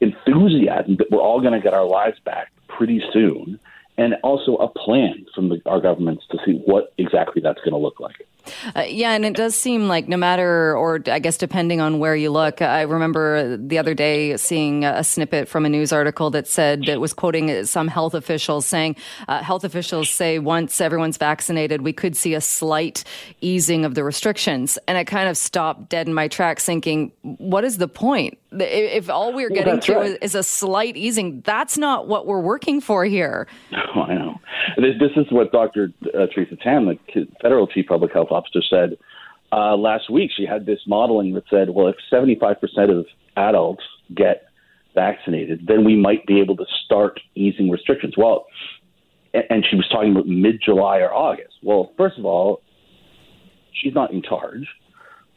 enthusiasm 0.00 0.96
that 0.96 1.10
we're 1.10 1.20
all 1.20 1.40
going 1.40 1.54
to 1.54 1.60
get 1.60 1.74
our 1.74 1.86
lives 1.86 2.18
back 2.24 2.52
pretty 2.68 3.02
soon, 3.12 3.58
and 3.96 4.14
also 4.22 4.56
a 4.56 4.68
plan 4.68 5.26
from 5.34 5.48
the, 5.48 5.60
our 5.66 5.80
governments 5.80 6.24
to 6.30 6.38
see 6.46 6.52
what 6.64 6.92
exactly 6.98 7.42
that's 7.42 7.58
going 7.60 7.72
to 7.72 7.78
look 7.78 8.00
like. 8.00 8.27
Uh, 8.74 8.82
yeah, 8.82 9.12
and 9.12 9.24
it 9.24 9.34
does 9.34 9.54
seem 9.54 9.88
like 9.88 10.08
no 10.08 10.16
matter, 10.16 10.76
or 10.76 11.00
I 11.06 11.18
guess 11.18 11.36
depending 11.36 11.80
on 11.80 11.98
where 11.98 12.16
you 12.16 12.30
look, 12.30 12.62
I 12.62 12.82
remember 12.82 13.56
the 13.56 13.78
other 13.78 13.94
day 13.94 14.36
seeing 14.36 14.84
a 14.84 15.04
snippet 15.04 15.48
from 15.48 15.64
a 15.64 15.68
news 15.68 15.92
article 15.92 16.30
that 16.30 16.46
said 16.46 16.88
it 16.88 17.00
was 17.00 17.12
quoting 17.12 17.64
some 17.64 17.88
health 17.88 18.14
officials 18.14 18.66
saying, 18.66 18.96
uh, 19.28 19.42
health 19.42 19.64
officials 19.64 20.10
say 20.10 20.38
once 20.38 20.80
everyone's 20.80 21.16
vaccinated, 21.16 21.82
we 21.82 21.92
could 21.92 22.16
see 22.16 22.34
a 22.34 22.40
slight 22.40 23.04
easing 23.40 23.84
of 23.84 23.94
the 23.94 24.04
restrictions. 24.04 24.78
And 24.86 24.98
I 24.98 25.04
kind 25.04 25.28
of 25.28 25.36
stopped 25.36 25.88
dead 25.88 26.06
in 26.06 26.14
my 26.14 26.28
tracks 26.28 26.64
thinking, 26.64 27.12
what 27.22 27.64
is 27.64 27.78
the 27.78 27.88
point? 27.88 28.38
If 28.50 29.10
all 29.10 29.34
we're 29.34 29.50
getting 29.50 29.74
well, 29.74 29.80
to 29.80 29.94
right. 29.94 30.18
is 30.22 30.34
a 30.34 30.42
slight 30.42 30.96
easing, 30.96 31.42
that's 31.42 31.76
not 31.76 32.08
what 32.08 32.26
we're 32.26 32.40
working 32.40 32.80
for 32.80 33.04
here. 33.04 33.46
Oh, 33.94 34.02
I 34.02 34.14
know. 34.14 34.40
This, 34.76 34.94
this 34.98 35.10
is 35.16 35.30
what 35.30 35.52
Dr. 35.52 35.92
Uh, 36.06 36.26
Theresa 36.34 36.56
Tam, 36.56 36.86
the 36.86 37.28
federal 37.42 37.66
chief 37.66 37.86
public 37.86 38.12
health 38.12 38.28
officer, 38.30 38.60
said 38.68 38.96
uh, 39.52 39.76
last 39.76 40.10
week. 40.10 40.30
She 40.34 40.46
had 40.46 40.64
this 40.64 40.80
modeling 40.86 41.34
that 41.34 41.44
said, 41.50 41.70
well, 41.70 41.88
if 41.88 41.96
75% 42.10 42.56
of 42.98 43.06
adults 43.36 43.82
get 44.14 44.44
vaccinated, 44.94 45.66
then 45.66 45.84
we 45.84 45.96
might 45.96 46.26
be 46.26 46.40
able 46.40 46.56
to 46.56 46.66
start 46.84 47.20
easing 47.34 47.70
restrictions. 47.70 48.14
Well, 48.16 48.46
and 49.34 49.64
she 49.68 49.76
was 49.76 49.86
talking 49.90 50.12
about 50.12 50.26
mid 50.26 50.60
July 50.64 50.98
or 50.98 51.12
August. 51.12 51.54
Well, 51.62 51.92
first 51.96 52.18
of 52.18 52.24
all, 52.24 52.62
she's 53.72 53.94
not 53.94 54.10
in 54.10 54.22
charge 54.22 54.66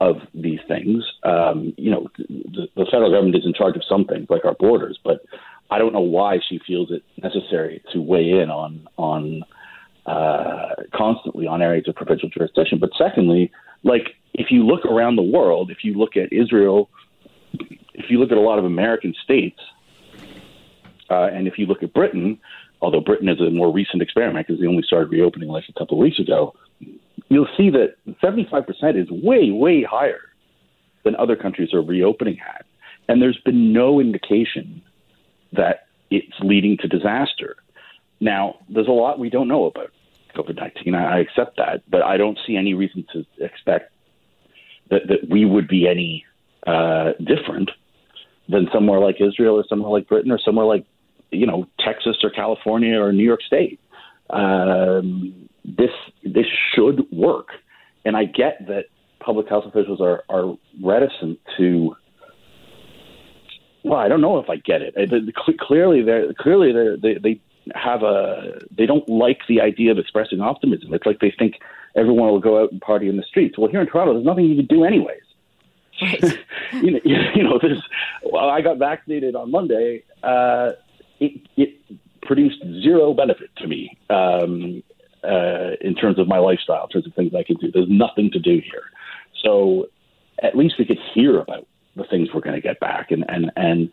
of 0.02 0.18
these 0.34 0.60
things. 0.68 1.04
Um, 1.24 1.74
you 1.78 1.92
know, 1.92 2.10
the, 2.18 2.68
the 2.76 2.86
federal 2.92 3.12
government 3.12 3.36
is 3.36 3.46
in 3.46 3.54
charge 3.54 3.76
of 3.76 3.84
some 3.88 4.06
things, 4.06 4.26
like 4.30 4.44
our 4.46 4.56
borders, 4.56 5.00
but 5.04 5.22
I 5.70 5.78
don't 5.78 5.94
know 5.94 6.00
why 6.00 6.40
she 6.50 6.60
feels 6.66 6.92
it 6.92 7.04
necessary 7.22 7.84
to 7.94 8.02
weigh 8.02 8.32
in 8.32 8.50
on 8.50 8.88
on 8.98 9.44
uh, 10.08 10.74
constantly 10.94 11.46
on 11.46 11.62
areas 11.62 11.88
of 11.88 11.96
provincial 11.96 12.30
jurisdiction. 12.30 12.80
But 12.80 12.90
secondly, 12.98 13.52
like 13.84 14.16
if 14.34 14.48
you 14.50 14.66
look 14.66 14.86
around 14.86 15.18
the 15.18 15.22
world, 15.38 15.70
if 15.70 15.84
you 15.84 15.94
look 15.94 16.18
at 16.18 16.34
Israel, 16.34 16.90
if 17.94 18.10
you 18.10 18.20
look 18.20 18.32
at 18.32 18.38
a 18.38 18.42
lot 18.42 18.58
of 18.58 18.66
American 18.66 19.14
states, 19.24 19.60
uh, 21.12 21.30
and 21.32 21.48
if 21.48 21.60
you 21.60 21.68
look 21.68 21.84
at 21.84 21.94
Britain, 21.94 22.40
although 22.82 23.02
Britain 23.02 23.30
is 23.30 23.40
a 23.40 23.52
more 23.52 23.72
recent 23.72 24.02
experiment 24.02 24.48
because 24.48 24.60
they 24.60 24.66
only 24.66 24.82
started 24.82 25.12
reopening 25.12 25.50
like 25.50 25.66
a 25.70 25.74
couple 25.74 26.00
of 26.00 26.02
weeks 26.02 26.18
ago, 26.18 26.56
you'll 27.32 27.48
see 27.58 27.70
that 27.70 27.96
75% 28.22 29.02
is 29.02 29.10
way, 29.10 29.52
way 29.52 29.84
higher 29.84 30.22
than 31.04 31.16
other 31.16 31.36
countries 31.36 31.74
are 31.74 31.82
reopening 31.82 32.38
at. 32.42 32.66
And 33.08 33.22
there's 33.22 33.40
been 33.46 33.74
no 33.74 34.00
indication 34.00 34.82
that 35.54 35.88
it's 36.10 36.34
leading 36.42 36.78
to 36.78 36.88
disaster. 36.88 37.56
Now, 38.20 38.58
there's 38.70 38.88
a 38.88 38.92
lot 38.92 39.18
we 39.18 39.30
don't 39.30 39.48
know 39.48 39.66
about 39.66 39.92
COVID 40.36 40.58
19. 40.58 40.94
I, 40.94 41.20
accept 41.20 41.58
that, 41.58 41.84
but 41.90 42.04
I 42.04 42.18
don't 42.18 42.38
see 42.46 42.56
any 42.56 42.74
reason 42.74 43.06
to 43.14 43.26
expect 43.40 43.92
that, 44.90 45.08
that 45.08 45.30
we 45.30 45.46
would 45.46 45.68
be 45.68 45.88
any 45.88 46.26
uh, 46.68 47.14
different 47.24 47.72
than 48.50 48.68
somewhere 48.74 49.00
like 49.00 49.22
Israel 49.22 49.56
or 49.56 49.66
somewhere 49.68 49.92
like 49.92 50.08
Britain 50.08 50.32
or 50.32 50.40
somewhere 50.40 50.66
like, 50.66 50.86
you 51.32 51.48
know, 51.48 51.66
Texas 51.80 52.18
or 52.24 52.30
California 52.30 53.00
or 53.00 53.14
New 53.14 53.24
York 53.24 53.42
State. 53.42 53.80
Um, 54.30 55.50
this 55.66 55.92
this 56.24 56.46
should 56.74 57.06
work, 57.12 57.50
and 58.06 58.16
I 58.16 58.26
get 58.26 58.68
that 58.68 58.86
public 59.20 59.48
health 59.48 59.66
officials 59.66 60.02
are 60.02 60.24
are 60.30 60.56
reticent 60.82 61.40
to. 61.58 61.96
Well, 63.84 64.00
I 64.00 64.08
don't 64.08 64.22
know 64.22 64.38
if 64.38 64.50
I 64.50 64.58
get 64.58 64.82
it. 64.82 64.96
Uh, 64.96 65.54
Clearly, 65.60 66.04
they 66.04 66.34
clearly 66.38 66.72
they're, 66.72 66.98
they 66.98 67.16
they 67.16 67.42
have 67.76 68.04
a 68.04 68.60
they 68.76 68.86
don't 68.86 69.08
like 69.10 69.40
the 69.48 69.62
idea 69.62 69.92
of 69.92 69.98
expressing 69.98 70.42
optimism. 70.42 70.94
It's 70.94 71.06
like 71.06 71.20
they 71.20 71.34
think 71.38 71.56
everyone 71.96 72.30
will 72.30 72.40
go 72.40 72.62
out 72.62 72.72
and 72.72 72.82
party 72.82 73.08
in 73.08 73.18
the 73.18 73.24
streets. 73.24 73.58
Well, 73.58 73.70
here 73.70 73.82
in 73.82 73.88
Toronto, 73.88 74.14
there's 74.14 74.26
nothing 74.26 74.46
you 74.46 74.56
can 74.56 74.66
do 74.66 74.84
anyways. 74.84 75.22
Right. 76.02 76.24
you 76.74 76.92
know, 76.92 77.00
you 77.04 77.44
know, 77.44 77.60
there's. 77.62 77.82
Well, 78.24 78.50
I 78.50 78.62
got 78.62 78.78
vaccinated 78.78 79.36
on 79.36 79.52
Monday. 79.52 80.04
Uh, 80.24 80.72
it 81.20 81.42
it 81.58 81.76
produced 82.22 82.62
zero 82.84 83.14
benefit 83.14 83.50
to 83.58 83.68
me 83.68 83.98
um, 84.10 84.84
uh, 85.24 85.76
in 85.82 85.96
terms 85.96 86.20
of 86.20 86.28
my 86.28 86.40
lifestyle, 86.40 86.84
in 86.84 86.90
terms 86.90 87.08
of 87.08 87.14
things 87.14 87.34
I 87.36 87.44
can 87.44 87.58
do. 87.58 87.72
There's 87.72 87.90
nothing 87.90 88.32
to 88.32 88.40
do 88.40 88.62
here. 88.64 88.90
So 89.44 89.88
at 90.42 90.56
least 90.56 90.76
we 90.78 90.86
could 90.86 91.00
hear 91.14 91.40
about 91.40 91.68
the 91.96 92.04
things 92.06 92.30
we're 92.34 92.42
going 92.42 92.56
to 92.56 92.62
get 92.62 92.80
back, 92.80 93.12
and 93.12 93.26
and 93.28 93.52
and 93.56 93.92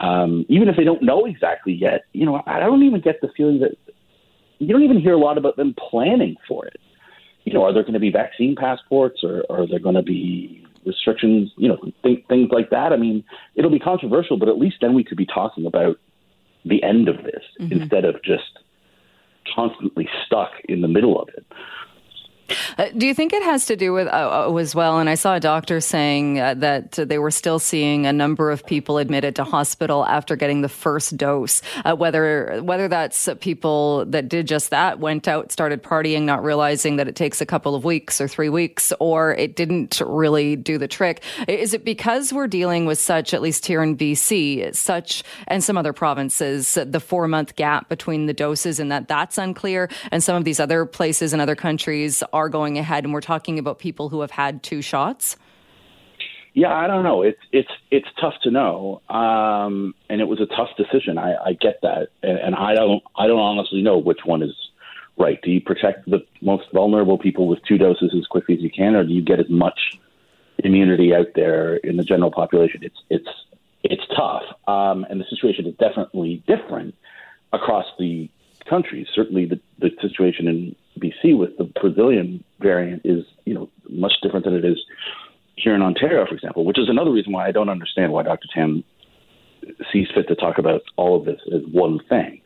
um, 0.00 0.46
even 0.48 0.68
if 0.68 0.76
they 0.76 0.84
don't 0.84 1.02
know 1.02 1.26
exactly 1.26 1.72
yet, 1.72 2.04
you 2.12 2.24
know, 2.24 2.42
I 2.46 2.58
don't 2.60 2.82
even 2.82 3.00
get 3.00 3.20
the 3.20 3.28
feeling 3.36 3.60
that 3.60 3.76
you 4.58 4.68
don't 4.68 4.82
even 4.82 5.00
hear 5.00 5.14
a 5.14 5.18
lot 5.18 5.38
about 5.38 5.56
them 5.56 5.74
planning 5.90 6.36
for 6.46 6.66
it. 6.66 6.80
You 7.44 7.54
know, 7.54 7.64
are 7.64 7.72
there 7.72 7.82
going 7.82 7.94
to 7.94 8.00
be 8.00 8.10
vaccine 8.10 8.54
passports, 8.56 9.24
or, 9.24 9.44
or 9.48 9.62
are 9.62 9.66
there 9.66 9.78
going 9.78 9.94
to 9.94 10.02
be 10.02 10.64
restrictions? 10.84 11.50
You 11.56 11.68
know, 11.68 11.92
th- 12.02 12.24
things 12.28 12.50
like 12.52 12.70
that. 12.70 12.92
I 12.92 12.96
mean, 12.96 13.24
it'll 13.54 13.70
be 13.70 13.78
controversial, 13.78 14.36
but 14.36 14.48
at 14.48 14.58
least 14.58 14.76
then 14.80 14.94
we 14.94 15.04
could 15.04 15.18
be 15.18 15.26
talking 15.26 15.66
about 15.66 15.98
the 16.64 16.82
end 16.82 17.08
of 17.08 17.16
this 17.24 17.42
mm-hmm. 17.58 17.80
instead 17.80 18.04
of 18.04 18.22
just 18.22 18.58
constantly 19.54 20.08
stuck 20.24 20.52
in 20.68 20.80
the 20.80 20.88
middle 20.88 21.20
of 21.20 21.28
it. 21.28 21.44
Uh, 22.78 22.88
do 22.96 23.06
you 23.06 23.14
think 23.14 23.32
it 23.32 23.42
has 23.42 23.66
to 23.66 23.76
do 23.76 23.92
with 23.92 24.08
uh, 24.08 24.46
uh, 24.48 24.56
as 24.56 24.74
well? 24.74 24.98
And 24.98 25.08
I 25.08 25.14
saw 25.14 25.34
a 25.34 25.40
doctor 25.40 25.80
saying 25.80 26.40
uh, 26.40 26.54
that 26.54 26.92
they 26.92 27.18
were 27.18 27.30
still 27.30 27.58
seeing 27.58 28.06
a 28.06 28.12
number 28.12 28.50
of 28.50 28.64
people 28.64 28.98
admitted 28.98 29.36
to 29.36 29.44
hospital 29.44 30.04
after 30.06 30.36
getting 30.36 30.62
the 30.62 30.68
first 30.68 31.16
dose. 31.16 31.62
Uh, 31.84 31.94
whether 31.94 32.60
whether 32.62 32.88
that's 32.88 33.28
people 33.40 34.04
that 34.06 34.28
did 34.28 34.46
just 34.46 34.70
that, 34.70 34.98
went 34.98 35.28
out, 35.28 35.52
started 35.52 35.82
partying, 35.82 36.22
not 36.22 36.42
realizing 36.42 36.96
that 36.96 37.08
it 37.08 37.16
takes 37.16 37.40
a 37.40 37.46
couple 37.46 37.74
of 37.74 37.84
weeks 37.84 38.20
or 38.20 38.28
three 38.28 38.48
weeks, 38.48 38.92
or 39.00 39.34
it 39.34 39.56
didn't 39.56 40.00
really 40.04 40.56
do 40.56 40.78
the 40.78 40.88
trick. 40.88 41.22
Is 41.48 41.74
it 41.74 41.84
because 41.84 42.32
we're 42.32 42.48
dealing 42.48 42.86
with 42.86 42.98
such, 42.98 43.34
at 43.34 43.42
least 43.42 43.66
here 43.66 43.82
in 43.82 43.96
BC, 43.96 44.74
such 44.74 45.22
and 45.48 45.62
some 45.62 45.76
other 45.76 45.92
provinces, 45.92 46.74
the 46.74 47.00
four 47.00 47.28
month 47.28 47.56
gap 47.56 47.88
between 47.88 48.26
the 48.26 48.34
doses, 48.34 48.80
and 48.80 48.90
that 48.90 49.08
that's 49.08 49.38
unclear, 49.38 49.88
and 50.10 50.22
some 50.22 50.36
of 50.36 50.44
these 50.44 50.60
other 50.60 50.86
places 50.86 51.32
and 51.32 51.42
other 51.42 51.56
countries 51.56 52.22
are 52.32 52.39
are 52.40 52.48
going 52.48 52.78
ahead, 52.78 53.04
and 53.04 53.12
we're 53.12 53.20
talking 53.20 53.58
about 53.58 53.78
people 53.78 54.08
who 54.08 54.22
have 54.22 54.30
had 54.30 54.62
two 54.62 54.82
shots? 54.82 55.36
Yeah, 56.54 56.74
I 56.74 56.86
don't 56.88 57.04
know. 57.04 57.22
It's 57.22 57.38
it's 57.52 57.70
it's 57.90 58.08
tough 58.20 58.34
to 58.42 58.50
know, 58.50 59.02
um, 59.08 59.94
and 60.08 60.20
it 60.20 60.24
was 60.24 60.40
a 60.40 60.46
tough 60.46 60.70
decision. 60.76 61.16
I, 61.16 61.34
I 61.36 61.52
get 61.52 61.80
that, 61.82 62.08
and, 62.22 62.38
and 62.38 62.54
I 62.56 62.74
don't 62.74 63.02
I 63.16 63.28
don't 63.28 63.38
honestly 63.38 63.82
know 63.82 63.98
which 63.98 64.20
one 64.24 64.42
is 64.42 64.54
right. 65.16 65.40
Do 65.42 65.50
you 65.50 65.60
protect 65.60 66.10
the 66.10 66.20
most 66.40 66.64
vulnerable 66.72 67.18
people 67.18 67.46
with 67.46 67.60
two 67.68 67.78
doses 67.78 68.12
as 68.18 68.26
quickly 68.26 68.56
as 68.56 68.62
you 68.62 68.70
can, 68.70 68.96
or 68.96 69.04
do 69.04 69.12
you 69.12 69.22
get 69.22 69.38
as 69.38 69.48
much 69.48 69.78
immunity 70.58 71.14
out 71.14 71.28
there 71.36 71.76
in 71.76 71.96
the 71.96 72.04
general 72.04 72.32
population? 72.32 72.80
It's 72.82 72.98
it's 73.10 73.28
it's 73.84 74.02
tough, 74.16 74.42
um, 74.66 75.06
and 75.08 75.20
the 75.20 75.26
situation 75.30 75.66
is 75.66 75.74
definitely 75.76 76.42
different 76.48 76.96
across 77.52 77.86
the 77.98 78.28
countries. 78.68 79.06
Certainly, 79.14 79.46
the, 79.46 79.60
the 79.78 79.90
situation 80.02 80.48
in 80.48 80.74
BC 80.98 81.36
with 81.36 81.56
the 81.56 81.64
Brazilian 81.64 82.44
variant 82.58 83.02
is, 83.04 83.24
you 83.44 83.54
know, 83.54 83.68
much 83.88 84.14
different 84.22 84.44
than 84.44 84.54
it 84.54 84.64
is 84.64 84.78
here 85.56 85.74
in 85.74 85.82
Ontario, 85.82 86.26
for 86.26 86.34
example, 86.34 86.64
which 86.64 86.78
is 86.78 86.88
another 86.88 87.10
reason 87.10 87.32
why 87.32 87.46
I 87.46 87.52
don't 87.52 87.68
understand 87.68 88.12
why 88.12 88.22
Dr. 88.22 88.48
Tam 88.54 88.84
sees 89.92 90.08
fit 90.14 90.28
to 90.28 90.34
talk 90.34 90.58
about 90.58 90.82
all 90.96 91.16
of 91.18 91.24
this 91.24 91.40
as 91.52 91.62
one 91.70 92.00
thing. 92.08 92.40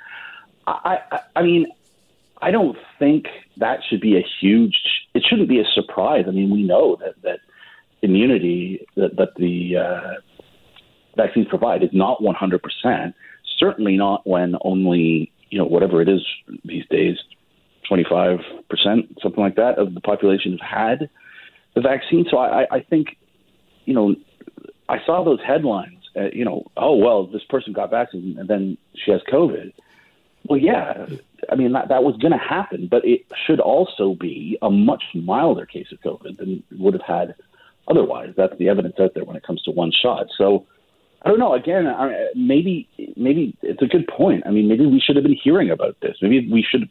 I, 0.66 0.98
I, 1.10 1.20
I 1.36 1.42
mean, 1.42 1.66
I 2.40 2.50
don't 2.50 2.76
think 2.98 3.26
that 3.58 3.80
should 3.88 4.00
be 4.00 4.16
a 4.16 4.24
huge. 4.40 4.76
It 5.14 5.24
shouldn't 5.28 5.48
be 5.48 5.60
a 5.60 5.64
surprise. 5.64 6.24
I 6.26 6.30
mean, 6.30 6.50
we 6.50 6.62
know 6.62 6.96
that 6.96 7.14
that 7.22 7.40
immunity 8.02 8.86
that 8.96 9.16
that 9.16 9.34
the 9.36 9.76
uh, 9.76 10.14
vaccines 11.16 11.46
provide 11.48 11.82
is 11.82 11.90
not 11.92 12.22
100 12.22 12.62
percent. 12.62 13.14
Certainly 13.58 13.96
not 13.96 14.26
when 14.26 14.56
only 14.62 15.32
you 15.50 15.58
know 15.58 15.64
whatever 15.64 16.02
it 16.02 16.08
is 16.08 16.22
these 16.64 16.84
days, 16.90 17.16
25%, 17.90 18.38
something 19.22 19.42
like 19.42 19.56
that, 19.56 19.78
of 19.78 19.94
the 19.94 20.00
population 20.00 20.58
have 20.58 20.98
had 21.00 21.10
the 21.74 21.80
vaccine. 21.80 22.26
So 22.30 22.38
I, 22.38 22.66
I 22.70 22.80
think, 22.80 23.16
you 23.84 23.94
know, 23.94 24.14
I 24.88 24.98
saw 25.04 25.24
those 25.24 25.40
headlines, 25.46 26.02
uh, 26.16 26.28
you 26.32 26.44
know, 26.44 26.64
oh, 26.76 26.96
well, 26.96 27.26
this 27.26 27.42
person 27.48 27.72
got 27.72 27.90
vaccinated 27.90 28.38
and 28.38 28.48
then 28.48 28.78
she 28.94 29.10
has 29.10 29.20
COVID. 29.32 29.72
Well, 30.46 30.58
yeah, 30.58 31.06
I 31.50 31.54
mean, 31.54 31.72
that, 31.72 31.88
that 31.88 32.02
was 32.02 32.16
going 32.18 32.32
to 32.32 32.38
happen, 32.38 32.86
but 32.90 33.04
it 33.04 33.22
should 33.46 33.60
also 33.60 34.14
be 34.14 34.58
a 34.60 34.70
much 34.70 35.02
milder 35.14 35.64
case 35.64 35.86
of 35.90 36.00
COVID 36.00 36.36
than 36.36 36.62
would 36.72 36.94
have 36.94 37.02
had 37.02 37.34
otherwise. 37.88 38.34
That's 38.36 38.56
the 38.58 38.68
evidence 38.68 38.96
out 39.00 39.12
there 39.14 39.24
when 39.24 39.36
it 39.36 39.42
comes 39.42 39.62
to 39.62 39.70
one 39.70 39.90
shot. 39.90 40.26
So, 40.36 40.66
I 41.24 41.30
don't 41.30 41.38
know. 41.38 41.54
Again, 41.54 41.86
maybe 42.34 42.86
maybe 43.16 43.56
it's 43.62 43.80
a 43.80 43.86
good 43.86 44.06
point. 44.06 44.42
I 44.46 44.50
mean, 44.50 44.68
maybe 44.68 44.84
we 44.84 45.00
should 45.00 45.16
have 45.16 45.22
been 45.22 45.38
hearing 45.42 45.70
about 45.70 45.96
this. 46.02 46.16
Maybe 46.20 46.46
we 46.52 46.62
should 46.62 46.90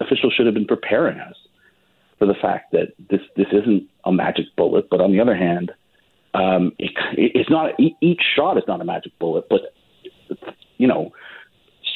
officials 0.00 0.32
should 0.36 0.46
have 0.46 0.54
been 0.54 0.66
preparing 0.66 1.18
us 1.18 1.36
for 2.18 2.26
the 2.26 2.34
fact 2.40 2.72
that 2.72 2.94
this 3.10 3.20
this 3.36 3.46
isn't 3.52 3.84
a 4.04 4.12
magic 4.12 4.46
bullet. 4.56 4.88
But 4.90 5.00
on 5.00 5.12
the 5.12 5.20
other 5.20 5.36
hand, 5.36 5.72
um, 6.34 6.72
it, 6.78 6.90
it's 7.16 7.50
not 7.50 7.72
each 8.00 8.22
shot 8.36 8.56
is 8.58 8.64
not 8.66 8.80
a 8.80 8.84
magic 8.84 9.12
bullet, 9.18 9.44
but 9.48 9.74
you 10.76 10.86
know, 10.86 11.12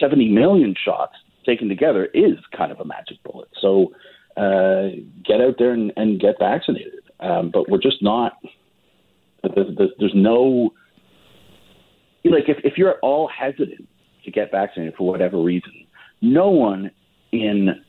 seventy 0.01 0.29
million 0.29 0.75
shots 0.83 1.15
taken 1.45 1.69
together 1.69 2.07
is 2.15 2.39
kind 2.57 2.71
of 2.71 2.81
a 2.81 2.85
magic 2.85 3.23
bullet. 3.25 3.49
So 3.61 3.93
uh, 4.37 4.91
get 5.25 5.41
out 5.41 5.57
there 5.59 5.73
and, 5.73 5.93
and 5.97 6.21
get 6.21 6.37
vaccinated. 6.39 7.01
Um, 7.21 7.51
but 7.53 7.69
we're 7.69 7.81
just 7.81 8.03
not. 8.03 8.33
There's, 9.43 9.77
there's, 9.99 10.13
no 10.15 10.73
like 12.25 12.49
if, 12.49 12.59
if 12.65 12.79
you're 12.79 12.91
at 12.91 12.97
all 13.03 13.29
hesitant 13.29 13.89
to 14.25 14.31
get 14.31 14.53
vaccinated 14.53 14.95
for 14.97 15.09
whatever 15.09 15.43
reason, 15.43 15.73
no 16.21 16.49
one 16.49 16.93
in 17.33 17.83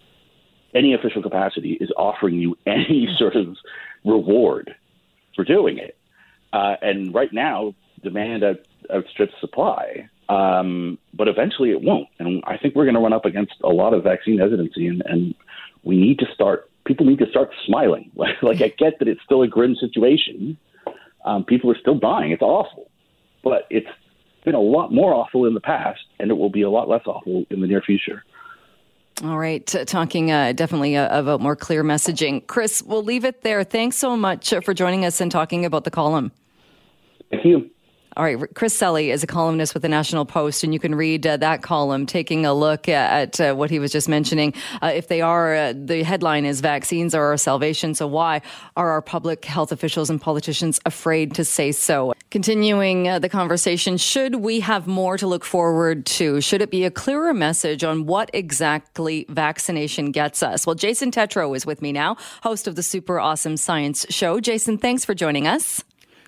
any 0.73 0.93
official 0.93 1.21
capacity 1.21 1.73
is 1.73 1.91
offering 1.97 2.35
you 2.35 2.57
any 2.65 3.07
sort 3.17 3.35
of 3.35 3.55
reward 4.03 4.75
for 5.35 5.43
doing 5.43 5.77
it. 5.77 5.97
Uh, 6.51 6.75
and 6.81 7.13
right 7.13 7.33
now, 7.33 7.73
demand 8.03 8.43
out, 8.43 8.57
outstrips 8.93 9.33
supply. 9.39 10.09
Um, 10.29 10.97
but 11.13 11.27
eventually 11.27 11.71
it 11.71 11.81
won't. 11.81 12.07
And 12.19 12.43
I 12.47 12.57
think 12.57 12.75
we're 12.75 12.85
going 12.85 12.95
to 12.95 13.01
run 13.01 13.13
up 13.13 13.25
against 13.25 13.53
a 13.63 13.69
lot 13.69 13.93
of 13.93 14.03
vaccine 14.03 14.39
hesitancy, 14.39 14.87
and, 14.87 15.03
and 15.05 15.35
we 15.83 15.97
need 15.97 16.19
to 16.19 16.25
start, 16.33 16.69
people 16.85 17.05
need 17.05 17.19
to 17.19 17.29
start 17.29 17.51
smiling. 17.65 18.11
Like, 18.41 18.61
I 18.61 18.69
get 18.69 18.99
that 18.99 19.07
it's 19.07 19.21
still 19.23 19.41
a 19.41 19.47
grim 19.47 19.75
situation. 19.75 20.57
Um, 21.25 21.43
people 21.43 21.71
are 21.71 21.77
still 21.77 21.97
dying. 21.97 22.31
It's 22.31 22.41
awful. 22.41 22.89
But 23.43 23.67
it's 23.69 23.87
been 24.45 24.55
a 24.55 24.61
lot 24.61 24.93
more 24.93 25.13
awful 25.13 25.45
in 25.45 25.53
the 25.53 25.61
past, 25.61 26.01
and 26.19 26.29
it 26.29 26.35
will 26.35 26.49
be 26.49 26.61
a 26.61 26.69
lot 26.69 26.87
less 26.87 27.03
awful 27.05 27.45
in 27.49 27.61
the 27.61 27.67
near 27.67 27.81
future. 27.81 28.23
All 29.21 29.37
right, 29.37 29.65
talking 29.85 30.31
uh, 30.31 30.53
definitely 30.53 30.97
uh, 30.97 31.19
about 31.19 31.39
more 31.39 31.55
clear 31.55 31.83
messaging. 31.83 32.45
Chris, 32.47 32.81
we'll 32.81 33.03
leave 33.03 33.25
it 33.25 33.41
there. 33.43 33.63
Thanks 33.63 33.95
so 33.95 34.17
much 34.17 34.53
for 34.63 34.73
joining 34.73 35.05
us 35.05 35.21
and 35.21 35.31
talking 35.31 35.65
about 35.65 35.83
the 35.83 35.91
column. 35.91 36.31
Thank 37.29 37.45
you. 37.45 37.69
All 38.15 38.23
right, 38.23 38.37
Chris 38.53 38.75
Selley 38.75 39.09
is 39.09 39.23
a 39.23 39.27
columnist 39.27 39.73
with 39.73 39.81
the 39.81 39.89
National 39.89 40.23
Post, 40.23 40.63
and 40.63 40.71
you 40.71 40.79
can 40.79 40.93
read 40.93 41.25
uh, 41.25 41.37
that 41.37 41.63
column 41.63 42.05
taking 42.05 42.45
a 42.45 42.53
look 42.53 42.87
at, 42.87 43.41
uh, 43.41 43.55
what 43.55 43.71
he 43.71 43.79
was 43.79 43.91
just 43.91 44.07
mentioning. 44.07 44.53
Uh, 44.83 44.91
if 44.93 45.07
they 45.07 45.21
are, 45.21 45.55
uh, 45.55 45.73
the 45.75 46.03
headline 46.03 46.45
is 46.45 46.61
Vaccines 46.61 47.15
are 47.15 47.25
our 47.25 47.37
salvation. 47.37 47.95
So, 47.95 48.05
why 48.05 48.41
are 48.77 48.91
our 48.91 49.01
public 49.01 49.45
health 49.45 49.71
officials 49.71 50.11
and 50.11 50.21
politicians 50.21 50.79
afraid 50.85 51.33
to 51.35 51.43
say 51.43 51.71
so? 51.71 52.13
Continuing 52.29 53.07
uh, 53.07 53.17
the 53.17 53.29
conversation, 53.29 53.97
should 53.97 54.35
we 54.35 54.59
have 54.59 54.85
more 54.85 55.17
to 55.17 55.25
look 55.25 55.43
forward 55.43 56.05
to? 56.05 56.39
Should 56.39 56.61
it 56.61 56.69
be 56.69 56.83
a 56.83 56.91
clearer 56.91 57.33
message 57.33 57.83
on 57.83 58.05
what 58.05 58.29
exactly 58.31 59.25
vaccination 59.29 60.11
gets 60.11 60.43
us? 60.43 60.67
Well, 60.67 60.75
Jason 60.75 61.09
Tetro 61.09 61.55
is 61.55 61.65
with 61.65 61.81
me 61.81 61.91
now, 61.91 62.17
host 62.43 62.67
of 62.67 62.75
the 62.75 62.83
Super 62.83 63.19
Awesome 63.19 63.57
Science 63.57 64.05
Show. 64.11 64.39
Jason, 64.39 64.77
thanks 64.77 65.03
for 65.03 65.15
joining 65.15 65.47
us. 65.47 65.83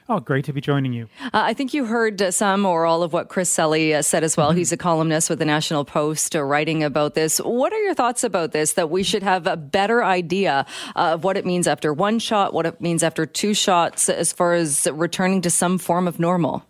Oh, 0.08 0.20
great 0.20 0.46
to 0.46 0.54
be 0.54 0.62
joining 0.62 0.94
you. 0.94 1.08
Uh, 1.20 1.30
I 1.34 1.56
think 1.56 1.74
you 1.74 1.86
heard 1.86 2.22
uh, 2.22 2.30
some 2.30 2.64
or 2.64 2.86
all 2.86 3.02
of 3.02 3.12
what 3.12 3.28
Chris 3.28 3.50
Selley 3.50 3.96
uh, 3.96 4.04
said 4.04 4.24
as 4.24 4.38
well. 4.38 4.50
Mm-hmm. 4.50 4.60
He's 4.60 4.72
a 4.72 4.78
columnist 4.78 5.32
with 5.32 5.40
the 5.40 5.46
National 5.46 5.84
Post 5.84 6.36
uh, 6.36 6.44
writing 6.44 6.84
about 6.84 7.16
this. 7.16 7.40
What 7.40 7.74
are 7.74 7.82
your 7.82 7.96
thoughts 7.96 8.24
about 8.24 8.52
this? 8.52 8.74
That 8.74 8.92
we 8.92 9.02
should 9.02 9.24
have 9.24 9.48
a 9.48 9.58
better 9.58 10.04
idea 10.04 10.68
of 10.96 11.24
what 11.24 11.38
it 11.38 11.46
means 11.46 11.68
after 11.68 11.92
one 11.92 12.20
shot, 12.20 12.54
what 12.54 12.68
it 12.68 12.80
means 12.80 13.02
after 13.02 13.26
two 13.26 13.56
shots, 13.56 14.08
as 14.08 14.32
far 14.32 14.54
as 14.54 14.88
returning 14.94 15.42
to 15.42 15.50
some 15.50 15.80
form 15.80 16.08
of 16.08 16.20
normal? 16.20 16.64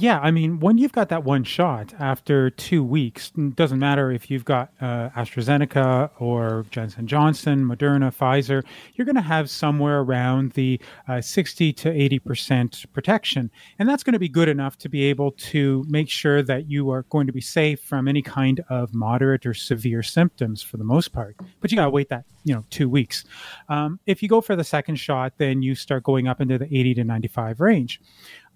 Yeah, 0.00 0.20
I 0.20 0.30
mean, 0.30 0.60
when 0.60 0.78
you've 0.78 0.92
got 0.92 1.08
that 1.08 1.24
one 1.24 1.42
shot 1.42 1.92
after 1.98 2.50
two 2.50 2.84
weeks, 2.84 3.30
doesn't 3.30 3.80
matter 3.80 4.12
if 4.12 4.30
you've 4.30 4.44
got 4.44 4.70
uh, 4.80 5.10
AstraZeneca 5.10 6.10
or 6.20 6.66
Johnson 6.70 7.08
Johnson, 7.08 7.64
Moderna, 7.64 8.14
Pfizer, 8.14 8.62
you're 8.94 9.04
going 9.04 9.16
to 9.16 9.20
have 9.20 9.50
somewhere 9.50 9.98
around 9.98 10.52
the 10.52 10.80
uh, 11.08 11.20
60 11.20 11.72
to 11.72 11.90
80 11.90 12.18
percent 12.20 12.84
protection, 12.92 13.50
and 13.80 13.88
that's 13.88 14.04
going 14.04 14.12
to 14.12 14.20
be 14.20 14.28
good 14.28 14.48
enough 14.48 14.78
to 14.78 14.88
be 14.88 15.02
able 15.02 15.32
to 15.32 15.84
make 15.88 16.08
sure 16.08 16.44
that 16.44 16.70
you 16.70 16.90
are 16.90 17.02
going 17.10 17.26
to 17.26 17.32
be 17.32 17.40
safe 17.40 17.80
from 17.80 18.06
any 18.06 18.22
kind 18.22 18.62
of 18.70 18.94
moderate 18.94 19.46
or 19.46 19.54
severe 19.54 20.04
symptoms 20.04 20.62
for 20.62 20.76
the 20.76 20.84
most 20.84 21.08
part. 21.08 21.34
But 21.60 21.72
you 21.72 21.76
got 21.76 21.86
to 21.86 21.90
wait 21.90 22.08
that 22.10 22.24
you 22.44 22.54
know 22.54 22.64
two 22.70 22.88
weeks. 22.88 23.24
Um, 23.68 23.98
if 24.06 24.22
you 24.22 24.28
go 24.28 24.42
for 24.42 24.54
the 24.54 24.62
second 24.62 24.94
shot, 24.94 25.32
then 25.38 25.60
you 25.60 25.74
start 25.74 26.04
going 26.04 26.28
up 26.28 26.40
into 26.40 26.56
the 26.56 26.66
80 26.66 26.94
to 26.94 27.04
95 27.04 27.58
range. 27.58 28.00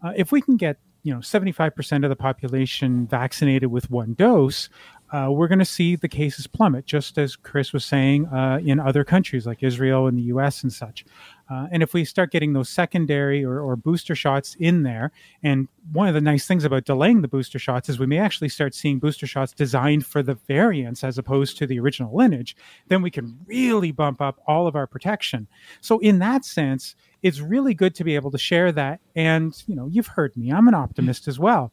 Uh, 0.05 0.13
if 0.17 0.31
we 0.31 0.41
can 0.41 0.57
get 0.57 0.79
you 1.03 1.13
know 1.13 1.21
75% 1.21 2.05
of 2.05 2.11
the 2.11 2.17
population 2.17 3.07
vaccinated 3.07 3.71
with 3.71 3.91
one 3.91 4.15
dose, 4.15 4.69
uh, 5.13 5.29
we're 5.31 5.49
going 5.49 5.59
to 5.59 5.65
see 5.65 5.95
the 5.95 6.09
cases 6.09 6.47
plummet, 6.47 6.87
just 6.87 7.19
as 7.19 7.37
Chris 7.37 7.73
was 7.73 7.85
saying 7.85 8.27
uh, 8.27 8.61
in 8.65 8.81
other 8.81 9.05
countries 9.05 9.47
like 9.47 9.63
Israel 9.63 10.07
and 10.07 10.17
the 10.17 10.23
US 10.23 10.63
and 10.63 10.73
such. 10.73 11.05
Uh, 11.53 11.67
and 11.71 11.83
if 11.83 11.93
we 11.93 12.03
start 12.03 12.31
getting 12.31 12.55
those 12.55 12.69
secondary 12.71 13.45
or, 13.45 13.61
or, 13.61 13.77
booster 13.77 14.15
shots 14.15 14.57
in 14.59 14.85
there, 14.85 15.13
and 15.43 15.69
one 15.93 16.09
of 16.09 16.15
the 16.15 16.21
nice 16.21 16.47
things 16.47 16.65
about 16.65 16.85
delaying 16.85 17.21
the 17.21 17.29
booster 17.29 17.59
shots 17.59 17.91
is 17.91 17.99
we 17.99 18.07
may 18.07 18.19
actually 18.19 18.49
start 18.49 18.75
seeing 18.75 18.99
booster 18.99 19.27
shots 19.27 19.53
designed 19.53 20.07
for 20.07 20.23
the 20.23 20.35
variants 20.35 21.05
as 21.05 21.19
opposed 21.19 21.59
to 21.59 21.67
the 21.67 21.79
original 21.79 22.17
lineage, 22.17 22.57
then 22.89 23.03
we 23.03 23.11
can 23.11 23.37
really 23.47 23.93
bump 23.93 24.23
up 24.23 24.41
all 24.47 24.67
of 24.67 24.75
our 24.75 24.87
protection. 24.87 25.47
So, 25.83 25.99
in 25.99 26.21
that 26.21 26.47
sense, 26.47 26.95
it's 27.23 27.41
really 27.41 27.75
good 27.75 27.95
to 27.97 28.05
be 28.05 28.15
able 28.15 28.31
to 28.31 28.39
share 28.39 28.73
that. 28.73 29.01
And, 29.15 29.53
you 29.67 29.75
know, 29.75 29.89
you've 29.89 30.07
heard 30.07 30.35
me, 30.37 30.51
I'm 30.51 30.69
an 30.69 30.75
optimist 30.75 31.29
as 31.29 31.39
well. 31.39 31.71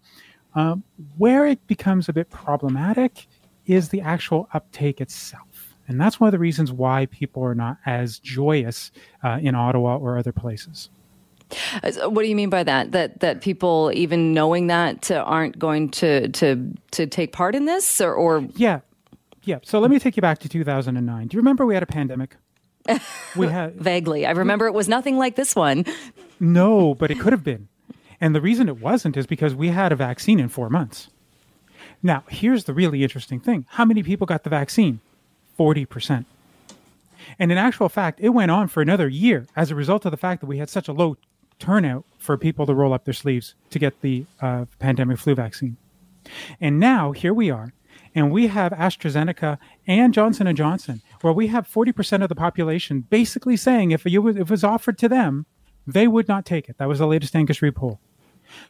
Um, 0.55 0.83
where 1.17 1.45
it 1.45 1.65
becomes 1.67 2.09
a 2.09 2.13
bit 2.13 2.29
problematic 2.29 3.27
is 3.65 3.89
the 3.89 4.01
actual 4.01 4.49
uptake 4.53 4.99
itself. 4.99 5.48
And 5.89 5.99
that's 5.99 6.19
one 6.19 6.27
of 6.27 6.31
the 6.31 6.39
reasons 6.39 6.71
why 6.71 7.07
people 7.07 7.43
are 7.43 7.55
not 7.55 7.77
as 7.83 8.19
joyous 8.19 8.91
uh, 9.23 9.39
in 9.41 9.55
Ottawa 9.55 9.97
or 9.97 10.19
other 10.19 10.31
places. 10.31 10.89
What 11.81 12.21
do 12.21 12.27
you 12.27 12.35
mean 12.35 12.51
by 12.51 12.61
that? 12.61 12.91
That 12.91 13.21
that 13.21 13.41
people, 13.41 13.91
even 13.95 14.35
knowing 14.35 14.67
that, 14.67 15.09
uh, 15.09 15.23
aren't 15.25 15.57
going 15.57 15.89
to 15.89 16.29
to 16.29 16.73
to 16.91 17.07
take 17.07 17.33
part 17.33 17.55
in 17.55 17.65
this, 17.65 17.99
or, 17.99 18.13
or 18.13 18.47
yeah, 18.55 18.81
yeah. 19.43 19.57
So 19.63 19.79
let 19.79 19.89
me 19.89 19.97
take 19.97 20.15
you 20.15 20.21
back 20.21 20.37
to 20.39 20.49
2009. 20.49 21.27
Do 21.27 21.35
you 21.35 21.39
remember 21.39 21.65
we 21.65 21.73
had 21.73 21.81
a 21.81 21.87
pandemic? 21.87 22.35
we 23.35 23.47
had 23.57 23.75
vaguely. 23.81 24.27
I 24.27 24.31
remember 24.31 24.67
it 24.67 24.75
was 24.75 24.87
nothing 24.87 25.17
like 25.17 25.35
this 25.37 25.55
one. 25.55 25.85
No, 26.39 26.93
but 26.93 27.09
it 27.09 27.19
could 27.19 27.33
have 27.33 27.43
been. 27.43 27.67
And 28.21 28.35
the 28.35 28.41
reason 28.41 28.69
it 28.69 28.79
wasn't 28.79 29.17
is 29.17 29.25
because 29.25 29.55
we 29.55 29.69
had 29.69 29.91
a 29.91 29.95
vaccine 29.95 30.39
in 30.39 30.49
four 30.49 30.69
months. 30.69 31.09
Now, 32.03 32.23
here's 32.29 32.65
the 32.65 32.75
really 32.75 33.01
interesting 33.01 33.39
thing 33.39 33.65
how 33.69 33.85
many 33.85 34.03
people 34.03 34.27
got 34.27 34.43
the 34.43 34.51
vaccine? 34.51 34.99
40%. 35.59 36.25
And 37.37 37.51
in 37.51 37.57
actual 37.57 37.89
fact, 37.89 38.19
it 38.21 38.29
went 38.29 38.49
on 38.49 38.69
for 38.69 38.81
another 38.81 39.09
year 39.09 39.45
as 39.55 39.69
a 39.69 39.75
result 39.75 40.05
of 40.05 40.11
the 40.11 40.17
fact 40.17 40.39
that 40.41 40.47
we 40.47 40.57
had 40.57 40.69
such 40.69 40.87
a 40.87 40.93
low 40.93 41.17
turnout 41.59 42.05
for 42.17 42.37
people 42.37 42.65
to 42.65 42.73
roll 42.73 42.93
up 42.93 43.03
their 43.03 43.13
sleeves 43.13 43.55
to 43.69 43.77
get 43.77 44.01
the 44.01 44.25
uh, 44.41 44.65
pandemic 44.79 45.17
flu 45.17 45.35
vaccine. 45.35 45.75
And 46.61 46.79
now 46.79 47.11
here 47.11 47.33
we 47.33 47.51
are, 47.51 47.73
and 48.15 48.31
we 48.31 48.47
have 48.47 48.71
AstraZeneca 48.71 49.57
and 49.85 50.13
Johnson 50.13 50.53
& 50.55 50.55
Johnson 50.55 51.01
where 51.21 51.33
we 51.33 51.47
have 51.47 51.67
40% 51.67 52.23
of 52.23 52.29
the 52.29 52.35
population 52.35 53.01
basically 53.09 53.57
saying 53.57 53.91
if, 53.91 54.05
if 54.05 54.13
it 54.15 54.49
was 54.49 54.63
offered 54.63 54.97
to 54.99 55.09
them, 55.09 55.45
they 55.85 56.07
would 56.07 56.27
not 56.27 56.45
take 56.45 56.69
it. 56.69 56.77
That 56.77 56.87
was 56.87 56.99
the 56.99 57.07
latest 57.07 57.35
Angus 57.35 57.61
Reid 57.61 57.75
poll. 57.75 57.99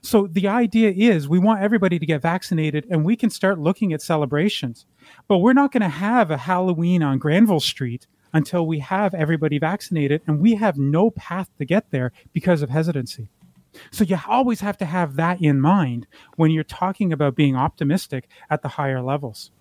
So 0.02 0.28
the 0.28 0.48
idea 0.48 0.92
is 0.92 1.28
we 1.28 1.40
want 1.40 1.62
everybody 1.62 2.00
to 2.00 2.06
get 2.06 2.22
vaccinated 2.22 2.86
and 2.90 3.06
we 3.06 3.16
can 3.16 3.30
start 3.30 3.60
looking 3.60 3.94
at 3.94 4.02
celebrations. 4.02 4.86
But 5.28 5.40
we're 5.40 5.54
not 5.54 5.72
going 5.72 5.82
to 5.82 5.90
have 5.90 6.32
a 6.32 6.38
Halloween 6.38 7.04
on 7.04 7.18
Granville 7.18 7.60
Street 7.60 8.08
until 8.34 8.68
we 8.68 8.80
have 8.80 9.14
everybody 9.14 9.58
vaccinated 9.60 10.22
and 10.28 10.40
we 10.40 10.56
have 10.56 10.78
no 10.78 11.12
path 11.12 11.50
to 11.58 11.66
get 11.66 11.92
there 11.92 12.12
because 12.34 12.62
of 12.62 12.70
hesitancy. 12.70 13.30
So 13.92 14.04
you 14.04 14.18
always 14.28 14.62
have 14.62 14.78
to 14.78 14.86
have 14.86 15.16
that 15.16 15.42
in 15.42 15.62
mind 15.62 16.08
when 16.36 16.52
you're 16.52 16.64
talking 16.64 17.14
about 17.14 17.36
being 17.36 17.56
optimistic 17.56 18.28
at 18.50 18.62
the 18.62 18.70
higher 18.70 19.02
levels. 19.02 19.52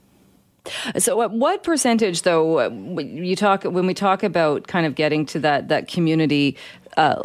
So, 0.99 1.27
what 1.29 1.63
percentage, 1.63 2.23
though, 2.23 2.69
you 2.99 3.37
talk 3.37 3.65
when 3.65 3.87
we 3.87 3.95
talk 3.95 4.23
about 4.23 4.67
kind 4.67 4.87
of 4.87 4.95
getting 4.95 5.27
to 5.27 5.41
that 5.41 5.69
that 5.69 5.89
community 5.89 6.57
uh, 6.97 7.23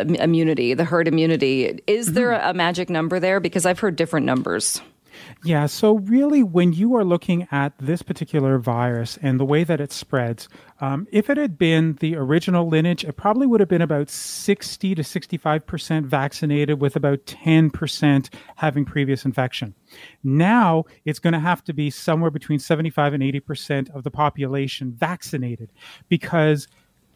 immunity, 0.00 0.74
the 0.74 0.84
herd 0.84 1.08
immunity, 1.08 1.80
is 1.86 2.06
mm-hmm. 2.06 2.14
there 2.14 2.32
a 2.32 2.54
magic 2.54 2.90
number 2.90 3.20
there? 3.20 3.40
Because 3.40 3.66
I've 3.66 3.78
heard 3.78 3.96
different 3.96 4.26
numbers. 4.26 4.80
Yeah, 5.46 5.66
so 5.66 5.98
really, 5.98 6.42
when 6.42 6.72
you 6.72 6.96
are 6.96 7.04
looking 7.04 7.46
at 7.52 7.74
this 7.78 8.00
particular 8.00 8.58
virus 8.58 9.18
and 9.20 9.38
the 9.38 9.44
way 9.44 9.62
that 9.62 9.78
it 9.78 9.92
spreads, 9.92 10.48
um, 10.80 11.06
if 11.12 11.28
it 11.28 11.36
had 11.36 11.58
been 11.58 11.98
the 12.00 12.16
original 12.16 12.66
lineage, 12.66 13.04
it 13.04 13.18
probably 13.18 13.46
would 13.46 13.60
have 13.60 13.68
been 13.68 13.82
about 13.82 14.08
60 14.08 14.94
to 14.94 15.02
65% 15.02 16.06
vaccinated, 16.06 16.80
with 16.80 16.96
about 16.96 17.26
10% 17.26 18.30
having 18.56 18.86
previous 18.86 19.26
infection. 19.26 19.74
Now 20.22 20.84
it's 21.04 21.18
going 21.18 21.34
to 21.34 21.40
have 21.40 21.62
to 21.64 21.74
be 21.74 21.90
somewhere 21.90 22.30
between 22.30 22.58
75 22.58 23.12
and 23.12 23.22
80% 23.22 23.94
of 23.94 24.02
the 24.02 24.10
population 24.10 24.92
vaccinated 24.92 25.72
because 26.08 26.68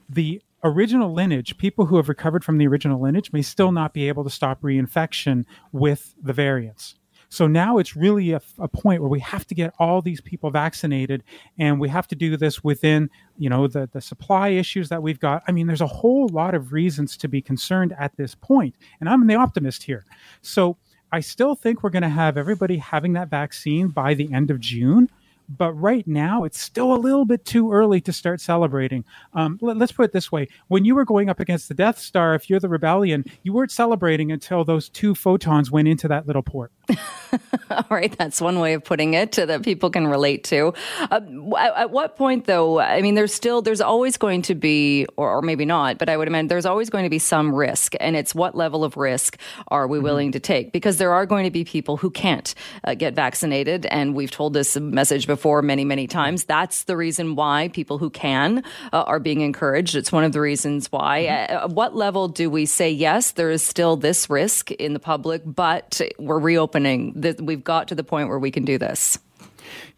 the 0.06 0.42
original 0.62 1.14
lineage, 1.14 1.56
people 1.56 1.86
who 1.86 1.96
have 1.96 2.10
recovered 2.10 2.44
from 2.44 2.58
the 2.58 2.66
original 2.66 3.00
lineage 3.00 3.32
may 3.32 3.42
still 3.42 3.72
not 3.72 3.94
be 3.94 4.06
able 4.06 4.24
to 4.24 4.30
stop 4.30 4.60
reinfection 4.60 5.46
with 5.72 6.14
the 6.22 6.34
variants. 6.34 6.97
So 7.30 7.46
now 7.46 7.78
it's 7.78 7.94
really 7.94 8.32
a, 8.32 8.40
a, 8.58 8.68
point 8.68 9.02
where 9.02 9.10
we 9.10 9.20
have 9.20 9.46
to 9.48 9.54
get 9.54 9.74
all 9.78 10.00
these 10.00 10.20
people 10.20 10.50
vaccinated, 10.50 11.22
and 11.58 11.78
we 11.78 11.88
have 11.88 12.08
to 12.08 12.14
do 12.14 12.36
this 12.36 12.64
within, 12.64 13.10
you 13.36 13.50
know, 13.50 13.66
the 13.66 13.88
the 13.92 14.00
supply 14.00 14.48
issues 14.48 14.88
that 14.88 15.02
we've 15.02 15.20
got. 15.20 15.42
I 15.46 15.52
mean, 15.52 15.66
there's 15.66 15.82
a 15.82 15.86
whole 15.86 16.28
lot 16.28 16.54
of 16.54 16.72
reasons 16.72 17.16
to 17.18 17.28
be 17.28 17.42
concerned 17.42 17.94
at 17.98 18.16
this 18.16 18.34
point, 18.34 18.74
and 19.00 19.08
I'm 19.08 19.26
the 19.26 19.34
optimist 19.34 19.82
here. 19.82 20.04
So 20.40 20.78
I 21.12 21.20
still 21.20 21.54
think 21.54 21.82
we're 21.82 21.90
going 21.90 22.02
to 22.02 22.08
have 22.08 22.36
everybody 22.36 22.76
having 22.76 23.14
that 23.14 23.28
vaccine 23.28 23.88
by 23.88 24.14
the 24.14 24.32
end 24.32 24.50
of 24.50 24.60
June. 24.60 25.10
But 25.48 25.72
right 25.72 26.06
now, 26.06 26.44
it's 26.44 26.60
still 26.60 26.92
a 26.92 26.96
little 26.96 27.24
bit 27.24 27.44
too 27.46 27.72
early 27.72 28.02
to 28.02 28.12
start 28.12 28.40
celebrating. 28.40 29.04
Um, 29.32 29.58
let, 29.62 29.80
us 29.80 29.92
put 29.92 30.04
it 30.04 30.12
this 30.12 30.30
way: 30.30 30.48
when 30.68 30.84
you 30.84 30.94
were 30.94 31.06
going 31.06 31.30
up 31.30 31.40
against 31.40 31.68
the 31.68 31.74
Death 31.74 31.98
Star, 31.98 32.34
if 32.34 32.50
you're 32.50 32.60
the 32.60 32.68
rebellion, 32.68 33.24
you 33.42 33.54
weren't 33.54 33.70
celebrating 33.70 34.30
until 34.30 34.64
those 34.64 34.90
two 34.90 35.14
photons 35.14 35.70
went 35.70 35.88
into 35.88 36.06
that 36.08 36.26
little 36.26 36.42
port. 36.42 36.70
All 37.70 37.86
right, 37.88 38.16
that's 38.16 38.40
one 38.40 38.58
way 38.58 38.74
of 38.74 38.84
putting 38.84 39.14
it 39.14 39.32
that 39.32 39.62
people 39.62 39.88
can 39.88 40.06
relate 40.06 40.44
to. 40.44 40.74
Uh, 41.00 41.20
at, 41.56 41.76
at, 41.76 41.90
what 41.90 42.16
point, 42.16 42.44
though? 42.44 42.80
I 42.80 43.00
mean, 43.00 43.14
there's 43.14 43.32
still 43.32 43.62
there's 43.62 43.80
always 43.80 44.18
going 44.18 44.42
to 44.42 44.54
be, 44.54 45.06
or, 45.16 45.38
or, 45.38 45.42
maybe 45.42 45.64
not, 45.64 45.98
but 45.98 46.10
I 46.10 46.16
would 46.16 46.28
imagine 46.28 46.48
there's 46.48 46.66
always 46.66 46.90
going 46.90 47.04
to 47.04 47.10
be 47.10 47.18
some 47.18 47.54
risk, 47.54 47.94
and 48.00 48.16
it's 48.16 48.34
what 48.34 48.54
level 48.54 48.84
of 48.84 48.98
risk 48.98 49.38
are 49.68 49.86
we 49.86 49.96
mm-hmm. 49.96 50.04
willing 50.04 50.32
to 50.32 50.40
take? 50.40 50.72
Because 50.72 50.98
there 50.98 51.12
are 51.12 51.24
going 51.24 51.44
to 51.44 51.50
be 51.50 51.64
people 51.64 51.96
who 51.96 52.10
can't 52.10 52.54
uh, 52.84 52.94
get 52.94 53.14
vaccinated, 53.14 53.86
and 53.86 54.14
we've 54.14 54.30
told 54.30 54.52
this 54.52 54.76
message 54.76 55.26
before 55.26 55.37
many, 55.62 55.84
many 55.84 56.06
times. 56.06 56.44
That's 56.44 56.84
the 56.84 56.96
reason 56.96 57.36
why 57.36 57.68
people 57.68 57.98
who 57.98 58.10
can 58.10 58.62
uh, 58.92 59.02
are 59.02 59.20
being 59.20 59.40
encouraged. 59.40 59.96
It's 59.96 60.12
one 60.12 60.24
of 60.24 60.32
the 60.32 60.40
reasons 60.40 60.92
why. 60.92 61.22
Mm-hmm. 61.22 61.52
At 61.54 61.70
what 61.70 61.96
level 61.96 62.28
do 62.28 62.50
we 62.50 62.66
say 62.66 62.90
yes? 62.90 63.32
There 63.32 63.50
is 63.50 63.62
still 63.62 63.96
this 63.96 64.28
risk 64.28 64.70
in 64.72 64.92
the 64.92 65.00
public, 65.00 65.42
but 65.44 66.00
we're 66.18 66.38
reopening. 66.38 67.24
We've 67.40 67.64
got 67.64 67.88
to 67.88 67.94
the 67.94 68.04
point 68.04 68.28
where 68.28 68.38
we 68.38 68.50
can 68.50 68.64
do 68.64 68.76
this. 68.76 69.18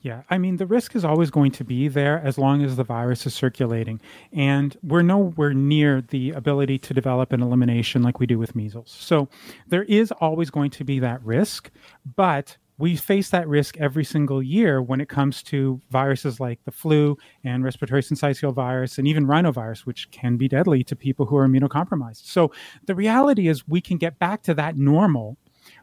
Yeah, 0.03 0.23
I 0.31 0.39
mean, 0.39 0.57
the 0.57 0.67
risk 0.67 0.97
is 0.97 1.05
always 1.05 1.31
going 1.31 1.53
to 1.53 1.65
be 1.65 1.89
there 1.89 2.21
as 2.25 2.39
long 2.39 2.65
as 2.65 2.77
the 2.77 2.85
virus 2.85 3.27
is 3.27 3.35
circulating. 3.35 4.01
And 4.33 4.77
we're 4.83 5.03
nowhere 5.03 5.53
near 5.53 6.01
the 6.01 6.31
ability 6.31 6.79
to 6.79 6.95
develop 6.95 7.33
an 7.33 7.43
elimination 7.43 8.03
like 8.03 8.19
we 8.19 8.27
do 8.27 8.39
with 8.39 8.57
measles. 8.57 8.91
So 8.91 9.29
there 9.69 9.85
is 9.85 10.11
always 10.13 10.51
going 10.51 10.71
to 10.71 10.85
be 10.85 11.01
that 11.01 11.23
risk, 11.23 11.71
but 12.17 12.57
we 12.81 12.97
face 12.97 13.29
that 13.29 13.47
risk 13.47 13.77
every 13.77 14.05
single 14.05 14.43
year 14.43 14.81
when 14.81 15.03
it 15.03 15.09
comes 15.09 15.43
to 15.43 15.81
viruses 15.91 16.41
like 16.41 16.65
the 16.65 16.71
flu 16.71 17.17
and 17.45 17.63
respiratory 17.63 18.01
syncytial 18.01 18.55
virus 18.55 18.97
and 18.97 19.07
even 19.07 19.27
rhinovirus, 19.27 19.81
which 19.81 20.11
can 20.11 20.39
be 20.39 20.49
deadly 20.49 20.83
to 20.85 20.97
people 20.97 21.27
who 21.27 21.37
are 21.37 21.47
immunocompromised. 21.47 22.25
So 22.25 22.51
the 22.87 22.95
reality 22.95 23.49
is 23.49 23.69
we 23.69 23.83
can 23.83 23.99
get 23.99 24.19
back 24.19 24.43
to 24.45 24.55
that 24.55 24.79
normal 24.79 25.37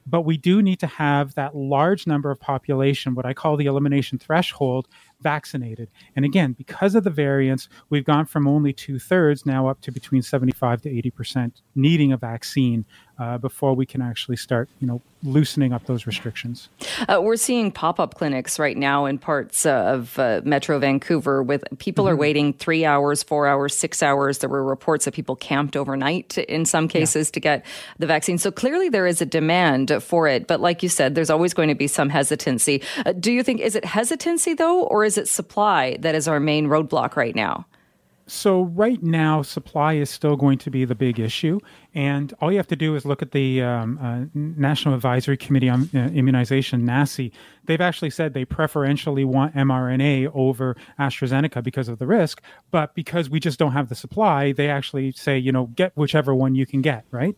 but 0.05 0.21
we 0.21 0.37
do 0.37 0.61
need 0.61 0.79
to 0.79 0.87
have 0.87 1.35
that 1.35 1.55
large 1.55 2.07
number 2.07 2.31
of 2.31 2.39
population, 2.39 3.13
what 3.13 3.25
I 3.25 3.33
call 3.33 3.57
the 3.57 3.65
elimination 3.65 4.17
threshold, 4.17 4.87
vaccinated. 5.21 5.89
And 6.15 6.25
again, 6.25 6.53
because 6.53 6.95
of 6.95 7.03
the 7.03 7.09
variants, 7.09 7.67
we've 7.89 8.05
gone 8.05 8.25
from 8.25 8.47
only 8.47 8.73
two 8.73 8.99
thirds 8.99 9.45
now 9.45 9.67
up 9.67 9.81
to 9.81 9.91
between 9.91 10.21
75 10.21 10.81
to 10.83 10.89
80% 10.89 11.61
needing 11.75 12.11
a 12.11 12.17
vaccine 12.17 12.85
uh, 13.19 13.37
before 13.37 13.73
we 13.73 13.85
can 13.85 14.01
actually 14.01 14.37
start, 14.37 14.69
you 14.79 14.87
know, 14.87 15.01
loosening 15.23 15.73
up 15.73 15.85
those 15.85 16.05
restrictions. 16.05 16.69
Uh, 17.07 17.19
we're 17.21 17.35
seeing 17.35 17.71
pop-up 17.71 18.13
clinics 18.15 18.59
right 18.59 18.77
now 18.77 19.05
in 19.05 19.17
parts 19.17 19.65
uh, 19.65 19.71
of 19.71 20.19
uh, 20.19 20.41
Metro 20.43 20.77
Vancouver 20.77 21.41
with 21.41 21.63
people 21.79 22.05
mm-hmm. 22.05 22.13
are 22.13 22.15
waiting 22.15 22.53
three 22.53 22.85
hours, 22.85 23.23
four 23.23 23.47
hours, 23.47 23.75
six 23.75 24.03
hours. 24.03 24.37
There 24.37 24.49
were 24.49 24.63
reports 24.63 25.05
that 25.05 25.15
people 25.15 25.35
camped 25.35 25.75
overnight 25.75 26.37
in 26.37 26.65
some 26.65 26.87
cases 26.87 27.29
yeah. 27.29 27.31
to 27.31 27.39
get 27.39 27.65
the 27.97 28.05
vaccine. 28.05 28.37
So 28.37 28.51
clearly 28.51 28.89
there 28.89 29.07
is 29.07 29.21
a 29.21 29.25
demand 29.25 29.91
for 30.03 30.27
it. 30.27 30.45
But 30.45 30.61
like 30.61 30.83
you 30.83 30.89
said, 30.89 31.15
there's 31.15 31.31
always 31.31 31.53
going 31.53 31.69
to 31.69 31.75
be 31.75 31.87
some 31.87 32.09
hesitancy. 32.09 32.83
Uh, 33.05 33.13
do 33.13 33.31
you 33.31 33.41
think, 33.41 33.59
is 33.59 33.75
it 33.75 33.85
hesitancy 33.85 34.53
though, 34.53 34.83
or 34.83 35.03
is 35.03 35.17
it 35.17 35.27
supply 35.27 35.97
that 36.01 36.13
is 36.13 36.27
our 36.27 36.39
main 36.39 36.67
roadblock 36.67 37.15
right 37.15 37.35
now? 37.35 37.65
So 38.29 38.63
right 38.63 39.01
now, 39.01 39.41
supply 39.41 39.93
is 39.93 40.09
still 40.09 40.35
going 40.35 40.57
to 40.59 40.69
be 40.69 40.83
the 40.83 40.95
big 40.95 41.17
issue, 41.17 41.59
and 41.95 42.33
all 42.41 42.51
you 42.51 42.57
have 42.57 42.67
to 42.67 42.75
do 42.75 42.93
is 42.95 43.05
look 43.05 43.21
at 43.21 43.31
the 43.31 43.61
um, 43.61 43.97
uh, 44.01 44.25
National 44.33 44.93
Advisory 44.95 45.37
Committee 45.37 45.69
on 45.69 45.89
uh, 45.95 46.09
Immunization 46.13 46.85
(NACI). 46.85 47.31
They've 47.65 47.79
actually 47.79 48.09
said 48.09 48.33
they 48.33 48.43
preferentially 48.43 49.23
want 49.23 49.55
mRNA 49.55 50.31
over 50.33 50.75
AstraZeneca 50.99 51.63
because 51.63 51.87
of 51.87 51.99
the 51.99 52.07
risk, 52.07 52.41
but 52.69 52.93
because 52.95 53.29
we 53.29 53.39
just 53.39 53.59
don't 53.59 53.71
have 53.71 53.87
the 53.87 53.95
supply, 53.95 54.51
they 54.51 54.69
actually 54.69 55.13
say, 55.13 55.37
you 55.37 55.53
know, 55.53 55.67
get 55.67 55.93
whichever 55.95 56.35
one 56.35 56.53
you 56.53 56.65
can 56.65 56.81
get, 56.81 57.05
right? 57.11 57.37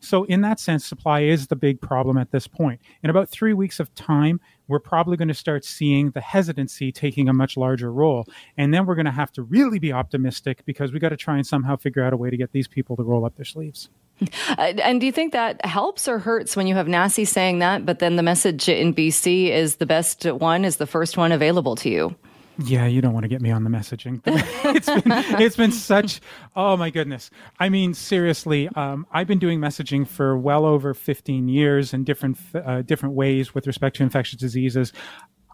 So 0.00 0.24
in 0.24 0.40
that 0.40 0.58
sense, 0.58 0.86
supply 0.86 1.20
is 1.20 1.48
the 1.48 1.56
big 1.56 1.82
problem 1.82 2.16
at 2.16 2.30
this 2.30 2.46
point. 2.46 2.80
In 3.02 3.10
about 3.10 3.28
three 3.28 3.52
weeks 3.52 3.78
of 3.78 3.94
time, 3.94 4.40
we're 4.70 4.78
probably 4.78 5.16
going 5.16 5.28
to 5.28 5.34
start 5.34 5.64
seeing 5.64 6.12
the 6.12 6.20
hesitancy 6.20 6.92
taking 6.92 7.28
a 7.28 7.32
much 7.32 7.56
larger 7.56 7.92
role. 7.92 8.24
And 8.56 8.72
then 8.72 8.86
we're 8.86 8.94
going 8.94 9.06
to 9.06 9.10
have 9.10 9.32
to 9.32 9.42
really 9.42 9.78
be 9.78 9.92
optimistic 9.92 10.64
because 10.64 10.92
we 10.92 10.98
got 10.98 11.10
to 11.10 11.16
try 11.16 11.36
and 11.36 11.46
somehow 11.46 11.76
figure 11.76 12.02
out 12.02 12.12
a 12.12 12.16
way 12.16 12.30
to 12.30 12.36
get 12.36 12.52
these 12.52 12.68
people 12.68 12.96
to 12.96 13.02
roll 13.02 13.24
up 13.24 13.36
their 13.36 13.44
sleeves. 13.44 13.90
And 14.58 15.00
do 15.00 15.06
you 15.06 15.12
think 15.12 15.32
that 15.32 15.64
helps 15.64 16.06
or 16.06 16.18
hurts 16.18 16.54
when 16.54 16.66
you 16.66 16.74
have 16.74 16.86
NACI 16.86 17.26
saying 17.26 17.60
that, 17.60 17.86
but 17.86 18.00
then 18.00 18.16
the 18.16 18.22
message 18.22 18.68
in 18.68 18.92
BC 18.92 19.48
is 19.48 19.76
the 19.76 19.86
best 19.86 20.24
one, 20.24 20.64
is 20.64 20.76
the 20.76 20.86
first 20.86 21.16
one 21.16 21.32
available 21.32 21.74
to 21.76 21.88
you? 21.88 22.14
Yeah, 22.62 22.86
you 22.86 23.00
don't 23.00 23.14
want 23.14 23.24
to 23.24 23.28
get 23.28 23.40
me 23.40 23.50
on 23.50 23.64
the 23.64 23.70
messaging. 23.70 24.20
it's 24.26 24.86
been 24.86 25.40
it's 25.40 25.56
been 25.56 25.72
such 25.72 26.20
oh 26.54 26.76
my 26.76 26.90
goodness. 26.90 27.30
I 27.58 27.68
mean, 27.68 27.94
seriously, 27.94 28.68
um, 28.74 29.06
I've 29.12 29.26
been 29.26 29.38
doing 29.38 29.60
messaging 29.60 30.06
for 30.06 30.36
well 30.36 30.66
over 30.66 30.92
15 30.92 31.48
years 31.48 31.94
in 31.94 32.04
different 32.04 32.38
uh, 32.54 32.82
different 32.82 33.14
ways 33.14 33.54
with 33.54 33.66
respect 33.66 33.96
to 33.96 34.02
infectious 34.02 34.38
diseases. 34.38 34.92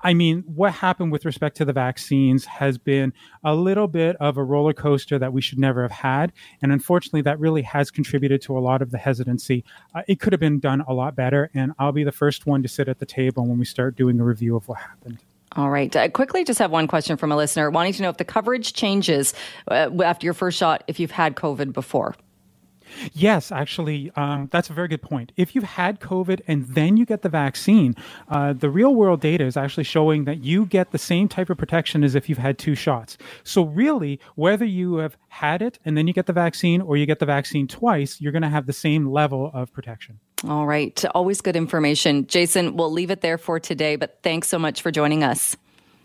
I 0.02 0.14
mean, 0.14 0.44
what 0.46 0.72
happened 0.72 1.10
with 1.10 1.24
respect 1.24 1.56
to 1.56 1.64
the 1.64 1.72
vaccines 1.72 2.44
has 2.44 2.76
been 2.78 3.12
a 3.42 3.54
little 3.54 3.88
bit 3.88 4.14
of 4.16 4.36
a 4.36 4.44
roller 4.44 4.74
coaster 4.74 5.18
that 5.18 5.32
we 5.32 5.40
should 5.40 5.58
never 5.58 5.82
have 5.82 5.90
had. 5.90 6.32
And 6.60 6.70
unfortunately, 6.70 7.22
that 7.22 7.40
really 7.40 7.62
has 7.62 7.90
contributed 7.90 8.42
to 8.42 8.56
a 8.56 8.60
lot 8.60 8.82
of 8.82 8.90
the 8.90 8.98
hesitancy. 8.98 9.64
Uh, 9.94 10.02
it 10.06 10.20
could 10.20 10.32
have 10.32 10.40
been 10.40 10.60
done 10.60 10.82
a 10.86 10.92
lot 10.92 11.16
better. 11.16 11.50
And 11.54 11.72
I'll 11.78 11.92
be 11.92 12.04
the 12.04 12.12
first 12.12 12.46
one 12.46 12.62
to 12.62 12.68
sit 12.68 12.88
at 12.88 12.98
the 12.98 13.06
table 13.06 13.46
when 13.46 13.58
we 13.58 13.64
start 13.64 13.96
doing 13.96 14.20
a 14.20 14.24
review 14.24 14.54
of 14.54 14.68
what 14.68 14.78
happened. 14.78 15.18
All 15.56 15.70
right. 15.70 15.94
Uh, 15.96 16.08
quickly, 16.10 16.44
just 16.44 16.58
have 16.58 16.70
one 16.70 16.86
question 16.86 17.16
from 17.16 17.32
a 17.32 17.36
listener 17.36 17.70
wanting 17.70 17.94
to 17.94 18.02
know 18.02 18.10
if 18.10 18.18
the 18.18 18.24
coverage 18.24 18.74
changes 18.74 19.32
uh, 19.70 19.90
after 20.04 20.26
your 20.26 20.34
first 20.34 20.58
shot 20.58 20.84
if 20.86 21.00
you've 21.00 21.10
had 21.10 21.34
COVID 21.34 21.72
before. 21.72 22.14
Yes, 23.12 23.50
actually, 23.50 24.12
um, 24.16 24.48
that's 24.52 24.70
a 24.70 24.72
very 24.72 24.88
good 24.88 25.02
point. 25.02 25.32
If 25.36 25.54
you've 25.54 25.64
had 25.64 25.98
COVID 25.98 26.40
and 26.46 26.66
then 26.68 26.96
you 26.96 27.04
get 27.04 27.22
the 27.22 27.28
vaccine, 27.28 27.94
uh, 28.28 28.52
the 28.52 28.70
real 28.70 28.94
world 28.94 29.20
data 29.20 29.44
is 29.44 29.56
actually 29.56 29.84
showing 29.84 30.24
that 30.24 30.44
you 30.44 30.66
get 30.66 30.92
the 30.92 30.98
same 30.98 31.28
type 31.28 31.50
of 31.50 31.58
protection 31.58 32.04
as 32.04 32.14
if 32.14 32.28
you've 32.28 32.38
had 32.38 32.58
two 32.58 32.74
shots. 32.74 33.18
So, 33.42 33.64
really, 33.64 34.20
whether 34.34 34.64
you 34.64 34.96
have 34.96 35.16
had 35.28 35.62
it 35.62 35.78
and 35.84 35.96
then 35.96 36.06
you 36.06 36.12
get 36.12 36.26
the 36.26 36.32
vaccine 36.32 36.80
or 36.80 36.96
you 36.96 37.06
get 37.06 37.18
the 37.18 37.26
vaccine 37.26 37.66
twice, 37.66 38.20
you're 38.20 38.32
going 38.32 38.42
to 38.42 38.48
have 38.48 38.66
the 38.66 38.72
same 38.72 39.08
level 39.08 39.50
of 39.52 39.72
protection. 39.72 40.20
All 40.44 40.66
right. 40.66 41.02
Always 41.14 41.40
good 41.40 41.56
information. 41.56 42.26
Jason, 42.26 42.76
we'll 42.76 42.92
leave 42.92 43.10
it 43.10 43.22
there 43.22 43.38
for 43.38 43.58
today, 43.58 43.96
but 43.96 44.18
thanks 44.22 44.48
so 44.48 44.58
much 44.58 44.82
for 44.82 44.90
joining 44.90 45.24
us. 45.24 45.56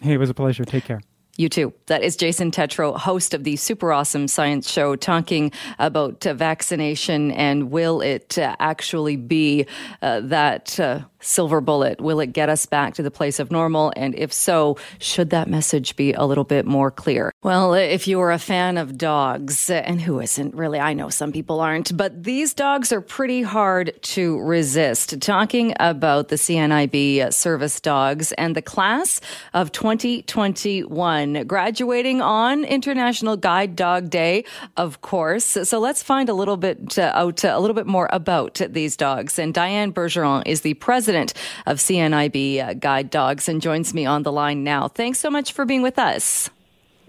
Hey, 0.01 0.13
it 0.13 0.17
was 0.17 0.29
a 0.29 0.33
pleasure. 0.33 0.63
Take 0.63 0.85
care. 0.85 1.01
You 1.37 1.49
too. 1.49 1.73
That 1.87 2.03
is 2.03 2.15
Jason 2.15 2.51
Tetro, 2.51 2.97
host 2.97 3.33
of 3.33 3.43
the 3.43 3.55
super 3.55 3.91
awesome 3.91 4.27
science 4.27 4.69
show, 4.69 4.95
talking 4.95 5.51
about 5.79 6.25
uh, 6.25 6.33
vaccination 6.33 7.31
and 7.31 7.71
will 7.71 8.01
it 8.01 8.37
uh, 8.37 8.55
actually 8.59 9.15
be 9.15 9.65
uh, 10.01 10.19
that 10.21 10.79
uh, 10.79 11.01
silver 11.21 11.61
bullet? 11.61 12.01
Will 12.01 12.19
it 12.19 12.33
get 12.33 12.49
us 12.49 12.65
back 12.65 12.95
to 12.95 13.03
the 13.03 13.11
place 13.11 13.39
of 13.39 13.51
normal? 13.51 13.93
And 13.95 14.15
if 14.15 14.33
so, 14.33 14.77
should 14.99 15.29
that 15.29 15.47
message 15.47 15.95
be 15.95 16.13
a 16.13 16.23
little 16.23 16.43
bit 16.43 16.65
more 16.65 16.91
clear? 16.91 17.31
Well, 17.43 17.73
if 17.73 18.07
you 18.07 18.19
are 18.21 18.31
a 18.31 18.39
fan 18.39 18.77
of 18.77 18.97
dogs, 18.97 19.69
and 19.69 20.01
who 20.01 20.19
isn't 20.19 20.55
really, 20.55 20.79
I 20.79 20.93
know 20.93 21.09
some 21.09 21.31
people 21.31 21.59
aren't, 21.59 21.95
but 21.95 22.23
these 22.23 22.53
dogs 22.53 22.91
are 22.91 23.01
pretty 23.01 23.41
hard 23.41 23.93
to 24.01 24.39
resist. 24.41 25.21
Talking 25.21 25.73
about 25.79 26.29
the 26.29 26.35
CNIB 26.35 27.33
service 27.33 27.79
dogs 27.79 28.31
and 28.33 28.55
the 28.55 28.61
class 28.61 29.21
of 29.53 29.71
2021 29.71 31.47
graduating 31.47 32.21
on 32.21 32.63
International 32.63 33.37
Guide 33.37 33.75
Dog 33.75 34.09
Day, 34.09 34.43
of 34.77 35.01
course. 35.01 35.45
So 35.45 35.79
let's 35.79 36.03
find 36.03 36.29
a 36.29 36.33
little 36.33 36.57
bit 36.57 36.97
uh, 36.97 37.11
out, 37.13 37.43
a 37.43 37.59
little 37.59 37.75
bit 37.75 37.87
more 37.87 38.09
about 38.11 38.61
these 38.69 38.95
dogs. 38.95 39.37
And 39.37 39.53
Diane 39.53 39.93
Bergeron 39.93 40.43
is 40.45 40.61
the 40.61 40.73
president 40.75 41.10
president 41.11 41.33
of 41.65 41.77
CNIB 41.77 42.65
uh, 42.65 42.73
Guide 42.75 43.09
Dogs 43.09 43.49
and 43.49 43.61
joins 43.61 43.93
me 43.93 44.05
on 44.05 44.23
the 44.23 44.31
line 44.31 44.63
now. 44.63 44.87
Thanks 44.87 45.19
so 45.19 45.29
much 45.29 45.51
for 45.51 45.65
being 45.65 45.81
with 45.81 45.99
us. 45.99 46.49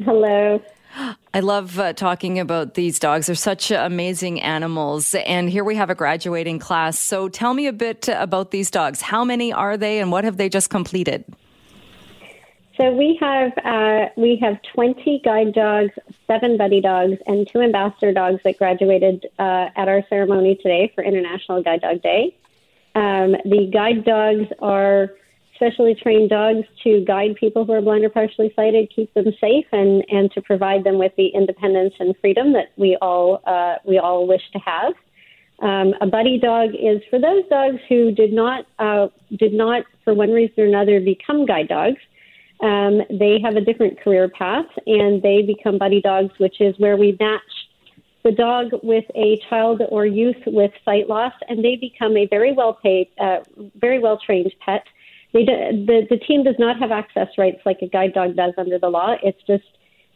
Hello. 0.04 0.60
I 1.32 1.40
love 1.40 1.78
uh, 1.78 1.92
talking 1.92 2.40
about 2.40 2.74
these 2.74 2.98
dogs. 2.98 3.26
They're 3.26 3.36
such 3.36 3.70
amazing 3.70 4.40
animals. 4.40 5.14
And 5.14 5.48
here 5.48 5.62
we 5.62 5.76
have 5.76 5.88
a 5.88 5.94
graduating 5.94 6.58
class. 6.58 6.98
So 6.98 7.28
tell 7.28 7.54
me 7.54 7.68
a 7.68 7.72
bit 7.72 8.08
about 8.08 8.50
these 8.50 8.70
dogs. 8.70 9.00
How 9.00 9.24
many 9.24 9.52
are 9.52 9.76
they 9.76 10.00
and 10.00 10.10
what 10.10 10.24
have 10.24 10.36
they 10.36 10.48
just 10.48 10.68
completed? 10.68 11.24
So 12.76 12.90
we 12.90 13.16
have 13.20 13.52
uh, 13.64 14.08
we 14.16 14.36
have 14.42 14.56
20 14.74 15.20
guide 15.24 15.54
dogs, 15.54 15.92
seven 16.26 16.56
buddy 16.56 16.80
dogs, 16.80 17.18
and 17.26 17.46
two 17.46 17.60
ambassador 17.60 18.12
dogs 18.12 18.40
that 18.44 18.58
graduated 18.58 19.26
uh, 19.38 19.68
at 19.76 19.88
our 19.88 20.02
ceremony 20.08 20.56
today 20.56 20.90
for 20.94 21.04
International 21.04 21.62
Guide 21.62 21.82
Dog 21.82 22.02
Day. 22.02 22.34
Um, 22.94 23.32
the 23.44 23.70
guide 23.72 24.04
dogs 24.04 24.48
are 24.60 25.10
specially 25.56 25.94
trained 25.94 26.30
dogs 26.30 26.66
to 26.82 27.04
guide 27.06 27.36
people 27.38 27.64
who 27.64 27.72
are 27.72 27.80
blind 27.80 28.04
or 28.04 28.10
partially 28.10 28.52
sighted, 28.56 28.90
keep 28.94 29.12
them 29.14 29.26
safe, 29.40 29.66
and, 29.72 30.04
and 30.08 30.30
to 30.32 30.42
provide 30.42 30.84
them 30.84 30.98
with 30.98 31.12
the 31.16 31.28
independence 31.28 31.94
and 32.00 32.14
freedom 32.20 32.52
that 32.52 32.72
we 32.76 32.96
all 33.00 33.40
uh, 33.46 33.76
we 33.86 33.98
all 33.98 34.26
wish 34.26 34.42
to 34.52 34.58
have. 34.58 34.92
Um, 35.60 35.94
a 36.00 36.06
buddy 36.06 36.38
dog 36.38 36.70
is 36.70 37.00
for 37.08 37.20
those 37.20 37.44
dogs 37.48 37.78
who 37.88 38.10
did 38.10 38.32
not 38.32 38.66
uh, 38.78 39.06
did 39.38 39.52
not, 39.52 39.84
for 40.04 40.14
one 40.14 40.30
reason 40.30 40.54
or 40.58 40.66
another, 40.66 41.00
become 41.00 41.46
guide 41.46 41.68
dogs. 41.68 42.00
Um, 42.62 43.02
they 43.10 43.38
have 43.42 43.56
a 43.56 43.60
different 43.60 44.00
career 44.00 44.28
path, 44.28 44.66
and 44.86 45.22
they 45.22 45.42
become 45.42 45.78
buddy 45.78 46.00
dogs, 46.00 46.32
which 46.38 46.60
is 46.60 46.74
where 46.78 46.96
we 46.96 47.16
match 47.18 47.40
the 48.24 48.32
dog 48.32 48.70
with 48.82 49.04
a 49.14 49.40
child 49.48 49.82
or 49.88 50.06
youth 50.06 50.36
with 50.46 50.70
sight 50.84 51.08
loss, 51.08 51.32
and 51.48 51.64
they 51.64 51.76
become 51.76 52.16
a 52.16 52.26
very 52.26 52.52
well 52.52 52.74
paid, 52.74 53.08
uh, 53.18 53.40
very 53.76 53.98
well 53.98 54.18
trained 54.18 54.52
pet. 54.64 54.84
They 55.32 55.44
do, 55.44 55.52
the 55.86 56.06
the 56.08 56.18
team 56.18 56.44
does 56.44 56.56
not 56.58 56.78
have 56.78 56.92
access 56.92 57.28
rights 57.36 57.60
like 57.64 57.78
a 57.82 57.88
guide 57.88 58.14
dog 58.14 58.36
does 58.36 58.54
under 58.58 58.78
the 58.78 58.88
law. 58.88 59.16
It's 59.22 59.42
just 59.46 59.64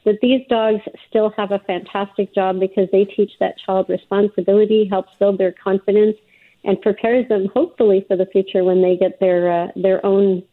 that 0.05 0.21
these 0.23 0.47
dogs 0.49 0.83
still 1.09 1.31
have 1.37 1.51
a 1.51 1.59
fantastic 1.59 2.33
job 2.33 2.61
because 2.61 2.89
they 2.93 3.05
teach 3.05 3.33
that 3.41 3.59
child 3.59 3.89
responsibility, 3.89 4.87
helps 4.89 5.13
build 5.19 5.39
their 5.39 5.53
confidence, 5.53 6.17
and 6.65 6.81
prepares 6.81 7.27
them 7.29 7.49
hopefully 7.53 8.05
for 8.07 8.17
the 8.17 8.27
future 8.27 8.63
when 8.63 8.83
they 8.83 8.97
get 8.97 9.19
their 9.19 9.51
uh, 9.51 9.69
their 9.75 10.05
own 10.07 10.45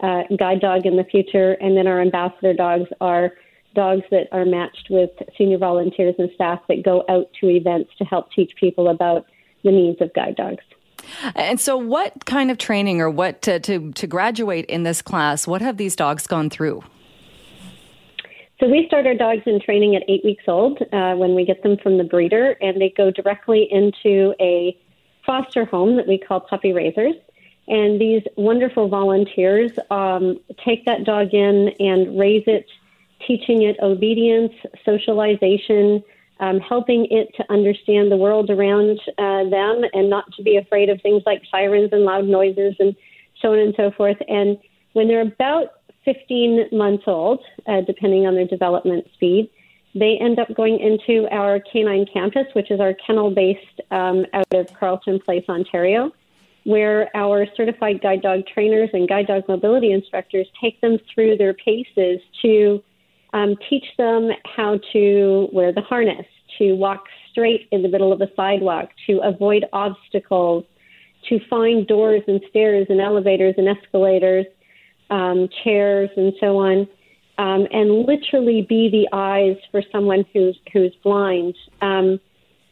uh, 0.00 0.22
guide 0.38 0.60
dog 0.60 0.86
in 0.86 0.96
the 0.96 1.04
future. 1.04 1.52
And 1.60 1.76
then 1.76 1.86
our 1.86 2.00
ambassador 2.00 2.54
dogs 2.54 2.88
are 3.02 3.32
dogs 3.74 4.02
that 4.10 4.28
are 4.32 4.44
matched 4.44 4.88
with 4.90 5.10
senior 5.36 5.58
volunteers 5.58 6.14
and 6.18 6.30
staff 6.34 6.60
that 6.68 6.82
go 6.82 7.04
out 7.08 7.30
to 7.40 7.48
events 7.48 7.90
to 7.98 8.04
help 8.04 8.32
teach 8.32 8.52
people 8.56 8.88
about 8.88 9.26
the 9.64 9.70
needs 9.70 10.00
of 10.00 10.12
guide 10.14 10.36
dogs. 10.36 10.64
And 11.34 11.60
so, 11.60 11.76
what 11.76 12.26
kind 12.26 12.50
of 12.50 12.58
training 12.58 13.00
or 13.00 13.10
what 13.10 13.42
to, 13.42 13.58
to, 13.60 13.92
to 13.92 14.06
graduate 14.06 14.66
in 14.66 14.84
this 14.84 15.02
class, 15.02 15.46
what 15.46 15.60
have 15.60 15.76
these 15.76 15.96
dogs 15.96 16.26
gone 16.26 16.48
through? 16.48 16.82
So 18.60 18.68
we 18.68 18.86
start 18.86 19.08
our 19.08 19.14
dogs 19.14 19.42
in 19.46 19.60
training 19.60 19.96
at 19.96 20.04
eight 20.06 20.24
weeks 20.24 20.44
old 20.46 20.80
uh, 20.92 21.14
when 21.14 21.34
we 21.34 21.44
get 21.44 21.64
them 21.64 21.76
from 21.82 21.98
the 21.98 22.04
breeder, 22.04 22.56
and 22.60 22.80
they 22.80 22.90
go 22.96 23.10
directly 23.10 23.66
into 23.68 24.36
a 24.40 24.78
foster 25.26 25.64
home 25.64 25.96
that 25.96 26.06
we 26.06 26.16
call 26.16 26.38
puppy 26.38 26.72
raisers. 26.72 27.14
And 27.66 28.00
these 28.00 28.22
wonderful 28.36 28.86
volunteers 28.86 29.72
um, 29.90 30.38
take 30.64 30.84
that 30.84 31.02
dog 31.02 31.34
in 31.34 31.70
and 31.80 32.16
raise 32.16 32.44
it, 32.46 32.66
teaching 33.26 33.62
it 33.62 33.76
obedience, 33.82 34.52
socialization, 34.84 36.02
um, 36.40 36.58
helping 36.60 37.06
it 37.10 37.28
to 37.36 37.52
understand 37.52 38.10
the 38.10 38.16
world 38.16 38.50
around 38.50 38.98
uh, 39.18 39.48
them 39.48 39.82
and 39.92 40.10
not 40.10 40.24
to 40.34 40.42
be 40.42 40.56
afraid 40.56 40.88
of 40.88 41.00
things 41.00 41.22
like 41.24 41.42
sirens 41.50 41.90
and 41.92 42.04
loud 42.04 42.26
noises 42.26 42.74
and 42.80 42.96
so 43.40 43.52
on 43.52 43.58
and 43.58 43.74
so 43.76 43.90
forth. 43.92 44.16
And 44.28 44.58
when 44.92 45.08
they're 45.08 45.22
about 45.22 45.68
15 46.04 46.68
months 46.72 47.04
old, 47.06 47.40
uh, 47.66 47.82
depending 47.82 48.26
on 48.26 48.34
their 48.34 48.46
development 48.46 49.06
speed, 49.14 49.50
they 49.94 50.18
end 50.20 50.38
up 50.38 50.52
going 50.54 50.80
into 50.80 51.28
our 51.30 51.60
canine 51.60 52.06
campus, 52.12 52.46
which 52.54 52.70
is 52.70 52.80
our 52.80 52.94
kennel 52.94 53.30
based 53.30 53.80
um, 53.90 54.24
out 54.32 54.46
of 54.52 54.72
Carleton 54.74 55.20
Place, 55.20 55.44
Ontario, 55.48 56.10
where 56.64 57.14
our 57.14 57.46
certified 57.56 58.00
guide 58.00 58.22
dog 58.22 58.46
trainers 58.46 58.88
and 58.92 59.08
guide 59.08 59.26
dog 59.26 59.44
mobility 59.48 59.92
instructors 59.92 60.46
take 60.60 60.80
them 60.80 60.98
through 61.12 61.36
their 61.36 61.54
paces 61.54 62.20
to 62.40 62.82
um, 63.32 63.56
teach 63.68 63.84
them 63.98 64.30
how 64.56 64.78
to 64.92 65.48
wear 65.52 65.72
the 65.72 65.80
harness, 65.80 66.26
to 66.58 66.74
walk 66.74 67.04
straight 67.30 67.68
in 67.70 67.82
the 67.82 67.88
middle 67.88 68.12
of 68.12 68.20
a 68.20 68.28
sidewalk, 68.36 68.90
to 69.06 69.20
avoid 69.22 69.64
obstacles, 69.72 70.64
to 71.28 71.38
find 71.48 71.86
doors 71.86 72.22
and 72.26 72.40
stairs 72.50 72.86
and 72.90 73.00
elevators 73.00 73.54
and 73.56 73.68
escalators, 73.68 74.46
um, 75.10 75.48
chairs 75.62 76.10
and 76.16 76.32
so 76.40 76.58
on, 76.58 76.86
um, 77.38 77.66
and 77.72 78.06
literally 78.06 78.66
be 78.68 78.90
the 78.90 79.08
eyes 79.16 79.56
for 79.70 79.82
someone 79.90 80.24
who's 80.32 80.58
who's 80.72 80.94
blind. 81.02 81.54
Um, 81.80 82.20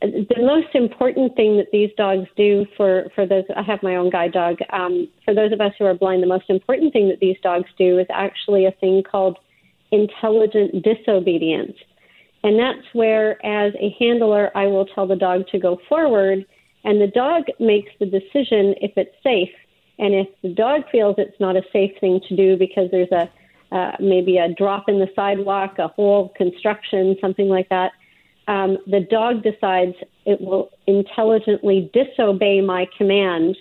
the 0.03 0.43
most 0.43 0.75
important 0.75 1.37
thing 1.37 1.59
that 1.59 1.69
these 1.73 1.91
dogs 1.97 2.27
do 2.37 2.67
for 2.77 3.11
for 3.15 3.27
those 3.27 3.45
I 3.55 3.63
have 3.63 3.83
my 3.83 3.97
own 3.97 4.11
guide 4.11 4.33
dog. 4.33 4.57
Um, 4.73 5.09
for 5.25 5.35
those 5.35 5.53
of 5.53 5.61
us 5.61 5.73
who 5.79 5.85
are 5.85 5.95
blind, 5.95 6.23
the 6.23 6.27
most 6.27 6.49
important 6.49 6.93
thing 6.93 7.09
that 7.09 7.21
these 7.21 7.37
dogs 7.43 7.69
do 7.79 7.99
is 7.99 8.07
actually 8.11 8.67
a 8.67 8.73
thing 8.73 9.03
called 9.03 9.39
intelligent 9.93 10.83
disobedience. 10.83 11.77
And 12.43 12.59
that's 12.59 12.87
where, 12.93 13.45
as 13.45 13.75
a 13.75 13.95
handler, 13.99 14.51
I 14.57 14.67
will 14.67 14.87
tell 14.87 15.07
the 15.07 15.17
dog 15.17 15.47
to 15.49 15.59
go 15.59 15.79
forward, 15.89 16.47
and 16.85 17.01
the 17.01 17.09
dog 17.09 17.45
makes 17.59 17.91
the 17.99 18.07
decision 18.07 18.75
if 18.81 18.93
it's 18.97 19.15
safe. 19.23 19.51
And 19.99 20.15
if 20.15 20.29
the 20.43 20.55
dog 20.55 20.85
feels 20.91 21.17
it's 21.19 21.39
not 21.39 21.57
a 21.57 21.63
safe 21.73 21.93
thing 22.01 22.21
to 22.29 22.37
do 22.37 22.57
because 22.57 22.91
there's 22.91 23.13
a 23.13 23.31
uh, 23.73 23.93
maybe 24.01 24.37
a 24.37 24.53
drop 24.53 24.89
in 24.89 24.99
the 24.99 25.09
sidewalk, 25.15 25.79
a 25.79 25.87
whole 25.87 26.31
construction, 26.31 27.17
something 27.21 27.49
like 27.49 27.69
that, 27.69 27.93
um, 28.49 28.79
the 28.87 28.99
dog 28.99 29.45
decides 29.45 29.95
it 30.27 30.41
will 30.41 30.71
intelligently 30.89 31.89
disobey 31.93 32.61
my 32.61 32.87
command 32.99 33.57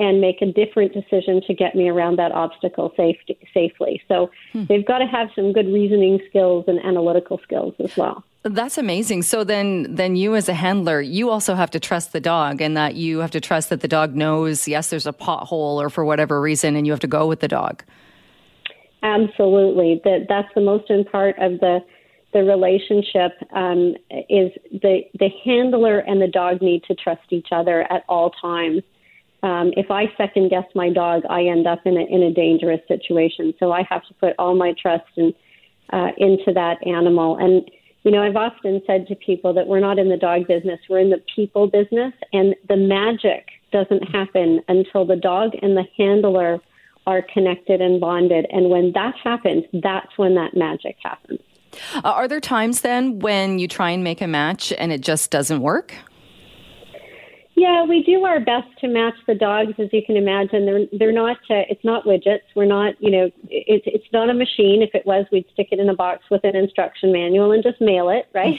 and 0.00 0.18
make 0.18 0.40
a 0.40 0.46
different 0.46 0.94
decision 0.94 1.42
to 1.46 1.52
get 1.52 1.74
me 1.76 1.88
around 1.88 2.16
that 2.18 2.32
obstacle 2.32 2.90
safe, 2.96 3.18
safely. 3.52 4.02
So 4.08 4.30
hmm. 4.52 4.64
they've 4.64 4.84
got 4.84 4.98
to 4.98 5.06
have 5.06 5.28
some 5.36 5.52
good 5.52 5.66
reasoning 5.66 6.18
skills 6.28 6.64
and 6.66 6.80
analytical 6.80 7.38
skills 7.42 7.74
as 7.78 7.94
well. 7.98 8.24
That's 8.42 8.78
amazing. 8.78 9.22
So 9.22 9.44
then 9.44 9.94
then 9.94 10.16
you 10.16 10.34
as 10.34 10.48
a 10.48 10.54
handler, 10.54 11.02
you 11.02 11.28
also 11.28 11.54
have 11.54 11.70
to 11.72 11.80
trust 11.80 12.14
the 12.14 12.20
dog 12.20 12.62
and 12.62 12.74
that 12.78 12.94
you 12.94 13.18
have 13.18 13.30
to 13.32 13.40
trust 13.40 13.68
that 13.68 13.82
the 13.82 13.88
dog 13.88 14.16
knows 14.16 14.66
yes 14.66 14.88
there's 14.88 15.06
a 15.06 15.12
pothole 15.12 15.76
or 15.76 15.90
for 15.90 16.06
whatever 16.06 16.40
reason 16.40 16.74
and 16.74 16.86
you 16.86 16.92
have 16.92 17.00
to 17.00 17.06
go 17.06 17.26
with 17.26 17.40
the 17.40 17.48
dog. 17.48 17.84
Absolutely. 19.02 20.00
That 20.04 20.26
that's 20.30 20.48
the 20.54 20.62
most 20.62 20.88
important 20.88 21.12
part 21.12 21.38
of 21.38 21.60
the 21.60 21.80
the 22.32 22.44
relationship 22.44 23.32
um, 23.52 23.96
is 24.30 24.50
the 24.72 25.02
the 25.18 25.28
handler 25.44 25.98
and 25.98 26.22
the 26.22 26.28
dog 26.28 26.62
need 26.62 26.84
to 26.84 26.94
trust 26.94 27.26
each 27.28 27.48
other 27.52 27.82
at 27.92 28.04
all 28.08 28.30
times 28.30 28.82
um, 29.42 29.72
if 29.76 29.90
I 29.90 30.12
second 30.16 30.50
guess 30.50 30.64
my 30.74 30.90
dog, 30.90 31.22
I 31.30 31.44
end 31.44 31.66
up 31.66 31.80
in 31.84 31.96
a, 31.96 32.00
in 32.00 32.22
a 32.22 32.32
dangerous 32.32 32.80
situation. 32.88 33.54
So 33.58 33.72
I 33.72 33.82
have 33.88 34.06
to 34.06 34.14
put 34.14 34.34
all 34.38 34.54
my 34.54 34.74
trust 34.80 35.06
in, 35.16 35.32
uh, 35.92 36.10
into 36.18 36.52
that 36.54 36.86
animal. 36.86 37.36
And, 37.38 37.70
you 38.02 38.10
know, 38.10 38.22
I've 38.22 38.36
often 38.36 38.82
said 38.86 39.06
to 39.08 39.14
people 39.14 39.54
that 39.54 39.66
we're 39.66 39.80
not 39.80 39.98
in 39.98 40.08
the 40.08 40.16
dog 40.16 40.46
business, 40.46 40.78
we're 40.88 40.98
in 40.98 41.10
the 41.10 41.22
people 41.34 41.68
business. 41.68 42.12
And 42.32 42.54
the 42.68 42.76
magic 42.76 43.48
doesn't 43.72 44.02
happen 44.10 44.60
until 44.68 45.06
the 45.06 45.16
dog 45.16 45.52
and 45.62 45.76
the 45.76 45.84
handler 45.96 46.60
are 47.06 47.22
connected 47.22 47.80
and 47.80 48.00
bonded. 48.00 48.46
And 48.50 48.68
when 48.68 48.92
that 48.92 49.14
happens, 49.22 49.64
that's 49.72 50.16
when 50.18 50.34
that 50.34 50.54
magic 50.54 50.96
happens. 51.02 51.40
Uh, 51.94 52.00
are 52.04 52.28
there 52.28 52.40
times 52.40 52.82
then 52.82 53.20
when 53.20 53.58
you 53.58 53.68
try 53.68 53.90
and 53.90 54.04
make 54.04 54.20
a 54.20 54.26
match 54.26 54.72
and 54.76 54.92
it 54.92 55.00
just 55.00 55.30
doesn't 55.30 55.60
work? 55.60 55.94
Yeah, 57.60 57.84
we 57.84 58.02
do 58.02 58.24
our 58.24 58.40
best 58.40 58.68
to 58.80 58.88
match 58.88 59.16
the 59.26 59.34
dogs, 59.34 59.74
as 59.78 59.90
you 59.92 60.00
can 60.02 60.16
imagine. 60.16 60.64
They're 60.64 60.86
they're 60.98 61.12
not. 61.12 61.36
Uh, 61.50 61.68
it's 61.68 61.84
not 61.84 62.04
widgets. 62.04 62.48
We're 62.56 62.64
not. 62.64 62.94
You 63.00 63.10
know, 63.10 63.30
it's 63.50 63.84
it's 63.86 64.10
not 64.14 64.30
a 64.30 64.34
machine. 64.34 64.80
If 64.80 64.94
it 64.94 65.04
was, 65.04 65.26
we'd 65.30 65.44
stick 65.52 65.68
it 65.70 65.78
in 65.78 65.90
a 65.90 65.94
box 65.94 66.22
with 66.30 66.42
an 66.44 66.56
instruction 66.56 67.12
manual 67.12 67.52
and 67.52 67.62
just 67.62 67.78
mail 67.78 68.08
it, 68.08 68.30
right? 68.34 68.58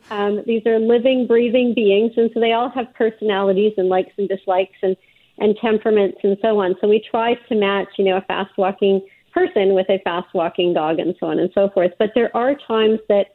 um, 0.10 0.42
these 0.48 0.66
are 0.66 0.80
living, 0.80 1.28
breathing 1.28 1.74
beings, 1.74 2.14
and 2.16 2.28
so 2.34 2.40
they 2.40 2.50
all 2.50 2.68
have 2.70 2.92
personalities 2.94 3.72
and 3.76 3.88
likes 3.88 4.10
and 4.18 4.28
dislikes 4.28 4.78
and 4.82 4.96
and 5.38 5.56
temperaments 5.60 6.18
and 6.24 6.36
so 6.42 6.58
on. 6.58 6.74
So 6.80 6.88
we 6.88 7.06
try 7.08 7.34
to 7.34 7.54
match, 7.54 7.90
you 7.98 8.04
know, 8.04 8.16
a 8.16 8.22
fast 8.22 8.50
walking 8.58 9.00
person 9.32 9.74
with 9.74 9.88
a 9.88 10.00
fast 10.02 10.34
walking 10.34 10.74
dog 10.74 10.98
and 10.98 11.14
so 11.20 11.26
on 11.26 11.38
and 11.38 11.52
so 11.54 11.68
forth. 11.68 11.92
But 12.00 12.10
there 12.16 12.36
are 12.36 12.56
times 12.66 12.98
that 13.08 13.26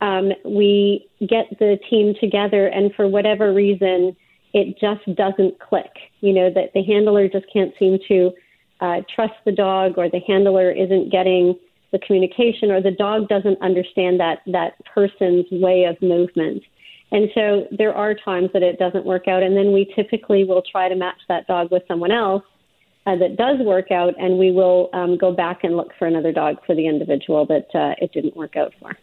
um, 0.00 0.32
we 0.44 1.08
get 1.20 1.56
the 1.60 1.78
team 1.88 2.14
together, 2.20 2.66
and 2.66 2.92
for 2.96 3.06
whatever 3.06 3.54
reason 3.54 4.16
it 4.56 4.78
just 4.80 5.04
doesn't 5.16 5.60
click. 5.60 5.92
You 6.20 6.32
know, 6.32 6.48
that 6.50 6.72
the 6.72 6.82
handler 6.82 7.28
just 7.28 7.44
can't 7.52 7.74
seem 7.78 7.98
to 8.08 8.32
uh, 8.80 9.00
trust 9.14 9.34
the 9.44 9.52
dog, 9.52 9.98
or 9.98 10.08
the 10.08 10.20
handler 10.26 10.70
isn't 10.70 11.12
getting 11.12 11.54
the 11.92 11.98
communication, 11.98 12.70
or 12.70 12.80
the 12.80 12.90
dog 12.90 13.28
doesn't 13.28 13.60
understand 13.60 14.18
that 14.18 14.38
that 14.46 14.72
person's 14.92 15.44
way 15.52 15.84
of 15.84 16.00
movement. 16.00 16.62
And 17.12 17.28
so 17.34 17.66
there 17.70 17.94
are 17.94 18.14
times 18.14 18.48
that 18.54 18.62
it 18.62 18.78
doesn't 18.78 19.04
work 19.04 19.28
out, 19.28 19.42
and 19.42 19.54
then 19.54 19.72
we 19.72 19.92
typically 19.94 20.44
will 20.44 20.62
try 20.62 20.88
to 20.88 20.96
match 20.96 21.20
that 21.28 21.46
dog 21.46 21.70
with 21.70 21.82
someone 21.86 22.10
else 22.10 22.42
uh, 23.06 23.14
that 23.16 23.36
does 23.36 23.58
work 23.60 23.90
out, 23.90 24.14
and 24.18 24.38
we 24.38 24.50
will 24.50 24.88
um, 24.94 25.18
go 25.18 25.32
back 25.32 25.64
and 25.64 25.76
look 25.76 25.90
for 25.98 26.08
another 26.08 26.32
dog 26.32 26.56
for 26.66 26.74
the 26.74 26.86
individual 26.86 27.46
that 27.46 27.68
uh, 27.74 27.94
it 28.00 28.10
didn't 28.12 28.34
work 28.36 28.56
out 28.56 28.72
for. 28.80 28.96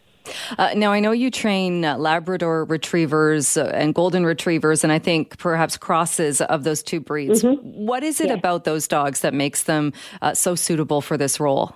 Uh, 0.58 0.74
now, 0.74 0.92
I 0.92 1.00
know 1.00 1.12
you 1.12 1.30
train 1.30 1.84
uh, 1.84 1.96
Labrador 1.96 2.64
retrievers 2.64 3.56
uh, 3.56 3.70
and 3.74 3.94
golden 3.94 4.24
retrievers, 4.24 4.84
and 4.84 4.92
I 4.92 4.98
think 4.98 5.38
perhaps 5.38 5.76
crosses 5.76 6.40
of 6.40 6.64
those 6.64 6.82
two 6.82 7.00
breeds. 7.00 7.42
Mm-hmm. 7.42 7.86
What 7.86 8.02
is 8.02 8.20
it 8.20 8.30
about 8.30 8.64
those 8.64 8.88
dogs 8.88 9.20
that 9.20 9.34
makes 9.34 9.64
them 9.64 9.92
uh, 10.22 10.34
so 10.34 10.54
suitable 10.54 11.00
for 11.00 11.16
this 11.16 11.40
role? 11.40 11.74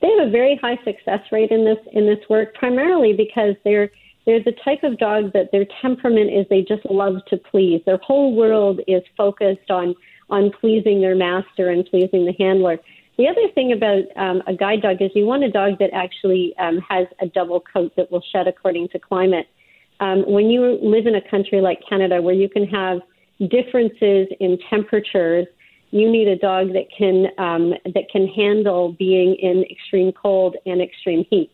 They 0.00 0.08
have 0.18 0.28
a 0.28 0.30
very 0.30 0.56
high 0.60 0.78
success 0.84 1.20
rate 1.30 1.50
in 1.50 1.64
this 1.64 1.78
in 1.92 2.06
this 2.06 2.18
work, 2.28 2.54
primarily 2.54 3.12
because 3.12 3.54
they're 3.64 3.90
they're 4.26 4.42
the 4.42 4.54
type 4.64 4.82
of 4.82 4.98
dog 4.98 5.32
that 5.32 5.50
their 5.52 5.66
temperament 5.80 6.30
is 6.30 6.46
they 6.50 6.62
just 6.62 6.84
love 6.90 7.24
to 7.28 7.36
please. 7.36 7.82
Their 7.86 7.98
whole 7.98 8.34
world 8.34 8.80
is 8.88 9.02
focused 9.16 9.70
on 9.70 9.94
on 10.28 10.50
pleasing 10.60 11.00
their 11.00 11.14
master 11.14 11.68
and 11.70 11.84
pleasing 11.86 12.24
the 12.24 12.34
handler. 12.38 12.78
The 13.22 13.28
other 13.28 13.52
thing 13.54 13.70
about 13.70 14.02
um, 14.16 14.42
a 14.48 14.52
guide 14.52 14.82
dog 14.82 15.00
is 15.00 15.12
you 15.14 15.26
want 15.26 15.44
a 15.44 15.48
dog 15.48 15.78
that 15.78 15.90
actually 15.92 16.56
um, 16.58 16.80
has 16.88 17.06
a 17.20 17.26
double 17.26 17.60
coat 17.60 17.92
that 17.96 18.10
will 18.10 18.24
shed 18.32 18.48
according 18.48 18.88
to 18.88 18.98
climate. 18.98 19.46
Um, 20.00 20.24
when 20.26 20.46
you 20.46 20.76
live 20.82 21.06
in 21.06 21.14
a 21.14 21.30
country 21.30 21.60
like 21.60 21.78
Canada 21.88 22.20
where 22.20 22.34
you 22.34 22.48
can 22.48 22.66
have 22.66 22.98
differences 23.48 24.26
in 24.40 24.58
temperatures, 24.68 25.46
you 25.92 26.10
need 26.10 26.26
a 26.26 26.36
dog 26.36 26.72
that 26.72 26.86
can 26.98 27.28
um, 27.38 27.74
that 27.94 28.10
can 28.10 28.26
handle 28.26 28.96
being 28.98 29.36
in 29.36 29.66
extreme 29.70 30.10
cold 30.10 30.56
and 30.66 30.82
extreme 30.82 31.24
heat. 31.30 31.52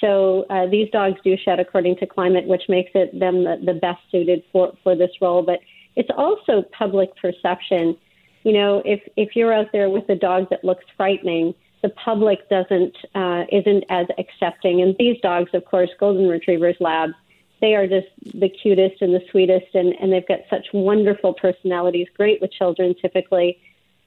So 0.00 0.46
uh, 0.48 0.66
these 0.66 0.88
dogs 0.92 1.20
do 1.22 1.36
shed 1.36 1.60
according 1.60 1.96
to 1.96 2.06
climate, 2.06 2.46
which 2.46 2.62
makes 2.70 2.92
it 2.94 3.20
them 3.20 3.44
the, 3.44 3.60
the 3.62 3.74
best 3.74 4.00
suited 4.10 4.44
for 4.50 4.72
for 4.82 4.96
this 4.96 5.10
role. 5.20 5.42
But 5.42 5.58
it's 5.94 6.08
also 6.16 6.62
public 6.72 7.14
perception 7.16 7.98
you 8.44 8.52
know, 8.52 8.82
if 8.84 9.00
if 9.16 9.36
you're 9.36 9.52
out 9.52 9.70
there 9.72 9.88
with 9.88 10.08
a 10.08 10.16
dog 10.16 10.48
that 10.50 10.64
looks 10.64 10.84
frightening, 10.96 11.54
the 11.82 11.90
public 11.90 12.48
doesn't 12.48 12.96
uh, 13.14 13.44
isn't 13.50 13.84
as 13.88 14.06
accepting. 14.18 14.82
And 14.82 14.96
these 14.98 15.20
dogs, 15.20 15.50
of 15.54 15.64
course, 15.64 15.90
golden 15.98 16.28
retrievers, 16.28 16.76
labs, 16.80 17.14
they 17.60 17.74
are 17.74 17.86
just 17.86 18.08
the 18.34 18.48
cutest 18.48 19.02
and 19.02 19.14
the 19.14 19.22
sweetest, 19.30 19.74
and 19.74 19.94
and 20.00 20.12
they've 20.12 20.26
got 20.26 20.40
such 20.50 20.66
wonderful 20.72 21.34
personalities, 21.34 22.08
great 22.16 22.40
with 22.40 22.52
children 22.52 22.94
typically, 23.00 23.58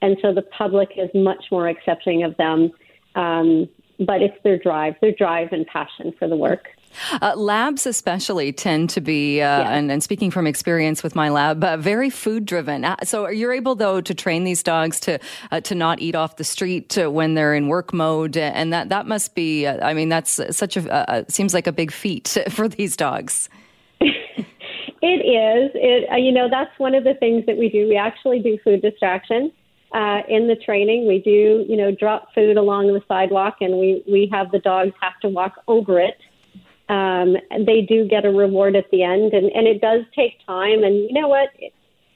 and 0.02 0.16
so 0.20 0.32
the 0.32 0.42
public 0.42 0.90
is 0.96 1.10
much 1.14 1.46
more 1.50 1.68
accepting 1.68 2.22
of 2.22 2.36
them. 2.36 2.70
Um, 3.14 3.68
but 3.98 4.20
it's 4.20 4.36
their 4.44 4.58
drive, 4.58 4.94
their 5.00 5.12
drive 5.12 5.52
and 5.52 5.66
passion 5.66 6.12
for 6.18 6.28
the 6.28 6.36
work. 6.36 6.68
Uh, 7.20 7.34
labs, 7.36 7.86
especially, 7.86 8.52
tend 8.52 8.90
to 8.90 9.00
be, 9.00 9.40
uh, 9.40 9.44
yeah. 9.44 9.72
and, 9.72 9.90
and, 9.90 10.02
speaking 10.02 10.30
from 10.30 10.46
experience 10.46 11.02
with 11.02 11.14
my 11.14 11.28
lab, 11.28 11.62
uh, 11.62 11.76
very 11.76 12.10
food 12.10 12.46
driven. 12.46 12.84
Uh, 12.84 12.96
so, 13.04 13.28
you're 13.28 13.52
able 13.52 13.74
though 13.74 14.00
to 14.00 14.14
train 14.14 14.44
these 14.44 14.62
dogs 14.62 14.98
to 15.00 15.18
uh, 15.50 15.60
to 15.60 15.74
not 15.74 16.00
eat 16.00 16.14
off 16.14 16.36
the 16.36 16.44
street 16.44 16.96
when 16.96 17.34
they're 17.34 17.54
in 17.54 17.68
work 17.68 17.92
mode, 17.92 18.36
and 18.36 18.72
that 18.72 18.88
that 18.88 19.06
must 19.06 19.34
be. 19.34 19.66
Uh, 19.66 19.86
I 19.86 19.94
mean, 19.94 20.08
that's 20.08 20.40
such 20.56 20.76
a 20.76 21.24
seems 21.28 21.52
like 21.52 21.66
a 21.66 21.72
big 21.72 21.92
feat 21.92 22.36
for 22.50 22.68
these 22.68 22.96
dogs. 22.96 23.48
It 25.02 25.22
is. 25.24 25.70
It 25.74 26.20
you 26.22 26.32
know 26.32 26.48
that's 26.50 26.76
one 26.78 26.94
of 26.94 27.04
the 27.04 27.14
things 27.14 27.46
that 27.46 27.56
we 27.56 27.68
do. 27.68 27.86
We 27.88 27.96
actually 27.96 28.40
do 28.40 28.58
food 28.64 28.82
distraction 28.82 29.52
uh, 29.92 30.22
in 30.28 30.48
the 30.48 30.56
training. 30.56 31.06
We 31.06 31.20
do 31.20 31.64
you 31.68 31.76
know 31.76 31.92
drop 31.92 32.34
food 32.34 32.56
along 32.56 32.88
the 32.88 33.02
sidewalk, 33.06 33.58
and 33.60 33.78
we 33.78 34.02
we 34.10 34.28
have 34.32 34.50
the 34.50 34.58
dogs 34.58 34.92
have 35.00 35.18
to 35.20 35.28
walk 35.28 35.54
over 35.68 36.00
it. 36.00 36.16
Um, 36.88 37.36
they 37.50 37.82
do 37.82 38.06
get 38.06 38.24
a 38.24 38.30
reward 38.30 38.76
at 38.76 38.90
the 38.90 39.02
end, 39.02 39.32
and 39.32 39.50
and 39.52 39.66
it 39.66 39.80
does 39.80 40.02
take 40.14 40.44
time. 40.46 40.84
And 40.84 40.96
you 40.96 41.12
know 41.12 41.28
what? 41.28 41.50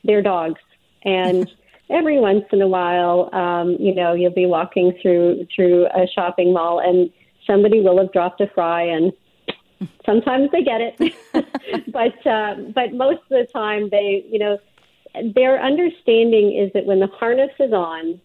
They're 0.04 0.22
dogs, 0.22 0.60
and 1.04 1.50
every 1.90 2.18
once 2.20 2.44
in 2.52 2.62
a 2.62 2.68
while, 2.68 3.30
um, 3.34 3.76
you 3.80 3.94
know, 3.94 4.14
you'll 4.14 4.32
be 4.32 4.46
walking 4.46 4.92
through 5.02 5.46
through 5.54 5.86
a 5.86 6.06
shopping 6.14 6.52
mall, 6.52 6.80
and 6.80 7.10
somebody 7.46 7.80
will 7.80 7.98
have 7.98 8.12
dropped 8.12 8.40
a 8.40 8.46
fry 8.54 8.82
and 8.82 9.12
Sometimes 10.04 10.50
they 10.52 10.62
get 10.62 10.80
it, 10.80 11.14
but 11.92 12.26
uh, 12.26 12.54
but 12.74 12.92
most 12.92 13.20
of 13.22 13.30
the 13.30 13.46
time 13.52 13.88
they, 13.90 14.24
you 14.30 14.38
know, 14.38 14.58
their 15.34 15.62
understanding 15.62 16.56
is 16.56 16.72
that 16.74 16.84
when 16.84 17.00
the 17.00 17.06
harness 17.06 17.50
is 17.58 17.72
on, 17.72 18.20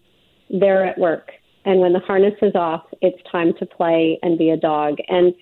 they're 0.49 0.85
at 0.85 0.97
work, 0.97 1.31
and 1.63 1.79
when 1.79 1.93
the 1.93 1.99
harness 1.99 2.35
is 2.41 2.55
off, 2.55 2.83
it's 3.01 3.21
time 3.31 3.53
to 3.59 3.65
play 3.65 4.19
and 4.21 4.37
be 4.37 4.49
a 4.49 4.57
dog. 4.57 4.97
And 5.07 5.33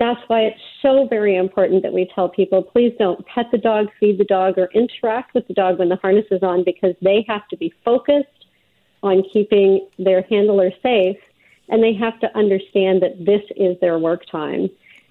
that's 0.00 0.20
why 0.28 0.40
it's 0.40 0.60
so 0.80 1.06
very 1.06 1.36
important 1.36 1.82
that 1.82 1.92
we 1.92 2.10
tell 2.14 2.28
people 2.28 2.62
please 2.62 2.92
don't 2.98 3.24
pet 3.26 3.46
the 3.52 3.58
dog, 3.58 3.88
feed 4.00 4.18
the 4.18 4.24
dog, 4.24 4.58
or 4.58 4.70
interact 4.74 5.34
with 5.34 5.46
the 5.46 5.54
dog 5.54 5.78
when 5.78 5.90
the 5.90 5.96
harness 5.96 6.24
is 6.30 6.42
on 6.42 6.64
because 6.64 6.94
they 7.02 7.24
have 7.28 7.46
to 7.48 7.56
be 7.56 7.72
focused 7.84 8.46
on 9.02 9.22
keeping 9.32 9.86
their 9.98 10.22
handler 10.22 10.70
safe 10.82 11.18
and 11.68 11.82
they 11.82 11.92
have 11.92 12.18
to 12.20 12.36
understand 12.36 13.02
that 13.02 13.24
this 13.24 13.42
is 13.56 13.78
their 13.80 13.98
work 13.98 14.24
time. 14.26 14.68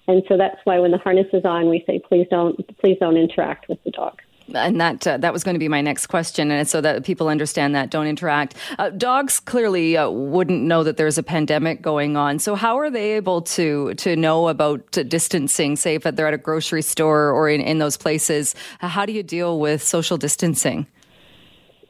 And 0.08 0.24
so 0.28 0.38
that's 0.38 0.60
why 0.64 0.80
when 0.80 0.92
the 0.92 0.98
harness 0.98 1.28
is 1.34 1.46
on, 1.46 1.70
we 1.70 1.84
say, 1.86 2.00
please 2.00 2.28
don't, 2.30 2.58
please 2.80 2.98
don't 3.00 3.16
interact 3.16 3.70
with 3.70 3.82
the 3.84 3.92
dog 3.92 4.20
and 4.56 4.80
that 4.80 5.06
uh, 5.08 5.18
that 5.18 5.34
was 5.34 5.44
going 5.44 5.56
to 5.56 5.60
be 5.60 5.68
my 5.68 5.82
next 5.82 6.08
question, 6.08 6.52
and 6.52 6.68
so 6.68 6.82
that 6.82 7.04
people 7.04 7.28
understand 7.28 7.76
that 7.76 7.90
don't 7.90 8.08
interact. 8.08 8.56
Uh, 8.78 8.90
dogs 8.92 9.40
clearly 9.40 9.98
uh, 9.98 10.10
wouldn't 10.10 10.62
know 10.64 10.84
that 10.84 10.98
there's 10.98 11.18
a 11.18 11.24
pandemic 11.24 11.82
going 11.82 12.18
on. 12.18 12.40
So 12.40 12.56
how 12.56 12.78
are 12.78 12.90
they 12.90 13.14
able 13.14 13.42
to 13.42 13.94
to 13.96 14.16
know 14.16 14.48
about 14.48 14.92
distancing? 14.92 15.76
Say 15.76 15.96
if 15.96 16.04
they're 16.04 16.28
at 16.28 16.34
a 16.34 16.38
grocery 16.38 16.82
store 16.82 17.32
or 17.32 17.50
in, 17.50 17.62
in 17.62 17.80
those 17.80 17.98
places, 17.98 18.56
how 18.80 19.06
do 19.06 19.14
you 19.14 19.24
deal 19.24 19.60
with 19.60 19.84
social 19.84 20.18
distancing? 20.18 20.88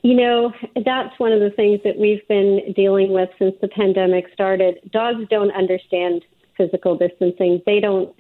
You 0.01 0.15
know, 0.15 0.53
that's 0.85 1.19
one 1.19 1.33
of 1.33 1.41
the 1.41 1.49
things 1.49 1.81
that 1.83 1.97
we've 1.97 2.25
been 2.29 2.73
dealing 2.73 3.11
with 3.11 3.29
since 3.37 3.55
the 3.61 3.67
pandemic 3.67 4.27
started. 4.33 4.79
Dogs 4.91 5.25
don't 5.29 5.51
understand 5.51 6.23
physical 6.55 6.97
distancing. 6.97 7.61
They 7.65 7.79
don't 7.79 8.15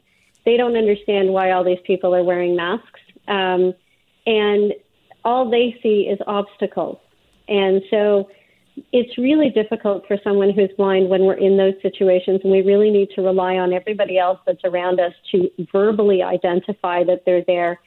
they 0.45 0.57
don't 0.57 0.75
understand 0.75 1.29
why 1.29 1.51
all 1.51 1.63
these 1.63 1.79
people 1.85 2.15
are 2.15 2.23
wearing 2.23 2.55
masks, 2.55 2.99
um, 3.27 3.73
and 4.25 4.73
all 5.23 5.49
they 5.49 5.77
see 5.81 6.01
is 6.01 6.19
obstacles. 6.27 6.97
And 7.47 7.81
so 7.89 8.29
it's 8.93 9.17
really 9.17 9.49
difficult 9.49 10.07
for 10.07 10.17
someone 10.23 10.51
who's 10.51 10.69
blind 10.77 11.09
when 11.09 11.23
we're 11.23 11.33
in 11.33 11.57
those 11.57 11.73
situations, 11.81 12.41
and 12.43 12.51
we 12.51 12.61
really 12.61 12.91
need 12.91 13.09
to 13.15 13.21
rely 13.21 13.55
on 13.55 13.73
everybody 13.73 14.17
else 14.17 14.39
that's 14.45 14.63
around 14.63 14.99
us 14.99 15.13
to 15.31 15.49
verbally 15.71 16.23
identify 16.23 17.03
that 17.03 17.23
they're 17.25 17.43
there 17.45 17.79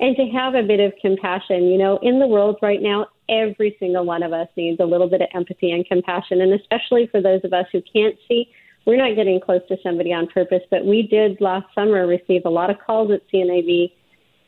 and 0.00 0.16
to 0.16 0.26
have 0.30 0.54
a 0.54 0.62
bit 0.62 0.80
of 0.80 0.92
compassion. 1.00 1.64
You 1.64 1.78
know, 1.78 1.98
in 2.02 2.18
the 2.18 2.26
world 2.26 2.56
right 2.62 2.80
now, 2.82 3.06
every 3.28 3.76
single 3.78 4.04
one 4.04 4.22
of 4.22 4.32
us 4.32 4.48
needs 4.56 4.80
a 4.80 4.84
little 4.84 5.08
bit 5.08 5.20
of 5.20 5.28
empathy 5.34 5.70
and 5.70 5.86
compassion, 5.86 6.40
and 6.40 6.52
especially 6.52 7.06
for 7.06 7.20
those 7.20 7.40
of 7.44 7.52
us 7.52 7.66
who 7.70 7.82
can't 7.92 8.16
see 8.26 8.50
we're 8.86 8.96
not 8.96 9.16
getting 9.16 9.40
close 9.40 9.60
to 9.68 9.76
somebody 9.82 10.12
on 10.12 10.26
purpose, 10.26 10.62
but 10.70 10.84
we 10.84 11.02
did 11.02 11.40
last 11.40 11.66
summer 11.74 12.06
receive 12.06 12.42
a 12.44 12.50
lot 12.50 12.70
of 12.70 12.76
calls 12.84 13.10
at 13.12 13.20
CNIB 13.32 13.92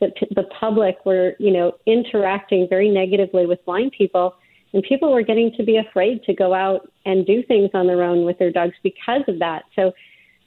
that 0.03 0.15
p- 0.15 0.33
the 0.35 0.43
public 0.59 0.97
were, 1.05 1.33
you 1.39 1.51
know, 1.51 1.73
interacting 1.85 2.67
very 2.69 2.89
negatively 2.89 3.45
with 3.45 3.63
blind 3.65 3.93
people, 3.97 4.35
and 4.73 4.83
people 4.83 5.11
were 5.11 5.21
getting 5.21 5.51
to 5.57 5.63
be 5.63 5.77
afraid 5.77 6.23
to 6.23 6.33
go 6.33 6.53
out 6.53 6.89
and 7.05 7.25
do 7.25 7.43
things 7.43 7.69
on 7.73 7.87
their 7.87 8.03
own 8.03 8.25
with 8.25 8.37
their 8.37 8.51
dogs 8.51 8.73
because 8.83 9.21
of 9.27 9.39
that. 9.39 9.63
So 9.75 9.93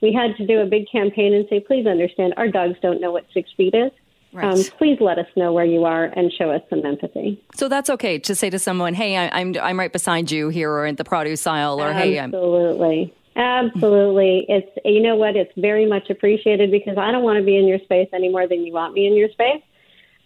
we 0.03 0.13
had 0.13 0.37
to 0.37 0.47
do 0.47 0.61
a 0.61 0.67
big 0.67 0.85
campaign 0.91 1.33
and 1.35 1.47
say, 1.49 1.61
please 1.61 1.87
understand, 1.87 2.35
our 2.37 2.49
dogs 2.49 2.77
don't 2.83 3.01
know 3.01 3.13
what 3.13 3.25
six 3.33 3.51
feet 3.57 3.75
is. 3.75 3.91
Right. 4.33 4.45
Um, 4.45 4.63
please 4.77 4.99
let 5.01 5.19
us 5.19 5.27
know 5.35 5.53
where 5.53 5.65
you 5.65 5.85
are 5.85 6.05
and 6.05 6.31
show 6.31 6.51
us 6.51 6.61
some 6.69 6.85
empathy. 6.85 7.43
So 7.55 7.69
that's 7.69 7.89
okay 7.89 8.19
to 8.19 8.35
say 8.35 8.51
to 8.51 8.59
someone, 8.59 8.93
"Hey, 8.93 9.17
I, 9.17 9.41
am 9.41 9.55
I'm, 9.57 9.63
I'm 9.63 9.79
right 9.79 9.93
beside 9.93 10.31
you 10.31 10.51
here, 10.51 10.71
or 10.71 10.85
in 10.85 10.97
the 10.97 11.05
produce 11.05 11.47
aisle, 11.47 11.81
or 11.81 11.89
Absolutely. 11.89 12.13
Hey, 12.13 12.21
I'm 12.21 12.35
absolutely." 12.35 13.15
Absolutely. 13.37 14.47
It's 14.49 14.71
you 14.85 15.03
know 15.03 15.15
what, 15.15 15.37
it's 15.37 15.53
very 15.57 15.85
much 15.85 16.09
appreciated 16.09 16.71
because 16.71 16.97
I 16.97 17.13
don't 17.13 17.23
want 17.23 17.39
to 17.39 17.45
be 17.45 17.57
in 17.57 17.67
your 17.67 17.79
space 17.81 18.09
any 18.13 18.31
more 18.31 18.49
than 18.49 18.65
you 18.65 18.73
want 18.73 18.95
me 18.95 19.07
in 19.07 19.15
your 19.15 19.29
space. 19.29 19.63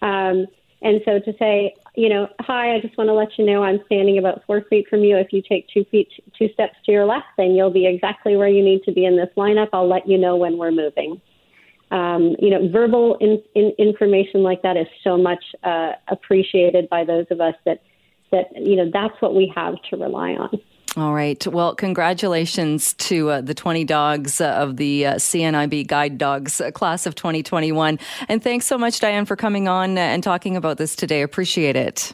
Um, 0.00 0.46
and 0.82 1.02
so 1.04 1.18
to 1.18 1.34
say, 1.38 1.74
you 1.96 2.08
know, 2.08 2.28
hi, 2.40 2.74
I 2.74 2.80
just 2.80 2.96
want 2.96 3.08
to 3.08 3.14
let 3.14 3.36
you 3.36 3.44
know 3.44 3.62
I'm 3.62 3.80
standing 3.86 4.18
about 4.18 4.42
four 4.46 4.62
feet 4.70 4.86
from 4.88 5.00
you. 5.00 5.16
If 5.16 5.32
you 5.32 5.42
take 5.42 5.68
two 5.68 5.84
feet, 5.90 6.08
two 6.38 6.48
steps 6.54 6.76
to 6.86 6.92
your 6.92 7.04
left, 7.04 7.26
then 7.36 7.50
you'll 7.50 7.70
be 7.70 7.86
exactly 7.86 8.36
where 8.36 8.48
you 8.48 8.62
need 8.62 8.84
to 8.84 8.92
be 8.92 9.04
in 9.04 9.16
this 9.16 9.28
lineup. 9.36 9.68
I'll 9.72 9.88
let 9.88 10.08
you 10.08 10.16
know 10.16 10.36
when 10.36 10.56
we're 10.56 10.70
moving. 10.70 11.20
Um, 11.90 12.36
you 12.38 12.50
know, 12.50 12.68
verbal 12.68 13.16
in, 13.16 13.42
in 13.56 13.72
information 13.76 14.44
like 14.44 14.62
that 14.62 14.76
is 14.76 14.86
so 15.02 15.18
much 15.18 15.44
uh, 15.64 15.92
appreciated 16.08 16.88
by 16.88 17.04
those 17.04 17.26
of 17.30 17.40
us 17.40 17.54
that 17.66 17.82
that 18.30 18.46
you 18.54 18.76
know 18.76 18.88
that's 18.92 19.20
what 19.20 19.34
we 19.34 19.52
have 19.56 19.74
to 19.90 19.96
rely 19.96 20.34
on. 20.34 20.60
All 20.96 21.14
right. 21.14 21.46
Well, 21.46 21.76
congratulations 21.76 22.94
to 22.94 23.30
uh, 23.30 23.40
the 23.42 23.54
20 23.54 23.84
dogs 23.84 24.40
uh, 24.40 24.48
of 24.54 24.76
the 24.76 25.06
uh, 25.06 25.14
CNIB 25.14 25.86
Guide 25.86 26.18
Dogs 26.18 26.60
uh, 26.60 26.72
class 26.72 27.06
of 27.06 27.14
2021. 27.14 27.98
And 28.28 28.42
thanks 28.42 28.66
so 28.66 28.76
much, 28.76 28.98
Diane, 28.98 29.24
for 29.24 29.36
coming 29.36 29.68
on 29.68 29.96
and 29.96 30.20
talking 30.22 30.56
about 30.56 30.78
this 30.78 30.96
today. 30.96 31.22
Appreciate 31.22 31.76
it. 31.76 32.12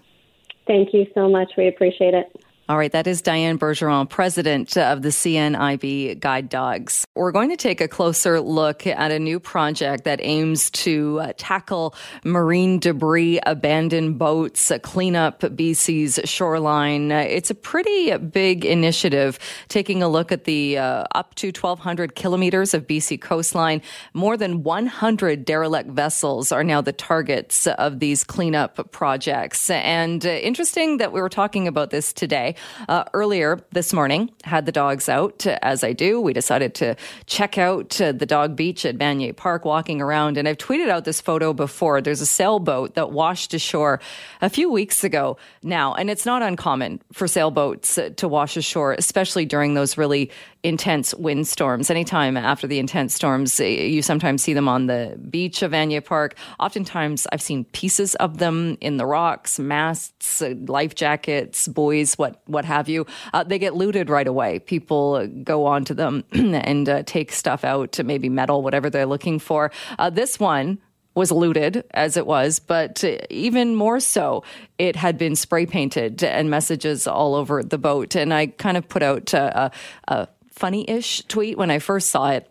Thank 0.66 0.92
you 0.92 1.06
so 1.14 1.26
much. 1.28 1.52
We 1.56 1.68
appreciate 1.68 2.12
it. 2.12 2.30
All 2.68 2.76
right, 2.76 2.90
that 2.90 3.06
is 3.06 3.22
Diane 3.22 3.60
Bergeron, 3.60 4.10
president 4.10 4.76
of 4.76 5.02
the 5.02 5.10
CNIB 5.10 6.18
Guide 6.18 6.48
Dogs. 6.48 7.06
We're 7.14 7.30
going 7.30 7.50
to 7.50 7.56
take 7.56 7.80
a 7.80 7.86
closer 7.86 8.40
look 8.40 8.88
at 8.88 9.12
a 9.12 9.20
new 9.20 9.38
project 9.38 10.02
that 10.02 10.18
aims 10.20 10.68
to 10.70 11.20
uh, 11.20 11.32
tackle 11.36 11.94
marine 12.24 12.80
debris, 12.80 13.38
abandoned 13.46 14.18
boats, 14.18 14.72
uh, 14.72 14.80
clean 14.80 15.14
up 15.14 15.42
BC's 15.42 16.18
shoreline. 16.28 17.12
Uh, 17.12 17.18
it's 17.18 17.50
a 17.50 17.54
pretty 17.54 18.16
big 18.16 18.64
initiative, 18.64 19.38
taking 19.68 20.02
a 20.02 20.08
look 20.08 20.32
at 20.32 20.42
the 20.42 20.76
uh, 20.76 21.04
up 21.14 21.36
to 21.36 21.52
1,200 21.52 22.16
kilometers 22.16 22.74
of 22.74 22.88
BC 22.88 23.20
coastline. 23.20 23.80
More 24.12 24.36
than 24.36 24.64
100 24.64 25.44
derelict 25.44 25.90
vessels 25.90 26.50
are 26.50 26.64
now 26.64 26.80
the 26.80 26.92
targets 26.92 27.68
of 27.68 28.00
these 28.00 28.24
cleanup 28.24 28.90
projects. 28.90 29.70
And 29.70 30.26
uh, 30.26 30.30
interesting 30.30 30.96
that 30.96 31.12
we 31.12 31.20
were 31.20 31.28
talking 31.28 31.68
about 31.68 31.90
this 31.90 32.12
today 32.12 32.55
uh, 32.88 33.04
earlier 33.12 33.60
this 33.72 33.92
morning, 33.92 34.30
had 34.44 34.66
the 34.66 34.72
dogs 34.72 35.08
out, 35.08 35.46
as 35.46 35.84
I 35.84 35.92
do. 35.92 36.20
We 36.20 36.32
decided 36.32 36.74
to 36.76 36.96
check 37.26 37.58
out 37.58 38.00
uh, 38.00 38.12
the 38.12 38.26
dog 38.26 38.56
beach 38.56 38.84
at 38.84 38.96
Vanier 38.96 39.36
Park, 39.36 39.64
walking 39.64 40.00
around. 40.00 40.36
And 40.36 40.48
I've 40.48 40.58
tweeted 40.58 40.88
out 40.88 41.04
this 41.04 41.20
photo 41.20 41.52
before. 41.52 42.00
There's 42.00 42.20
a 42.20 42.26
sailboat 42.26 42.94
that 42.94 43.12
washed 43.12 43.54
ashore 43.54 44.00
a 44.40 44.50
few 44.50 44.70
weeks 44.70 45.04
ago 45.04 45.36
now. 45.62 45.94
And 45.94 46.10
it's 46.10 46.26
not 46.26 46.42
uncommon 46.42 47.00
for 47.12 47.26
sailboats 47.28 47.98
uh, 47.98 48.10
to 48.16 48.28
wash 48.28 48.56
ashore, 48.56 48.92
especially 48.92 49.46
during 49.46 49.74
those 49.74 49.98
really 49.98 50.30
intense 50.66 51.14
windstorms. 51.14 51.90
Anytime 51.90 52.36
after 52.36 52.66
the 52.66 52.80
intense 52.80 53.14
storms, 53.14 53.60
eh, 53.60 53.86
you 53.86 54.02
sometimes 54.02 54.42
see 54.42 54.52
them 54.52 54.68
on 54.68 54.86
the 54.86 55.16
beach 55.30 55.62
of 55.62 55.70
Vanier 55.70 56.04
Park. 56.04 56.34
Oftentimes, 56.58 57.24
I've 57.32 57.40
seen 57.40 57.64
pieces 57.66 58.16
of 58.16 58.38
them 58.38 58.76
in 58.80 58.96
the 58.96 59.06
rocks, 59.06 59.60
masts, 59.60 60.42
uh, 60.42 60.54
life 60.66 60.96
jackets, 60.96 61.68
buoys, 61.68 62.18
what 62.18 62.42
what 62.46 62.64
have 62.64 62.88
you. 62.88 63.06
Uh, 63.32 63.44
they 63.44 63.60
get 63.60 63.76
looted 63.76 64.10
right 64.10 64.26
away. 64.26 64.58
People 64.58 65.24
go 65.44 65.66
onto 65.66 65.94
them 65.94 66.24
and 66.32 66.88
uh, 66.88 67.04
take 67.06 67.30
stuff 67.30 67.62
out, 67.64 68.02
maybe 68.04 68.28
metal, 68.28 68.60
whatever 68.60 68.90
they're 68.90 69.06
looking 69.06 69.38
for. 69.38 69.70
Uh, 70.00 70.10
this 70.10 70.40
one 70.40 70.78
was 71.14 71.30
looted 71.32 71.84
as 71.94 72.16
it 72.16 72.26
was, 72.26 72.58
but 72.58 73.02
even 73.30 73.74
more 73.74 74.00
so, 74.00 74.44
it 74.78 74.96
had 74.96 75.16
been 75.16 75.34
spray 75.34 75.64
painted 75.64 76.22
and 76.22 76.50
messages 76.50 77.06
all 77.06 77.34
over 77.34 77.62
the 77.62 77.78
boat. 77.78 78.14
And 78.14 78.34
I 78.34 78.48
kind 78.48 78.76
of 78.76 78.86
put 78.86 79.02
out 79.02 79.32
a, 79.32 79.70
a 80.08 80.28
funny 80.56 80.88
ish 80.88 81.22
tweet 81.28 81.56
when 81.56 81.70
I 81.70 81.78
first 81.78 82.08
saw 82.08 82.30
it 82.30 82.50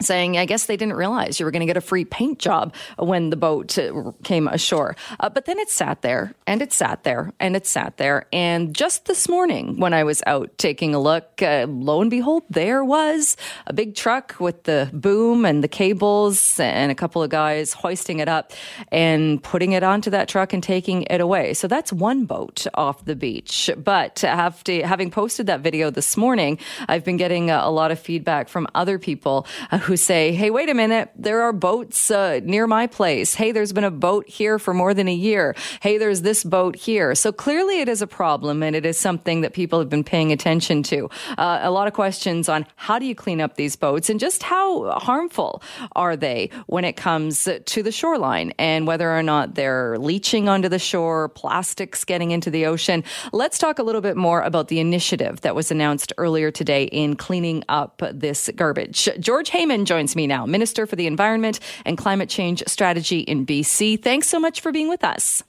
saying, 0.00 0.36
I 0.36 0.44
guess 0.44 0.66
they 0.66 0.76
didn't 0.76 0.94
realize 0.94 1.38
you 1.38 1.46
were 1.46 1.52
going 1.52 1.60
to 1.60 1.66
get 1.66 1.76
a 1.76 1.80
free 1.80 2.04
paint 2.04 2.38
job 2.38 2.74
when 2.98 3.30
the 3.30 3.36
boat 3.36 3.78
uh, 3.78 4.12
came 4.24 4.48
ashore. 4.48 4.96
Uh, 5.20 5.28
but 5.28 5.44
then 5.44 5.58
it 5.58 5.70
sat 5.70 6.02
there 6.02 6.34
and 6.46 6.60
it 6.60 6.72
sat 6.72 7.04
there 7.04 7.32
and 7.38 7.54
it 7.54 7.66
sat 7.66 7.96
there. 7.96 8.26
And 8.32 8.74
just 8.74 9.06
this 9.06 9.28
morning, 9.28 9.78
when 9.78 9.94
I 9.94 10.02
was 10.02 10.22
out 10.26 10.56
taking 10.58 10.94
a 10.94 10.98
look, 11.00 11.40
uh, 11.40 11.66
lo 11.68 12.00
and 12.00 12.10
behold, 12.10 12.42
there 12.50 12.84
was 12.84 13.36
a 13.66 13.72
big 13.72 13.94
truck 13.94 14.34
with 14.40 14.64
the 14.64 14.90
boom 14.92 15.44
and 15.44 15.62
the 15.62 15.68
cables 15.68 16.58
and 16.58 16.90
a 16.90 16.94
couple 16.94 17.22
of 17.22 17.30
guys 17.30 17.72
hoisting 17.72 18.18
it 18.18 18.28
up 18.28 18.52
and 18.90 19.42
putting 19.42 19.72
it 19.72 19.84
onto 19.84 20.10
that 20.10 20.28
truck 20.28 20.52
and 20.52 20.62
taking 20.62 21.04
it 21.04 21.20
away. 21.20 21.54
So 21.54 21.68
that's 21.68 21.92
one 21.92 22.24
boat 22.24 22.66
off 22.74 23.04
the 23.04 23.16
beach. 23.16 23.70
But 23.76 24.24
after 24.24 24.84
having 24.84 25.10
posted 25.10 25.46
that 25.46 25.60
video 25.60 25.90
this 25.90 26.16
morning, 26.16 26.58
I've 26.88 27.04
been 27.04 27.16
getting 27.16 27.50
a, 27.50 27.74
lot 27.74 27.90
of 27.90 27.98
feedback 27.98 28.48
from 28.48 28.68
other 28.76 29.00
people 29.00 29.46
uh, 29.72 29.78
who 29.84 29.96
say, 29.96 30.32
hey, 30.32 30.50
wait 30.50 30.70
a 30.70 30.74
minute, 30.74 31.10
there 31.14 31.42
are 31.42 31.52
boats 31.52 32.10
uh, 32.10 32.40
near 32.42 32.66
my 32.66 32.86
place. 32.86 33.34
Hey, 33.34 33.52
there's 33.52 33.72
been 33.72 33.84
a 33.84 33.90
boat 33.90 34.26
here 34.28 34.58
for 34.58 34.72
more 34.72 34.94
than 34.94 35.08
a 35.08 35.14
year. 35.14 35.54
Hey, 35.80 35.98
there's 35.98 36.22
this 36.22 36.42
boat 36.42 36.74
here. 36.74 37.14
So 37.14 37.32
clearly 37.32 37.80
it 37.80 37.88
is 37.88 38.00
a 38.00 38.06
problem 38.06 38.62
and 38.62 38.74
it 38.74 38.86
is 38.86 38.98
something 38.98 39.42
that 39.42 39.52
people 39.52 39.78
have 39.78 39.90
been 39.90 40.04
paying 40.04 40.32
attention 40.32 40.82
to. 40.84 41.10
Uh, 41.36 41.60
a 41.62 41.70
lot 41.70 41.86
of 41.86 41.92
questions 41.92 42.48
on 42.48 42.66
how 42.76 42.98
do 42.98 43.04
you 43.04 43.14
clean 43.14 43.40
up 43.40 43.56
these 43.56 43.76
boats 43.76 44.08
and 44.08 44.18
just 44.18 44.42
how 44.42 44.90
harmful 44.98 45.62
are 45.92 46.16
they 46.16 46.48
when 46.66 46.84
it 46.84 46.96
comes 46.96 47.46
to 47.66 47.82
the 47.82 47.92
shoreline 47.92 48.52
and 48.58 48.86
whether 48.86 49.14
or 49.14 49.22
not 49.22 49.54
they're 49.54 49.98
leaching 49.98 50.48
onto 50.48 50.68
the 50.68 50.78
shore, 50.78 51.28
plastics 51.28 52.04
getting 52.04 52.30
into 52.30 52.50
the 52.50 52.64
ocean. 52.64 53.04
Let's 53.32 53.58
talk 53.58 53.78
a 53.78 53.82
little 53.82 54.00
bit 54.00 54.16
more 54.16 54.40
about 54.40 54.68
the 54.68 54.80
initiative 54.80 55.42
that 55.42 55.54
was 55.54 55.70
announced 55.70 56.12
earlier 56.16 56.50
today 56.50 56.84
in 56.84 57.16
cleaning 57.16 57.64
up 57.68 58.02
this 58.12 58.50
garbage. 58.56 59.08
George 59.20 59.50
Heyman 59.50 59.73
joins 59.84 60.14
me 60.14 60.26
now, 60.26 60.46
Minister 60.46 60.86
for 60.86 60.96
the 60.96 61.06
Environment 61.06 61.58
and 61.84 61.98
Climate 61.98 62.28
Change 62.28 62.62
Strategy 62.66 63.20
in 63.20 63.44
BC. 63.44 64.00
Thanks 64.00 64.28
so 64.28 64.38
much 64.38 64.60
for 64.60 64.70
being 64.70 64.88
with 64.88 65.02
us. 65.02 65.42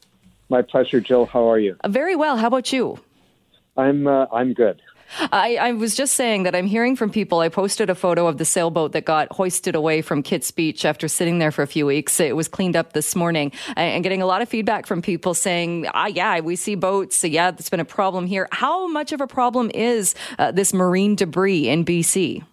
My 0.49 0.61
pleasure, 0.61 0.99
Jill. 0.99 1.25
How 1.25 1.49
are 1.49 1.59
you? 1.59 1.75
Uh, 1.83 1.89
very 1.89 2.15
well. 2.15 2.37
How 2.37 2.47
about 2.47 2.73
you? 2.73 2.99
I'm 3.77 4.07
uh, 4.07 4.25
I'm 4.31 4.53
good. 4.53 4.81
I, 5.31 5.57
I, 5.57 5.71
was 5.73 5.95
just 5.95 6.15
saying 6.15 6.43
that 6.43 6.55
I'm 6.55 6.65
hearing 6.65 6.95
from 6.95 7.11
people. 7.11 7.39
I 7.39 7.49
posted 7.49 7.89
a 7.89 7.95
photo 7.95 8.27
of 8.27 8.37
the 8.37 8.45
sailboat 8.45 8.91
that 8.93 9.05
got 9.05 9.31
hoisted 9.31 9.75
away 9.75 10.01
from 10.01 10.23
Kits 10.23 10.49
Beach 10.49 10.83
after 10.83 11.07
sitting 11.07 11.37
there 11.39 11.51
for 11.51 11.61
a 11.61 11.67
few 11.67 11.85
weeks. 11.85 12.19
It 12.19 12.35
was 12.35 12.47
cleaned 12.47 12.75
up 12.75 12.93
this 12.93 13.15
morning 13.15 13.51
and 13.75 14.03
getting 14.03 14.21
a 14.21 14.25
lot 14.25 14.41
of 14.41 14.49
feedback 14.49 14.87
from 14.87 15.01
people 15.01 15.33
saying, 15.33 15.85
ah, 15.93 16.07
yeah, 16.07 16.39
we 16.39 16.55
see 16.55 16.75
boats. 16.75 17.23
Yeah, 17.23 17.51
there's 17.51 17.69
been 17.69 17.79
a 17.79 17.85
problem 17.85 18.25
here. 18.25 18.47
How 18.51 18.87
much 18.87 19.11
of 19.11 19.21
a 19.21 19.27
problem 19.27 19.69
is 19.73 20.15
uh, 20.39 20.51
this 20.51 20.73
marine 20.73 21.15
debris 21.15 21.69
in 21.69 21.85
BC? 21.85 22.43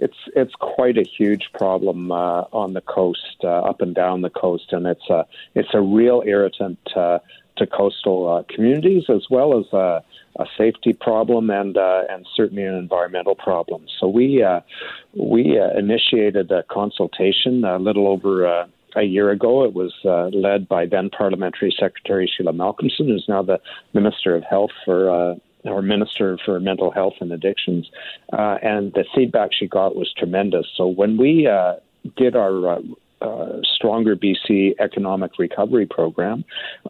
It's 0.00 0.16
it's 0.34 0.54
quite 0.54 0.98
a 0.98 1.04
huge 1.04 1.50
problem 1.52 2.10
uh, 2.10 2.42
on 2.52 2.72
the 2.72 2.80
coast, 2.80 3.36
uh, 3.44 3.48
up 3.48 3.80
and 3.80 3.94
down 3.94 4.22
the 4.22 4.30
coast, 4.30 4.72
and 4.72 4.86
it's 4.86 5.08
a 5.08 5.26
it's 5.54 5.72
a 5.72 5.80
real 5.80 6.22
irritant 6.26 6.78
uh, 6.96 7.18
to 7.56 7.66
coastal 7.66 8.28
uh, 8.28 8.54
communities 8.54 9.04
as 9.08 9.26
well 9.30 9.58
as 9.58 9.66
a, 9.72 10.02
a 10.40 10.46
safety 10.58 10.92
problem 10.92 11.50
and 11.50 11.76
uh, 11.76 12.02
and 12.10 12.26
certainly 12.34 12.64
an 12.64 12.74
environmental 12.74 13.36
problem. 13.36 13.86
So 14.00 14.08
we 14.08 14.42
uh, 14.42 14.60
we 15.14 15.60
initiated 15.76 16.50
a 16.50 16.64
consultation 16.64 17.64
a 17.64 17.78
little 17.78 18.08
over. 18.08 18.66
a 18.96 19.02
year 19.02 19.30
ago, 19.30 19.64
it 19.64 19.74
was 19.74 19.92
led 20.32 20.68
by 20.68 20.86
then 20.86 21.10
Parliamentary 21.10 21.72
Secretary 21.84 22.30
Sheila 22.30 22.52
Malcolmson, 22.52 23.08
who's 23.08 23.26
now 23.28 23.42
the 23.42 23.58
Minister 23.92 24.36
of 24.36 24.44
Health 24.44 24.70
for 24.84 25.34
our 25.66 25.82
Minister 25.82 26.38
for 26.44 26.58
Mental 26.60 26.90
Health 26.90 27.14
and 27.20 27.32
Addictions, 27.32 27.90
uh, 28.32 28.58
and 28.62 28.92
the 28.92 29.04
feedback 29.14 29.50
she 29.52 29.66
got 29.66 29.96
was 29.96 30.12
tremendous. 30.16 30.66
So 30.76 30.86
when 30.86 31.16
we 31.16 31.46
uh, 31.46 31.74
did 32.16 32.36
our 32.36 32.74
uh, 32.74 32.80
uh 33.20 33.60
Stronger 33.62 34.16
BC 34.16 34.74
Economic 34.80 35.38
Recovery 35.38 35.86
Program 35.86 36.44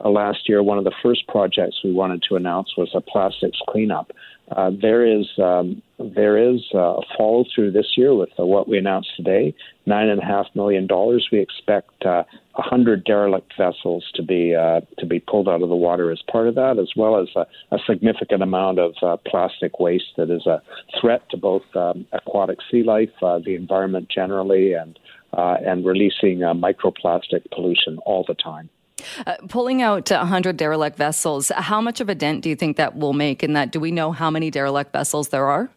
uh, 0.05 0.09
last 0.09 0.49
year, 0.49 0.63
one 0.63 0.79
of 0.79 0.85
the 0.85 0.95
first 1.03 1.27
projects 1.29 1.77
we 1.85 1.93
wanted 1.93 2.23
to 2.29 2.37
announce 2.37 2.77
was 2.77 2.91
a 2.95 3.01
plastics 3.01 3.59
cleanup. 3.69 4.11
Uh, 4.51 4.71
there 4.81 5.07
is 5.07 5.27
um, 5.39 5.83
there 5.99 6.37
is 6.37 6.61
uh, 6.75 6.79
a 6.79 7.03
follow 7.17 7.45
through 7.55 7.71
this 7.71 7.93
year 7.97 8.15
with 8.15 8.31
uh, 8.39 8.45
what 8.45 8.69
we 8.69 8.79
announced 8.79 9.11
today, 9.17 9.55
nine 9.87 10.09
and 10.09 10.21
a 10.21 10.25
half 10.25 10.47
million 10.55 10.87
dollars. 10.87 11.29
We 11.31 11.39
expect 11.39 12.05
uh, 12.05 12.25
hundred 12.55 13.05
derelict 13.05 13.53
vessels 13.57 14.05
to 14.15 14.23
be 14.23 14.55
uh, 14.55 14.81
to 14.99 15.07
be 15.07 15.21
pulled 15.21 15.49
out 15.49 15.63
of 15.63 15.69
the 15.69 15.77
water 15.77 16.11
as 16.11 16.21
part 16.31 16.49
of 16.49 16.57
that, 16.57 16.79
as 16.79 16.91
well 16.97 17.21
as 17.21 17.29
a, 17.37 17.47
a 17.75 17.79
significant 17.87 18.43
amount 18.43 18.81
of 18.81 18.95
uh, 19.03 19.17
plastic 19.25 19.79
waste 19.79 20.17
that 20.17 20.31
is 20.31 20.47
a 20.47 20.61
threat 21.01 21.29
to 21.31 21.37
both 21.37 21.63
um, 21.77 22.07
aquatic 22.13 22.59
sea 22.71 22.83
life, 22.83 23.11
the 23.21 23.55
environment 23.55 24.09
generally, 24.13 24.73
and 24.73 24.99
and 25.33 25.85
releasing 25.85 26.39
microplastic 26.39 27.49
pollution 27.53 27.99
all 27.99 28.25
the 28.27 28.35
time. 28.35 28.69
Uh, 29.27 29.35
pulling 29.49 29.83
out 29.83 30.11
100 30.11 30.57
derelict 30.57 30.97
vessels, 30.97 31.51
how 31.55 31.81
much 31.81 32.01
of 32.01 32.09
a 32.09 32.15
dent 32.15 32.43
do 32.43 32.49
you 32.49 32.57
think 32.57 32.77
that 32.77 32.97
will 32.97 33.13
make 33.13 33.43
in 33.43 33.53
that? 33.53 33.71
Do 33.71 33.81
we 33.81 33.91
know 33.91 34.13
how 34.13 34.31
many 34.31 34.51
derelict 34.51 34.93
vessels 34.93 35.29
there 35.29 35.47
are? 35.47 35.71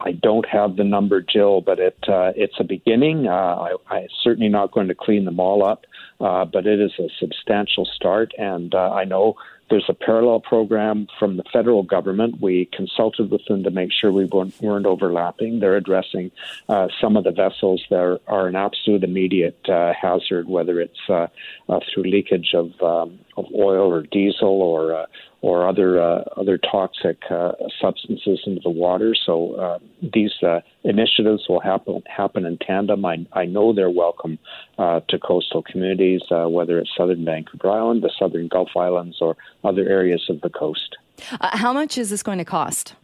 I 0.00 0.12
don't 0.12 0.46
have 0.48 0.76
the 0.76 0.84
number, 0.84 1.22
Jill, 1.22 1.60
but 1.60 1.78
it 1.78 1.96
uh, 2.08 2.32
it's 2.36 2.56
a 2.58 2.64
beginning. 2.64 3.26
Uh, 3.26 3.30
I, 3.30 3.76
I'm 3.88 4.08
certainly 4.22 4.48
not 4.48 4.72
going 4.72 4.88
to 4.88 4.94
clean 4.94 5.24
them 5.24 5.40
all 5.40 5.64
up, 5.64 5.86
uh, 6.20 6.44
but 6.44 6.66
it 6.66 6.80
is 6.80 6.92
a 6.98 7.08
substantial 7.18 7.84
start, 7.86 8.32
and 8.38 8.74
uh, 8.74 8.90
I 8.90 9.04
know 9.04 9.36
there's 9.70 9.84
a 9.88 9.94
parallel 9.94 10.40
program 10.40 11.06
from 11.18 11.36
the 11.36 11.42
federal 11.52 11.82
government. 11.82 12.40
We 12.40 12.68
consulted 12.72 13.30
with 13.30 13.44
them 13.46 13.62
to 13.64 13.70
make 13.70 13.90
sure 13.92 14.12
we 14.12 14.26
weren't, 14.26 14.60
weren't 14.60 14.86
overlapping. 14.86 15.60
They're 15.60 15.76
addressing 15.76 16.30
uh, 16.68 16.88
some 17.00 17.16
of 17.16 17.24
the 17.24 17.30
vessels 17.30 17.82
that 17.90 18.20
are, 18.26 18.46
an 18.46 18.56
absolute 18.56 19.04
immediate 19.04 19.58
uh, 19.68 19.92
hazard, 20.00 20.48
whether 20.48 20.80
it's 20.80 21.00
uh, 21.08 21.28
uh 21.68 21.80
through 21.92 22.04
leakage 22.04 22.54
of, 22.54 22.72
um, 22.82 23.18
of 23.36 23.46
oil 23.54 23.90
or 23.90 24.02
diesel 24.02 24.60
or 24.60 24.94
uh, 24.94 25.06
or 25.44 25.68
other 25.68 26.00
uh, 26.02 26.22
other 26.38 26.56
toxic 26.56 27.18
uh, 27.30 27.52
substances 27.78 28.40
into 28.46 28.62
the 28.64 28.70
water. 28.70 29.14
So 29.14 29.52
uh, 29.56 29.78
these 30.00 30.32
uh, 30.42 30.60
initiatives 30.84 31.44
will 31.50 31.60
happen 31.60 32.02
happen 32.06 32.46
in 32.46 32.56
tandem. 32.56 33.04
I, 33.04 33.26
I 33.34 33.44
know 33.44 33.74
they're 33.74 33.90
welcome 33.90 34.38
uh, 34.78 35.00
to 35.10 35.18
coastal 35.18 35.62
communities, 35.62 36.22
uh, 36.30 36.46
whether 36.48 36.78
it's 36.78 36.90
southern 36.96 37.26
Vancouver 37.26 37.70
Island, 37.70 38.02
the 38.02 38.12
southern 38.18 38.48
Gulf 38.48 38.70
Islands, 38.74 39.18
or 39.20 39.36
other 39.64 39.86
areas 39.86 40.22
of 40.30 40.40
the 40.40 40.48
coast. 40.48 40.96
how 41.40 41.74
much 41.74 41.98
is 41.98 42.08
this 42.08 42.22
going 42.22 42.38
to 42.38 42.46
cost? 42.46 42.94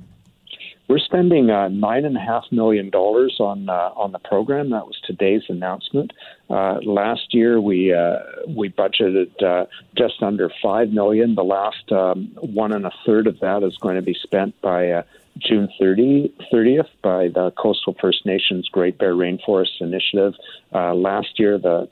We're 0.91 0.99
spending 0.99 1.51
uh, 1.51 1.69
nine 1.69 2.05
and 2.05 2.17
a 2.17 2.21
half 2.21 2.47
million 2.51 2.91
dollars 2.91 3.37
on 3.39 3.69
uh, 3.69 3.93
on 3.95 4.11
the 4.11 4.19
program. 4.19 4.71
That 4.71 4.89
was 4.89 5.01
today's 5.05 5.45
announcement. 5.49 6.13
Uh, 6.51 6.81
last 6.83 7.33
year 7.33 7.61
we 7.61 7.95
uh, 7.95 8.19
we 8.49 8.71
budgeted 8.71 9.41
uh, 9.41 9.67
just 9.97 10.21
under 10.21 10.51
five 10.61 10.91
million. 10.91 11.37
The 11.37 11.45
last 11.45 11.93
um, 11.93 12.33
one 12.41 12.73
and 12.73 12.85
a 12.87 12.91
third 13.07 13.29
of 13.29 13.39
that 13.39 13.63
is 13.63 13.77
going 13.77 13.95
to 13.95 14.03
be 14.03 14.17
spent 14.21 14.61
by 14.63 14.91
uh, 14.91 15.03
June 15.39 15.69
30, 15.79 16.35
30th 16.53 16.89
by 17.03 17.29
the 17.29 17.53
Coastal 17.57 17.95
First 18.01 18.27
Nations 18.27 18.69
Great 18.69 18.99
Bear 18.99 19.15
Rainforest 19.15 19.81
Initiative. 19.81 20.35
last 20.73 21.39
year 21.39 21.57
the 21.57 21.89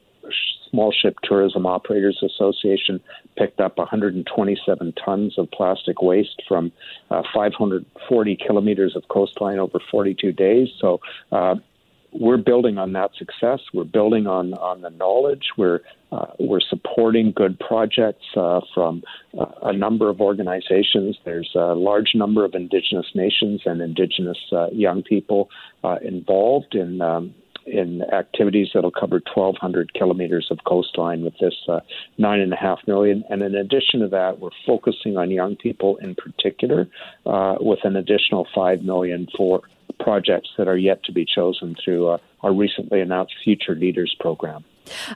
Small 0.71 0.93
Ship 0.93 1.17
Tourism 1.23 1.67
Operators 1.67 2.23
Association 2.23 3.01
picked 3.37 3.61
up 3.61 3.79
127 3.79 4.93
tons 5.05 5.39
of 5.39 5.51
plastic 5.51 6.03
waste 6.03 6.43
from 6.47 6.73
uh, 7.11 7.23
540 7.35 8.39
kilometers 8.47 8.95
of 8.97 9.05
coastline 9.09 9.59
over 9.59 9.81
42 9.91 10.33
days. 10.33 10.69
So 10.81 11.01
uh, 11.33 11.57
we're 12.13 12.39
building 12.39 12.79
on 12.79 12.93
that 12.93 13.11
success. 13.19 13.61
We're 13.73 13.85
building 13.85 14.27
on 14.27 14.55
on 14.55 14.81
the 14.81 14.91
knowledge. 14.91 15.49
We're 15.57 15.81
uh, 16.11 16.27
we're 16.39 16.61
supporting 16.61 17.33
good 17.33 17.59
projects 17.59 18.25
uh, 18.37 18.61
from 18.75 19.03
uh, 19.39 19.47
a 19.63 19.73
number 19.73 20.09
of 20.09 20.21
organizations. 20.21 21.19
There's 21.25 21.51
a 21.55 21.75
large 21.75 22.13
number 22.15 22.45
of 22.45 22.55
Indigenous 22.55 23.07
nations 23.15 23.63
and 23.67 23.81
Indigenous 23.83 24.39
uh, 24.53 24.69
young 24.71 25.03
people 25.03 25.51
uh, 25.85 25.97
involved 26.03 26.75
in 26.75 27.03
um, 27.03 27.35
in 27.71 28.03
activities 28.13 28.69
that'll 28.75 28.91
cover 28.91 29.21
1,200 29.35 29.95
kilometers 29.95 30.49
of 30.51 30.59
coastline 30.65 31.23
with 31.23 31.35
this 31.39 31.55
uh, 31.69 31.81
nine 32.17 32.41
and 32.41 32.53
a 32.53 32.57
half 32.57 32.81
million. 32.87 33.25
And 33.31 33.43
in 33.43 33.55
addition 33.55 34.01
to 34.01 34.09
that, 34.09 34.41
we're 34.41 34.51
focusing 34.67 35.17
on 35.17 35.31
young 35.31 35.57
people 35.57 35.97
in 35.99 36.15
particular, 36.15 36.89
uh, 37.27 37.57
with 37.61 37.81
an 37.85 37.97
additional 37.97 38.47
five 38.55 38.83
million 38.83 39.29
for 39.37 39.63
projects 40.01 40.49
that 40.59 40.69
are 40.69 40.77
yet 40.77 41.03
to 41.05 41.13
be 41.13 41.25
chosen 41.25 41.77
through 41.83 42.09
uh, 42.09 42.19
our 42.43 42.53
recently 42.53 43.01
announced 43.01 43.35
Future 43.45 43.75
Leaders 43.75 44.15
program. 44.21 44.65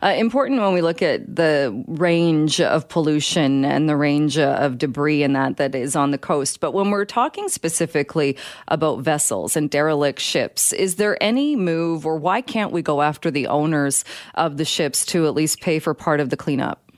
Uh, 0.02 0.14
important 0.16 0.60
when 0.60 0.72
we 0.72 0.82
look 0.82 1.02
at 1.02 1.34
the 1.34 1.84
range 1.86 2.60
of 2.60 2.88
pollution 2.88 3.64
and 3.64 3.88
the 3.88 3.96
range 3.96 4.38
of 4.38 4.78
debris 4.78 5.22
and 5.22 5.36
that 5.36 5.56
that 5.56 5.74
is 5.74 5.96
on 5.96 6.10
the 6.10 6.18
coast. 6.18 6.60
But 6.60 6.72
when 6.72 6.90
we're 6.90 7.04
talking 7.04 7.48
specifically 7.48 8.36
about 8.68 9.00
vessels 9.00 9.56
and 9.56 9.70
derelict 9.70 10.20
ships, 10.20 10.72
is 10.72 10.96
there 10.96 11.22
any 11.22 11.56
move 11.56 12.06
or 12.06 12.16
why 12.16 12.40
can't 12.40 12.72
we 12.72 12.82
go 12.82 13.02
after 13.02 13.30
the 13.30 13.46
owners 13.46 14.04
of 14.34 14.56
the 14.56 14.64
ships 14.64 15.06
to 15.06 15.26
at 15.26 15.34
least 15.34 15.60
pay 15.60 15.78
for 15.78 15.94
part 15.94 16.20
of 16.20 16.30
the 16.30 16.36
cleanup? 16.36 16.91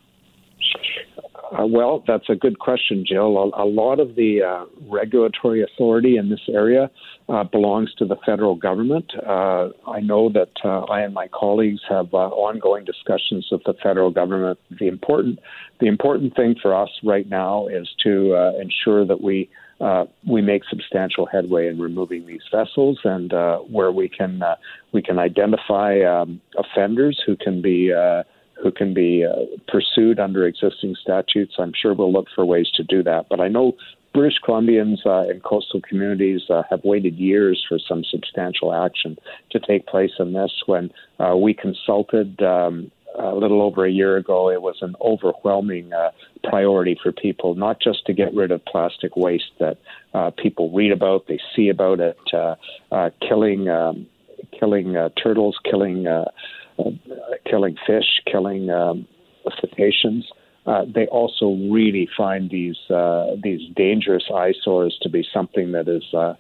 Uh, 1.55 1.67
well, 1.67 2.03
that's 2.07 2.29
a 2.29 2.35
good 2.35 2.59
question, 2.59 3.05
Jill. 3.07 3.53
A, 3.55 3.65
a 3.65 3.67
lot 3.67 4.01
of 4.01 4.17
the 4.17 4.43
uh, 4.43 4.65
regulatory 4.89 5.63
authority 5.63 6.17
in 6.17 6.29
this 6.29 6.41
area 6.49 6.91
uh, 7.29 7.45
belongs 7.45 7.95
to 7.95 8.05
the 8.05 8.17
federal 8.27 8.57
government. 8.57 9.13
Uh, 9.25 9.69
I 9.87 10.01
know 10.01 10.31
that 10.31 10.51
uh, 10.65 10.81
I 10.81 11.03
and 11.03 11.15
my 11.15 11.29
colleagues 11.29 11.81
have 11.89 12.13
uh, 12.13 12.17
ongoing 12.17 12.85
discussions 12.85 13.47
with 13.53 13.63
the 13.65 13.75
federal 13.83 14.11
government. 14.11 14.59
The 14.81 14.89
important, 14.89 15.39
the 15.81 15.87
important 15.87 16.35
thing 16.35 16.57
for 16.61 16.75
us 16.75 16.91
right 17.05 17.29
now 17.29 17.69
is 17.69 17.89
to 18.03 18.35
ensure 18.61 19.07
that 19.07 19.21
we 19.21 19.49
we 20.27 20.41
make 20.41 20.63
substantial 20.69 21.27
headway 21.27 21.69
in 21.69 21.79
removing 21.79 22.27
these 22.27 22.41
vessels, 22.51 22.99
and 23.05 23.33
where 23.71 23.93
we 23.93 24.09
can 24.09 24.43
we 24.93 25.03
can 25.03 25.19
identify 25.19 26.01
um, 26.01 26.41
offenders 26.57 27.23
who 27.27 27.37
can 27.37 27.61
be 27.61 27.93
who 28.63 28.71
can 28.71 28.95
be 28.95 29.25
uh, 29.25 29.47
pursued 29.69 30.19
under 30.19 30.47
existing 30.47 30.97
statutes. 31.01 31.55
I'm 31.59 31.73
sure 31.81 31.95
we'll 31.95 32.13
look 32.13 32.27
for 32.35 32.45
ways 32.45 32.71
to 32.75 32.83
do 32.83 33.03
that. 33.03 33.27
But 33.29 33.41
I 33.41 33.49
know 33.49 33.77
British 34.15 34.39
Columbians 34.47 35.05
uh, 35.05 35.29
and 35.29 35.43
coastal 35.43 35.81
communities 35.87 36.43
uh, 36.49 36.63
have 36.71 36.85
waited 36.85 37.17
years 37.17 37.65
for 37.69 37.79
some 37.81 38.05
substantial 38.05 38.73
action 38.73 39.19
to 39.51 39.59
take 39.59 39.87
place 39.87 40.13
in 40.21 40.33
this. 40.33 40.53
When 40.67 40.91
uh, 41.19 41.37
we 41.37 41.53
consulted 41.53 42.41
um, 42.41 42.93
a 43.19 43.35
little 43.35 43.61
over 43.61 43.85
a 43.85 43.91
year 43.91 44.17
ago, 44.17 44.51
it 44.51 44.63
was 44.63 44.77
an 44.83 44.95
overwhelming 45.01 45.93
uh, 45.93 46.13
priority 46.45 46.97
for 47.03 47.11
people, 47.11 47.57
not 47.57 47.81
just 47.81 48.07
to 48.07 48.13
get 48.13 48.33
rid 48.35 48.53
of 48.53 48.65
plastic 48.65 49.17
waste 49.17 49.51
that 49.59 49.79
uh, 50.15 50.31
people 50.31 50.71
read 50.71 50.93
about, 50.93 51.27
they 51.27 51.41
see 51.57 51.69
about 51.69 51.99
it, 51.99 52.17
uh, 52.33 53.11
killing 53.29 53.69
um, 53.69 54.07
killing 54.59 54.95
turtles, 55.21 55.57
killing 55.69 56.07
killing 57.45 57.77
fish, 57.87 58.21
killing 58.31 58.71
um, 58.71 59.07
cetaceans. 59.61 60.27
Uh, 60.67 60.85
they 60.93 61.07
also 61.07 61.57
really 61.71 62.09
find 62.17 62.51
these 62.51 62.79
uh, 62.91 63.27
these 63.43 63.61
dangerous 63.77 64.25
eyesores 64.35 64.99
to 65.03 65.11
be 65.11 65.25
something 65.33 65.73
that 65.73 65.89
is 65.89 66.05
uh, 66.15 66.35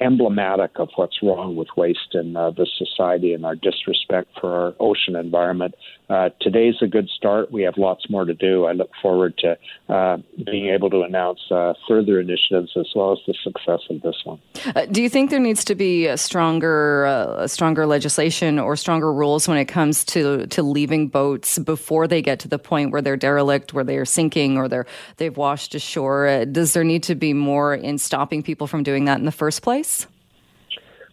emblematic 0.00 0.72
of 0.76 0.88
what's 0.96 1.22
wrong 1.22 1.56
with 1.56 1.68
waste 1.76 2.14
in 2.14 2.36
uh, 2.36 2.50
this 2.50 2.68
society 2.76 3.32
and 3.32 3.44
our 3.44 3.54
disrespect 3.56 4.28
for 4.40 4.52
our 4.54 4.74
ocean 4.78 5.16
environment. 5.16 5.74
Uh, 6.12 6.28
today's 6.42 6.74
a 6.82 6.86
good 6.86 7.08
start. 7.08 7.50
We 7.50 7.62
have 7.62 7.78
lots 7.78 8.10
more 8.10 8.26
to 8.26 8.34
do. 8.34 8.66
I 8.66 8.72
look 8.72 8.90
forward 9.00 9.38
to 9.38 9.56
uh, 9.88 10.18
being 10.44 10.68
able 10.68 10.90
to 10.90 11.00
announce 11.00 11.40
uh, 11.50 11.72
further 11.88 12.20
initiatives 12.20 12.72
as 12.76 12.86
well 12.94 13.12
as 13.12 13.18
the 13.26 13.34
success 13.42 13.80
of 13.88 14.02
this 14.02 14.16
one. 14.24 14.38
Uh, 14.76 14.84
do 14.84 15.02
you 15.02 15.08
think 15.08 15.30
there 15.30 15.40
needs 15.40 15.64
to 15.64 15.74
be 15.74 16.06
a 16.06 16.18
stronger, 16.18 17.06
uh, 17.06 17.46
stronger 17.46 17.86
legislation 17.86 18.58
or 18.58 18.76
stronger 18.76 19.10
rules 19.10 19.48
when 19.48 19.56
it 19.56 19.64
comes 19.64 20.04
to 20.04 20.46
to 20.48 20.62
leaving 20.62 21.08
boats 21.08 21.58
before 21.58 22.06
they 22.06 22.20
get 22.20 22.38
to 22.40 22.48
the 22.48 22.58
point 22.58 22.92
where 22.92 23.00
they're 23.00 23.16
derelict, 23.16 23.72
where 23.72 23.84
they 23.84 23.96
are 23.96 24.04
sinking, 24.04 24.58
or 24.58 24.68
they're 24.68 24.86
they've 25.16 25.38
washed 25.38 25.74
ashore? 25.74 26.44
does 26.44 26.74
there 26.74 26.84
need 26.84 27.02
to 27.04 27.14
be 27.14 27.32
more 27.32 27.74
in 27.74 27.96
stopping 27.96 28.42
people 28.42 28.66
from 28.66 28.82
doing 28.82 29.06
that 29.06 29.18
in 29.18 29.24
the 29.24 29.32
first 29.32 29.62
place? 29.62 30.06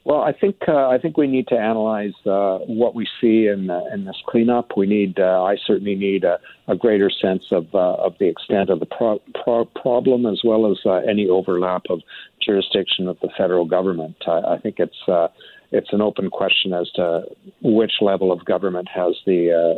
Well, 0.09 0.23
I 0.23 0.33
think 0.33 0.55
uh, 0.67 0.87
I 0.87 0.97
think 0.97 1.17
we 1.17 1.27
need 1.27 1.47
to 1.49 1.55
analyze 1.55 2.15
uh, 2.25 2.57
what 2.65 2.95
we 2.95 3.07
see 3.21 3.45
in 3.45 3.69
uh, 3.69 3.81
in 3.93 4.05
this 4.05 4.19
cleanup. 4.25 4.75
We 4.75 4.87
need, 4.87 5.19
uh, 5.19 5.43
I 5.43 5.55
certainly 5.67 5.93
need 5.93 6.23
a, 6.23 6.39
a 6.67 6.75
greater 6.75 7.11
sense 7.11 7.43
of 7.51 7.67
uh, 7.75 7.93
of 7.93 8.15
the 8.19 8.27
extent 8.27 8.71
of 8.71 8.79
the 8.79 8.87
pro- 8.87 9.21
pro- 9.43 9.65
problem, 9.65 10.25
as 10.25 10.41
well 10.43 10.65
as 10.71 10.79
uh, 10.83 10.93
any 11.07 11.29
overlap 11.29 11.83
of 11.91 11.99
jurisdiction 12.41 13.07
of 13.07 13.19
the 13.19 13.29
federal 13.37 13.65
government. 13.65 14.15
I, 14.25 14.55
I 14.55 14.57
think 14.57 14.79
it's 14.79 14.97
it's 15.71 15.93
an 15.93 16.01
open 16.01 16.31
question 16.31 16.73
as 16.73 16.89
to 16.95 17.25
which 17.61 17.93
level 18.01 18.31
of 18.31 18.43
government 18.45 18.87
has 18.89 19.13
the 19.27 19.77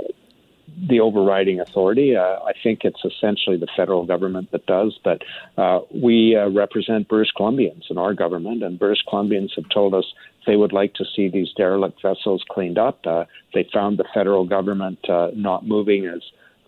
the 0.88 1.00
overriding 1.00 1.60
authority. 1.60 2.16
Uh, 2.16 2.22
I 2.22 2.54
think 2.64 2.82
it's 2.84 3.04
essentially 3.04 3.58
the 3.58 3.68
federal 3.76 4.06
government 4.06 4.52
that 4.52 4.66
does, 4.66 5.00
but 5.04 5.22
uh, 5.58 5.82
we 5.94 6.36
uh, 6.36 6.50
represent 6.50 7.08
British 7.08 7.32
Columbians 7.38 7.90
in 7.90 7.98
our 7.98 8.14
government, 8.14 8.64
and 8.64 8.80
British 8.80 9.04
Columbians 9.08 9.52
have 9.56 9.70
told 9.70 9.94
us 9.94 10.06
they 10.48 10.56
would 10.56 10.74
like 10.74 10.94
to 10.96 11.06
see 11.16 11.30
these 11.30 11.50
derelict 11.56 12.02
vessels 12.02 12.44
cleaned 12.50 12.78
up. 12.78 13.00
Uh, 13.06 13.26
they 13.54 13.68
found 13.74 13.98
the 13.98 14.06
federal 14.14 14.46
government 14.46 15.00
uh, 15.10 15.30
not 15.36 15.68
moving 15.68 16.06
as 16.06 16.22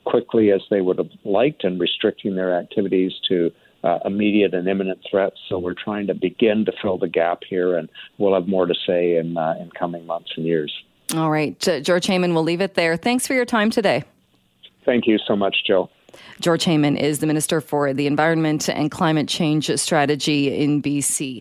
quickly 0.06 0.52
as 0.52 0.62
they 0.70 0.82
would 0.82 0.98
have 0.98 1.10
liked 1.24 1.64
and 1.64 1.80
restricting 1.80 2.36
their 2.36 2.58
activities 2.58 3.14
to 3.28 3.52
uh, 3.84 4.00
immediate 4.06 4.54
and 4.54 4.68
imminent 4.68 5.00
threats. 5.10 5.38
So 5.50 5.60
we're 5.60 5.74
trying 5.74 6.08
to 6.08 6.14
begin 6.14 6.66
to 6.66 6.74
fill 6.82 6.98
the 6.98 7.08
gap 7.08 7.42
here, 7.50 7.78
and 7.78 7.90
we'll 8.18 8.34
have 8.34 8.48
more 8.48 8.66
to 8.66 8.76
say 8.86 9.18
in 9.18 9.38
in 9.38 9.72
coming 9.78 10.06
months 10.06 10.32
and 10.36 10.46
years. 10.46 10.72
All 11.16 11.30
right. 11.30 11.60
George 11.60 12.08
Heyman, 12.08 12.34
we'll 12.34 12.44
leave 12.44 12.62
it 12.62 12.74
there. 12.74 12.98
Thanks 12.98 13.28
for 13.28 13.34
your 13.34 13.46
time 13.46 13.70
today. 13.70 14.04
Thank 14.86 15.08
you 15.08 15.18
so 15.28 15.36
much, 15.36 15.64
Joe. 15.66 15.90
George 16.40 16.66
Heyman 16.66 17.00
is 17.00 17.20
the 17.20 17.28
Minister 17.28 17.62
for 17.62 17.94
the 17.94 18.08
Environment 18.08 18.68
and 18.70 18.92
Climate 18.92 19.28
Change 19.28 19.70
Strategy 19.78 20.56
in 20.56 20.82
BC. 20.82 21.40